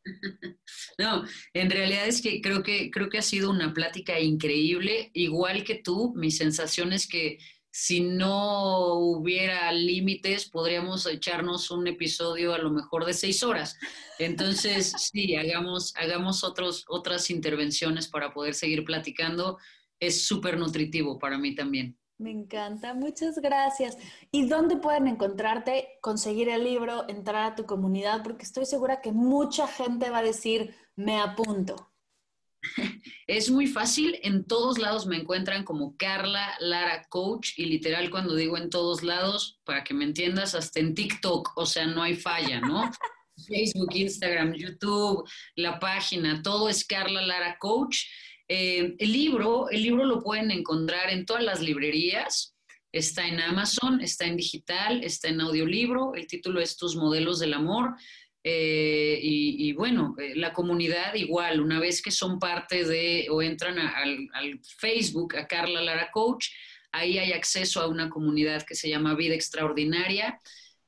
No, 0.99 1.25
en 1.55 1.71
realidad 1.71 2.07
es 2.07 2.21
que 2.21 2.41
creo 2.41 2.63
que 2.63 2.91
creo 2.91 3.09
que 3.09 3.19
ha 3.19 3.23
sido 3.23 3.51
una 3.51 3.73
plática 3.73 4.21
increíble, 4.21 5.11
igual 5.15 5.65
que 5.65 5.77
tú, 5.77 6.13
mi 6.17 6.31
sensación 6.31 6.93
es 6.93 7.07
que 7.07 7.39
si 7.71 8.01
no 8.01 8.95
hubiera 8.97 9.73
límites, 9.73 10.49
podríamos 10.51 11.07
echarnos 11.07 11.71
un 11.71 11.87
episodio 11.87 12.53
a 12.53 12.59
lo 12.59 12.71
mejor 12.71 13.07
de 13.07 13.15
seis 13.15 13.43
horas. 13.43 13.79
Entonces, 14.19 14.93
sí, 15.11 15.37
hagamos, 15.37 15.95
hagamos 15.97 16.45
otros, 16.45 16.85
otras 16.89 17.31
intervenciones 17.31 18.09
para 18.09 18.35
poder 18.35 18.55
seguir 18.55 18.85
platicando. 18.85 19.59
Es 19.99 20.27
súper 20.27 20.59
nutritivo 20.59 21.19
para 21.19 21.39
mí 21.39 21.55
también. 21.55 21.97
Me 22.23 22.31
encanta, 22.31 22.95
muchas 22.95 23.41
gracias. 23.41 23.99
¿Y 24.31 24.47
dónde 24.47 24.77
pueden 24.77 25.09
encontrarte, 25.09 25.89
conseguir 26.01 26.49
el 26.49 26.63
libro, 26.63 27.05
entrar 27.09 27.51
a 27.51 27.55
tu 27.57 27.67
comunidad? 27.67 28.23
Porque 28.23 28.45
estoy 28.45 28.65
segura 28.65 29.01
que 29.01 29.11
mucha 29.11 29.67
gente 29.67 30.09
va 30.09 30.19
a 30.19 30.23
decir, 30.23 30.73
me 30.95 31.21
apunto. 31.21 31.91
Es 33.27 33.51
muy 33.51 33.67
fácil, 33.67 34.21
en 34.23 34.45
todos 34.45 34.79
lados 34.79 35.07
me 35.07 35.17
encuentran 35.17 35.65
como 35.65 35.97
Carla 35.97 36.55
Lara 36.61 37.05
Coach 37.09 37.59
y 37.59 37.65
literal 37.65 38.09
cuando 38.09 38.37
digo 38.37 38.57
en 38.57 38.71
todos 38.71 39.03
lados, 39.03 39.61
para 39.65 39.83
que 39.83 39.95
me 39.95 40.05
entiendas, 40.05 40.55
hasta 40.55 40.79
en 40.79 40.95
TikTok, 40.95 41.53
o 41.57 41.67
sea, 41.67 41.87
no 41.87 42.03
hay 42.03 42.15
falla, 42.15 42.61
¿no? 42.61 42.89
Facebook, 43.49 43.95
Instagram, 43.95 44.53
YouTube, 44.53 45.29
la 45.57 45.81
página, 45.81 46.41
todo 46.41 46.69
es 46.69 46.85
Carla 46.85 47.23
Lara 47.23 47.57
Coach. 47.59 48.05
Eh, 48.55 48.97
el 48.99 49.13
libro, 49.13 49.71
el 49.71 49.83
libro 49.83 50.05
lo 50.05 50.23
pueden 50.23 50.51
encontrar 50.51 51.09
en 51.09 51.25
todas 51.25 51.43
las 51.43 51.63
librerías, 51.63 52.55
está 52.93 53.27
en 53.27 53.41
Amazon, 53.41 54.03
está 54.03 54.27
en 54.27 54.37
digital, 54.37 55.03
está 55.03 55.29
en 55.29 55.41
audiolibro, 55.41 56.15
el 56.15 56.27
título 56.27 56.61
es 56.61 56.77
Tus 56.77 56.95
modelos 56.95 57.39
del 57.39 57.55
amor. 57.55 57.95
Eh, 58.45 59.19
y, 59.23 59.73
bueno, 59.73 60.15
eh, 60.19 60.35
la 60.37 60.53
comunidad 60.53 61.15
igual, 61.15 61.63
una 61.63 61.81
vez 61.81 62.03
que 62.03 62.11
son 62.11 62.39
parte 62.39 62.85
de 62.85 63.27
o 63.31 63.41
entran 63.41 63.79
al, 63.79 64.61
Facebook, 64.61 65.35
a 65.37 65.47
Carla 65.47 65.81
Lara 65.81 66.11
Coach, 66.11 66.49
ahí 66.91 67.17
hay 67.17 67.33
acceso 67.33 67.81
a 67.81 67.87
una 67.87 68.11
comunidad 68.11 68.65
que 68.65 68.75
se 68.75 68.91
llama 68.91 69.15
Vida 69.15 69.35
Extraordinaria. 69.35 70.39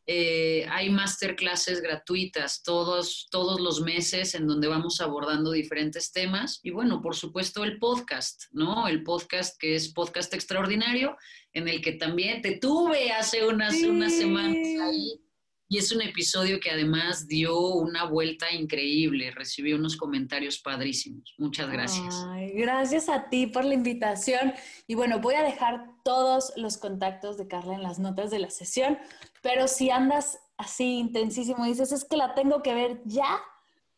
Eh, 0.06 0.66
hay 0.70 0.90
masterclasses 0.90 1.80
gratuitas 1.80 2.62
todos, 2.62 3.26
todos 3.30 3.60
los 3.60 3.80
meses 3.80 4.34
en 4.34 4.46
donde 4.46 4.68
vamos 4.68 5.00
abordando 5.00 5.50
diferentes 5.52 6.12
temas. 6.12 6.60
Y 6.62 6.70
bueno, 6.70 7.00
por 7.00 7.16
supuesto 7.16 7.64
el 7.64 7.78
podcast, 7.78 8.44
¿no? 8.52 8.86
El 8.86 9.02
podcast 9.02 9.58
que 9.58 9.74
es 9.74 9.92
Podcast 9.92 10.34
Extraordinario, 10.34 11.16
en 11.52 11.68
el 11.68 11.80
que 11.80 11.92
también 11.92 12.42
te 12.42 12.58
tuve 12.58 13.12
hace 13.12 13.46
unas, 13.46 13.74
unas 13.82 14.12
semanas 14.12 14.66
ahí 14.82 15.23
y 15.68 15.78
es 15.78 15.92
un 15.92 16.02
episodio 16.02 16.60
que 16.60 16.70
además 16.70 17.26
dio 17.26 17.58
una 17.58 18.04
vuelta 18.04 18.52
increíble, 18.52 19.30
recibió 19.30 19.76
unos 19.76 19.96
comentarios 19.96 20.58
padrísimos. 20.58 21.34
Muchas 21.38 21.70
gracias. 21.70 22.14
gracias 22.54 23.08
a 23.08 23.28
ti 23.28 23.46
por 23.46 23.64
la 23.64 23.74
invitación. 23.74 24.52
Y 24.86 24.94
bueno, 24.94 25.20
voy 25.20 25.34
a 25.36 25.42
dejar 25.42 25.86
todos 26.04 26.52
los 26.56 26.76
contactos 26.76 27.38
de 27.38 27.48
Carla 27.48 27.74
en 27.74 27.82
las 27.82 27.98
notas 27.98 28.30
de 28.30 28.38
la 28.38 28.50
sesión, 28.50 28.98
pero 29.42 29.66
si 29.66 29.90
andas 29.90 30.38
así 30.58 30.98
intensísimo 30.98 31.64
y 31.64 31.70
dices, 31.70 31.92
es 31.92 32.04
que 32.04 32.16
la 32.16 32.34
tengo 32.34 32.62
que 32.62 32.74
ver 32.74 33.00
ya, 33.06 33.40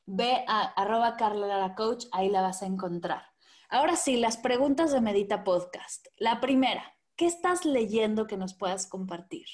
ve 0.07 0.45
a 0.47 0.62
arroba 0.81 1.17
Carla 1.17 1.49
Lara 1.49 1.75
Coach, 1.75 2.07
ahí 2.12 2.31
la 2.31 2.43
vas 2.43 2.62
a 2.62 2.67
encontrar. 2.67 3.25
Ahora 3.69 3.97
sí, 3.97 4.17
las 4.17 4.37
preguntas 4.37 4.93
de 4.93 5.01
Medita 5.01 5.43
Podcast. 5.43 6.07
La 6.17 6.41
primera, 6.41 6.97
¿qué 7.17 7.27
estás 7.27 7.64
leyendo 7.64 8.29
que 8.29 8.37
nos 8.37 8.55
puedas 8.55 8.87
compartir? 8.87 9.47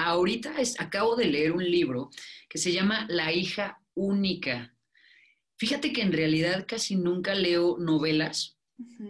Ahorita 0.00 0.54
acabo 0.78 1.16
de 1.16 1.24
leer 1.24 1.50
un 1.50 1.68
libro 1.68 2.10
que 2.48 2.58
se 2.58 2.70
llama 2.70 3.04
La 3.08 3.32
hija 3.32 3.82
única. 3.94 4.72
Fíjate 5.56 5.92
que 5.92 6.02
en 6.02 6.12
realidad 6.12 6.66
casi 6.68 6.94
nunca 6.94 7.34
leo 7.34 7.78
novelas. 7.78 8.56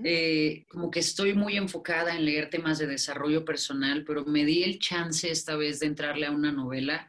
Eh, 0.03 0.64
como 0.70 0.91
que 0.91 1.01
estoy 1.01 1.34
muy 1.34 1.59
enfocada 1.59 2.16
en 2.16 2.24
leer 2.24 2.49
temas 2.49 2.78
de 2.78 2.86
desarrollo 2.86 3.45
personal, 3.45 4.03
pero 4.03 4.24
me 4.24 4.47
di 4.47 4.62
el 4.62 4.78
chance 4.78 5.30
esta 5.30 5.57
vez 5.57 5.78
de 5.80 5.89
entrarle 5.89 6.24
a 6.24 6.30
una 6.30 6.53
novela. 6.53 7.07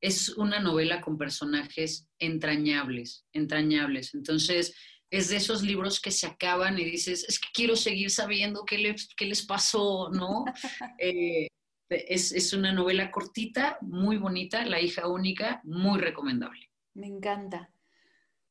Es 0.00 0.30
una 0.30 0.58
novela 0.58 1.00
con 1.00 1.16
personajes 1.16 2.08
entrañables, 2.18 3.26
entrañables. 3.32 4.12
Entonces, 4.12 4.74
es 5.08 5.28
de 5.28 5.36
esos 5.36 5.62
libros 5.62 6.00
que 6.00 6.10
se 6.10 6.26
acaban 6.26 6.80
y 6.80 6.84
dices, 6.84 7.24
es 7.28 7.38
que 7.38 7.48
quiero 7.54 7.76
seguir 7.76 8.10
sabiendo 8.10 8.64
qué, 8.64 8.76
les 9.24 9.46
pasó, 9.46 10.10
¿no? 10.10 10.44
Eh, 10.98 11.46
es, 11.90 12.52
una 12.52 12.72
novela 12.72 13.10
cortita, 13.10 13.78
muy 13.80 14.16
bonita, 14.16 14.64
La 14.64 14.80
hija 14.80 15.08
única, 15.08 15.60
muy 15.64 15.98
recomendable. 16.00 16.70
Me 16.94 17.08
encanta. 17.08 17.72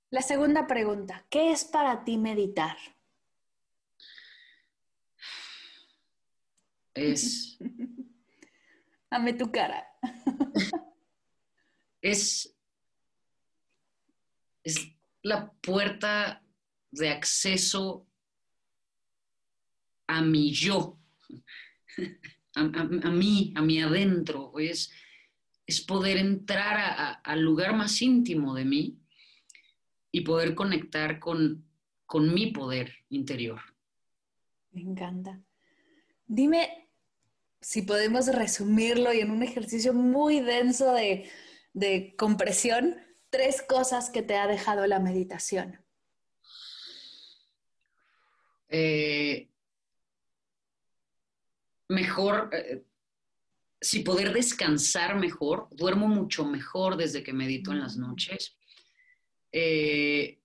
La 0.10 0.22
segunda 0.22 0.68
pregunta, 0.68 1.26
¿qué 1.30 1.52
es 1.52 1.64
para 1.64 2.04
ti 2.04 2.18
meditar? 2.18 2.78
Es... 6.94 7.58
Dame 9.12 9.34
tu 9.34 9.52
cara. 9.52 9.88
es, 12.02 12.56
es 14.64 14.92
la 15.24 15.52
puerta 15.54 16.44
de 16.92 17.10
acceso 17.10 18.06
a 20.06 20.22
mi 20.22 20.52
yo 20.52 21.00
a, 22.60 23.12
mí, 23.12 23.54
a 23.56 23.62
mi 23.62 23.82
adentro, 23.82 24.54
es, 24.58 24.92
es 25.66 25.82
poder 25.82 26.18
entrar 26.18 27.20
al 27.24 27.42
lugar 27.42 27.76
más 27.76 28.02
íntimo 28.02 28.54
de 28.54 28.66
mí 28.66 29.00
y 30.12 30.22
poder 30.22 30.56
conectar 30.56 31.20
con, 31.20 31.66
con 32.06 32.34
mi 32.34 32.48
poder 32.48 32.94
interior. 33.10 33.60
Me 34.72 34.82
encanta. 34.82 35.42
Dime 36.28 36.88
si 37.62 37.82
podemos 37.82 38.28
resumirlo 38.28 39.14
y 39.14 39.20
en 39.20 39.32
un 39.32 39.44
ejercicio 39.44 39.94
muy 39.94 40.40
denso 40.40 40.94
de, 40.94 41.30
de 41.74 42.16
compresión, 42.18 42.96
tres 43.30 43.62
cosas 43.62 44.10
que 44.10 44.22
te 44.22 44.36
ha 44.36 44.48
dejado 44.48 44.88
la 44.88 45.00
meditación. 45.00 45.80
Eh, 48.70 49.49
mejor, 51.90 52.50
eh, 52.54 52.86
si 53.82 54.00
poder 54.02 54.34
descansar 54.34 55.20
mejor, 55.20 55.68
duermo 55.72 56.08
mucho 56.08 56.46
mejor 56.46 56.96
desde 56.96 57.24
que 57.24 57.34
medito 57.34 57.72
en 57.72 57.80
las 57.80 57.98
noches, 57.98 58.58
eh, 59.52 60.40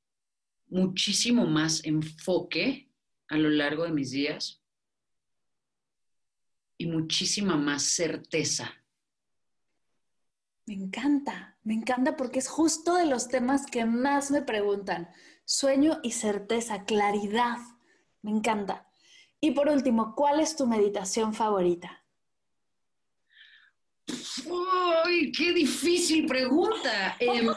muchísimo 0.69 1.47
más 1.47 1.85
enfoque 1.85 2.91
a 3.29 3.37
lo 3.37 3.51
largo 3.51 3.85
de 3.85 3.93
mis 3.93 4.11
días 4.11 4.63
y 6.79 6.87
muchísima 6.87 7.57
más 7.57 7.83
certeza. 7.83 8.73
Me 10.67 10.75
encanta, 10.75 11.59
me 11.63 11.75
encanta 11.75 12.17
porque 12.17 12.39
es 12.39 12.49
justo 12.49 12.95
de 12.95 13.05
los 13.05 13.29
temas 13.29 13.67
que 13.67 13.85
más 13.85 14.31
me 14.31 14.41
preguntan. 14.41 15.11
Sueño 15.45 16.01
y 16.03 16.13
certeza, 16.13 16.85
claridad. 16.87 17.59
Me 18.23 18.31
encanta. 18.31 18.89
Y 19.41 19.51
por 19.51 19.69
último, 19.69 20.15
¿cuál 20.15 20.41
es 20.41 20.57
tu 20.57 20.67
meditación 20.67 21.35
favorita? 21.35 22.05
¡Uy, 24.47 25.33
qué 25.33 25.53
difícil 25.53 26.27
pregunta! 26.27 27.17
Em, 27.19 27.49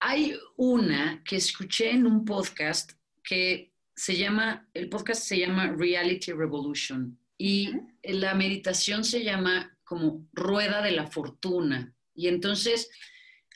hay 0.00 0.38
una 0.56 1.22
que 1.24 1.36
escuché 1.36 1.90
en 1.90 2.06
un 2.06 2.24
podcast 2.24 2.92
que 3.22 3.72
se 3.94 4.16
llama, 4.16 4.68
el 4.74 4.88
podcast 4.88 5.22
se 5.22 5.38
llama 5.38 5.74
Reality 5.76 6.32
Revolution 6.32 7.18
y 7.38 7.70
la 8.02 8.34
meditación 8.34 9.04
se 9.04 9.24
llama 9.24 9.76
como 9.84 10.26
rueda 10.32 10.82
de 10.82 10.92
la 10.92 11.06
fortuna. 11.06 11.94
Y 12.14 12.28
entonces 12.28 12.90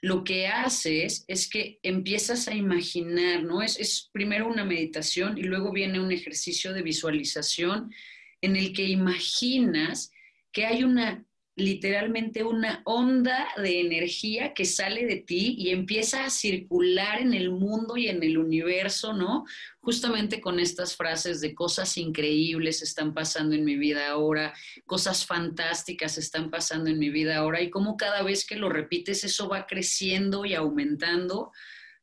lo 0.03 0.25
que 0.25 0.47
haces 0.47 1.25
es 1.29 1.49
que 1.49 1.79
empiezas 1.83 2.49
a 2.49 2.55
imaginar, 2.55 3.43
¿no? 3.43 3.63
Es, 3.63 3.79
es 3.79 4.09
primero 4.13 4.49
una 4.49 4.65
meditación 4.65 5.37
y 5.37 5.43
luego 5.43 5.73
viene 5.73 6.01
un 6.01 6.11
ejercicio 6.11 6.73
de 6.73 6.83
visualización 6.83 7.93
en 8.41 8.57
el 8.57 8.73
que 8.73 8.85
imaginas 8.85 10.11
que 10.53 10.67
hay 10.67 10.85
una 10.85 11.25
literalmente 11.57 12.43
una 12.43 12.81
onda 12.85 13.49
de 13.57 13.81
energía 13.81 14.55
que 14.55 14.65
sale 14.65 15.05
de 15.07 15.17
ti 15.17 15.57
y 15.59 15.71
empieza 15.71 16.25
a 16.25 16.31
circular 16.31 17.21
en 17.21 17.35
el 17.35 17.51
mundo 17.51 17.97
y 17.97 18.09
en 18.09 18.23
el 18.23 18.39
universo, 18.39 19.13
¿no? 19.13 19.45
Justamente 19.81 20.41
con 20.41 20.61
estas 20.61 20.97
frases 20.97 21.41
de 21.41 21.55
cosas 21.55 21.97
increíbles 21.99 22.83
están 22.83 23.15
pasando 23.15 23.55
en 23.55 23.65
mi 23.65 23.77
vida 23.77 24.09
ahora, 24.09 24.55
cosas 24.87 25.27
fantásticas 25.27 26.19
están 26.19 26.51
pasando 26.51 26.89
en 26.89 26.99
mi 26.99 27.11
vida 27.11 27.37
ahora 27.37 27.61
y 27.61 27.71
cómo 27.71 27.97
cada 27.97 28.23
vez 28.23 28.47
que 28.47 28.57
lo 28.57 28.69
repites 28.69 29.25
eso 29.25 29.49
va 29.49 29.67
creciendo 29.67 30.45
y 30.45 30.55
aumentando. 30.55 31.53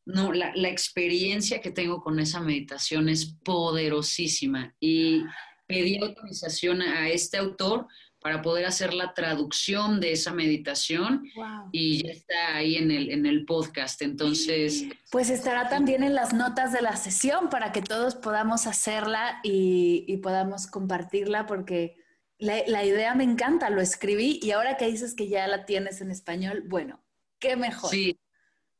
No, 0.05 0.31
la, 0.31 0.53
la 0.55 0.69
experiencia 0.69 1.59
que 1.59 1.71
tengo 1.71 2.01
con 2.01 2.19
esa 2.19 2.39
meditación 2.39 3.09
es 3.09 3.25
poderosísima 3.43 4.73
y 4.79 5.23
pedí 5.67 5.97
autorización 5.97 6.81
a 6.81 7.09
este 7.09 7.37
autor 7.37 7.87
para 8.19 8.41
poder 8.41 8.65
hacer 8.65 8.93
la 8.93 9.13
traducción 9.13 9.99
de 9.99 10.13
esa 10.13 10.33
meditación 10.33 11.23
y 11.71 12.03
ya 12.03 12.11
está 12.11 12.55
ahí 12.55 12.75
en 12.75 12.91
el, 12.91 13.11
en 13.11 13.25
el 13.25 13.45
podcast. 13.45 14.01
Entonces... 14.01 14.85
Pues 15.11 15.29
estará 15.29 15.69
también 15.69 16.03
en 16.03 16.15
las 16.15 16.33
notas 16.33 16.73
de 16.73 16.81
la 16.81 16.95
sesión 16.95 17.49
para 17.49 17.71
que 17.71 17.81
todos 17.81 18.15
podamos 18.15 18.67
hacerla 18.67 19.39
y, 19.43 20.17
podamos 20.17 20.67
compartirla 20.67 21.45
porque 21.45 21.95
la, 22.39 22.63
la, 22.67 22.83
idea 22.83 23.13
me 23.13 23.23
encanta, 23.23 23.69
lo 23.69 23.81
escribí 23.81 24.39
y 24.41 24.51
ahora 24.51 24.75
que 24.75 24.87
dices 24.87 25.13
que 25.13 25.29
ya 25.29 25.47
la 25.47 25.65
tienes 25.65 26.01
en 26.01 26.11
español, 26.11 26.63
bueno, 26.67 27.03
qué 27.39 27.55
mejor. 27.55 27.91
Sí, 27.91 28.19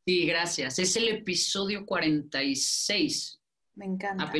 sí, 0.05 0.25
gracias. 0.25 0.79
Es 0.79 0.95
el 0.95 1.07
episodio 1.09 1.85
46. 1.85 3.39
Me 3.75 3.85
encanta. 3.85 4.31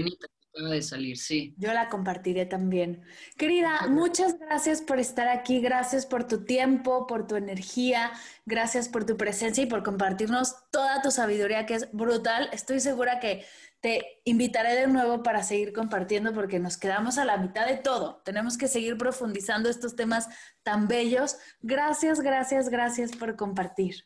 Apenas 0.58 0.72
de 0.72 0.82
salir, 0.82 1.18
sí. 1.18 1.53
Yo 1.58 1.72
la 1.72 1.88
compartiré 1.88 2.47
también. 2.47 3.03
Querida, 3.38 3.88
muchas 3.89 4.39
gracias 4.39 4.82
por 4.82 4.99
estar 4.99 5.28
aquí, 5.28 5.62
gracias 5.62 6.08
por 6.08 6.28
tu 6.28 6.45
tiempo, 6.45 7.05
por 7.05 7.28
tu 7.28 7.36
energía, 7.36 8.12
gracias 8.45 8.89
por 8.89 9.05
tu 9.05 9.18
presencia 9.18 9.64
y 9.64 9.68
por 9.68 9.84
compartirnos 9.84 10.55
toda 10.72 11.03
tu 11.03 11.12
sabiduría 11.12 11.68
que 11.68 11.76
es 11.76 11.91
brutal. 11.91 12.49
Estoy 12.53 12.80
segura 12.80 13.20
que 13.20 13.45
te 13.82 14.22
invitaré 14.26 14.74
de 14.74 14.88
nuevo 14.88 15.22
para 15.22 15.43
seguir 15.43 15.74
compartiendo 15.74 16.34
porque 16.34 16.58
nos 16.58 16.78
quedamos 16.78 17.20
a 17.20 17.26
la 17.26 17.38
mitad 17.38 17.68
de 17.68 17.78
todo. 17.78 18.24
Tenemos 18.26 18.58
que 18.58 18.68
seguir 18.68 18.97
profundizando 18.97 19.70
estos 19.70 19.95
temas 19.95 20.28
tan 20.64 20.88
bellos. 20.88 21.38
Gracias, 21.62 22.20
gracias, 22.22 22.70
gracias 22.70 23.12
por 23.16 23.36
compartir. 23.36 24.05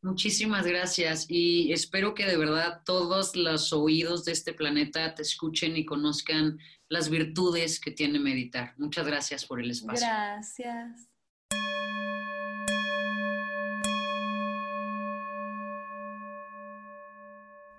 Muchísimas 0.00 0.64
gracias 0.64 1.26
y 1.28 1.72
espero 1.72 2.14
que 2.14 2.24
de 2.24 2.36
verdad 2.36 2.82
todos 2.84 3.34
los 3.34 3.72
oídos 3.72 4.24
de 4.24 4.32
este 4.32 4.52
planeta 4.52 5.14
te 5.14 5.22
escuchen 5.22 5.76
y 5.76 5.84
conozcan 5.84 6.58
las 6.88 7.08
virtudes 7.08 7.80
que 7.80 7.90
tiene 7.90 8.20
meditar. 8.20 8.74
Muchas 8.78 9.06
gracias 9.06 9.44
por 9.44 9.60
el 9.60 9.70
espacio. 9.70 10.06
Gracias. 10.06 11.08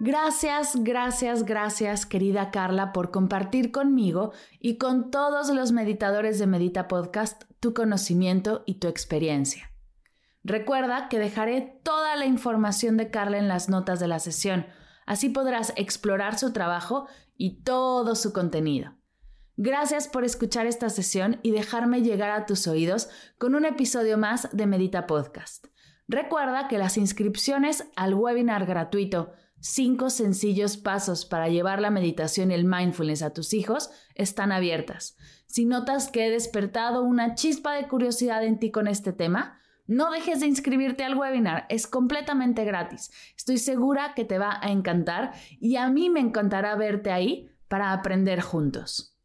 Gracias, 0.02 0.76
gracias, 0.78 1.44
gracias, 1.44 2.06
querida 2.06 2.52
Carla, 2.52 2.94
por 2.94 3.12
compartir 3.12 3.72
conmigo 3.72 4.32
y 4.58 4.78
con 4.78 5.12
todos 5.12 5.50
los 5.50 5.74
meditadores 5.74 6.40
de 6.40 6.48
Medita 6.48 6.88
Podcast 6.88 7.44
tu 7.60 7.74
conocimiento 7.74 8.64
y 8.66 8.76
tu 8.76 8.88
experiencia. 8.88 9.69
Recuerda 10.44 11.10
que 11.10 11.20
dejaré 11.20 11.80
toda 11.84 12.16
la 12.16 12.26
información 12.26 12.98
de 12.98 13.12
Carla 13.12 13.38
en 13.38 13.48
las 13.48 13.70
notas 13.70 14.00
de 14.00 14.08
la 14.08 14.20
sesión, 14.20 14.66
así 15.06 15.30
podrás 15.30 15.74
explorar 15.76 16.40
su 16.40 16.54
trabajo 16.54 17.08
y 17.38 17.62
todo 17.64 18.16
su 18.16 18.32
contenido. 18.34 18.96
Gracias 19.58 20.08
por 20.08 20.24
escuchar 20.24 20.68
esta 20.68 20.90
sesión 20.90 21.40
y 21.44 21.52
dejarme 21.52 22.02
llegar 22.02 22.32
a 22.32 22.46
tus 22.46 22.66
oídos 22.68 23.10
con 23.38 23.56
un 23.56 23.66
episodio 23.66 24.18
más 24.18 24.48
de 24.54 24.66
Medita 24.66 25.06
Podcast. 25.06 25.68
Recuerda 26.08 26.70
que 26.70 26.78
las 26.78 26.98
inscripciones 26.98 27.84
al 27.98 28.14
webinar 28.14 28.66
gratuito 28.66 29.34
5 29.60 30.10
sencillos 30.10 30.78
pasos 30.78 31.26
para 31.26 31.50
llevar 31.50 31.82
la 31.82 31.92
meditación 31.92 32.52
y 32.52 32.54
el 32.54 32.64
mindfulness 32.64 33.22
a 33.22 33.34
tus 33.34 33.54
hijos 33.54 33.92
están 34.16 34.54
abiertas. 34.54 35.18
Si 35.46 35.66
notas 35.66 36.10
que 36.10 36.28
he 36.28 36.32
despertado 36.32 37.04
una 37.04 37.36
chispa 37.36 37.74
de 37.74 37.88
curiosidad 37.88 38.46
en 38.46 38.60
ti 38.60 38.72
con 38.72 38.88
este 38.88 39.12
tema, 39.12 39.59
no 39.90 40.12
dejes 40.12 40.40
de 40.40 40.46
inscribirte 40.46 41.04
al 41.04 41.18
webinar, 41.18 41.66
es 41.68 41.88
completamente 41.88 42.64
gratis. 42.64 43.12
Estoy 43.36 43.58
segura 43.58 44.14
que 44.16 44.24
te 44.24 44.38
va 44.38 44.60
a 44.62 44.70
encantar 44.70 45.34
y 45.60 45.78
a 45.78 45.90
mí 45.90 46.12
me 46.12 46.20
encantará 46.20 46.76
verte 46.76 47.12
ahí 47.12 47.50
para 47.68 47.92
aprender 47.92 48.40
juntos. 48.40 49.18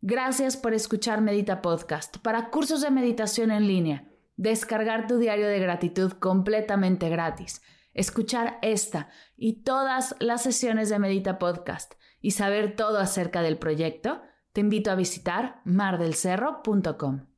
Gracias 0.00 0.56
por 0.56 0.72
escuchar 0.72 1.20
Medita 1.20 1.62
Podcast. 1.62 2.18
Para 2.18 2.50
cursos 2.50 2.80
de 2.80 2.92
meditación 2.92 3.50
en 3.50 3.66
línea, 3.66 4.08
descargar 4.36 5.08
tu 5.08 5.18
diario 5.18 5.48
de 5.48 5.58
gratitud 5.58 6.12
completamente 6.12 7.08
gratis, 7.08 7.60
escuchar 7.92 8.60
esta 8.62 9.08
y 9.36 9.64
todas 9.64 10.14
las 10.20 10.44
sesiones 10.44 10.90
de 10.90 11.00
Medita 11.00 11.40
Podcast 11.40 11.94
y 12.20 12.30
saber 12.30 12.76
todo 12.76 13.00
acerca 13.00 13.42
del 13.42 13.58
proyecto, 13.58 14.22
te 14.52 14.60
invito 14.60 14.92
a 14.92 14.94
visitar 14.94 15.60
mardelcerro.com. 15.64 17.37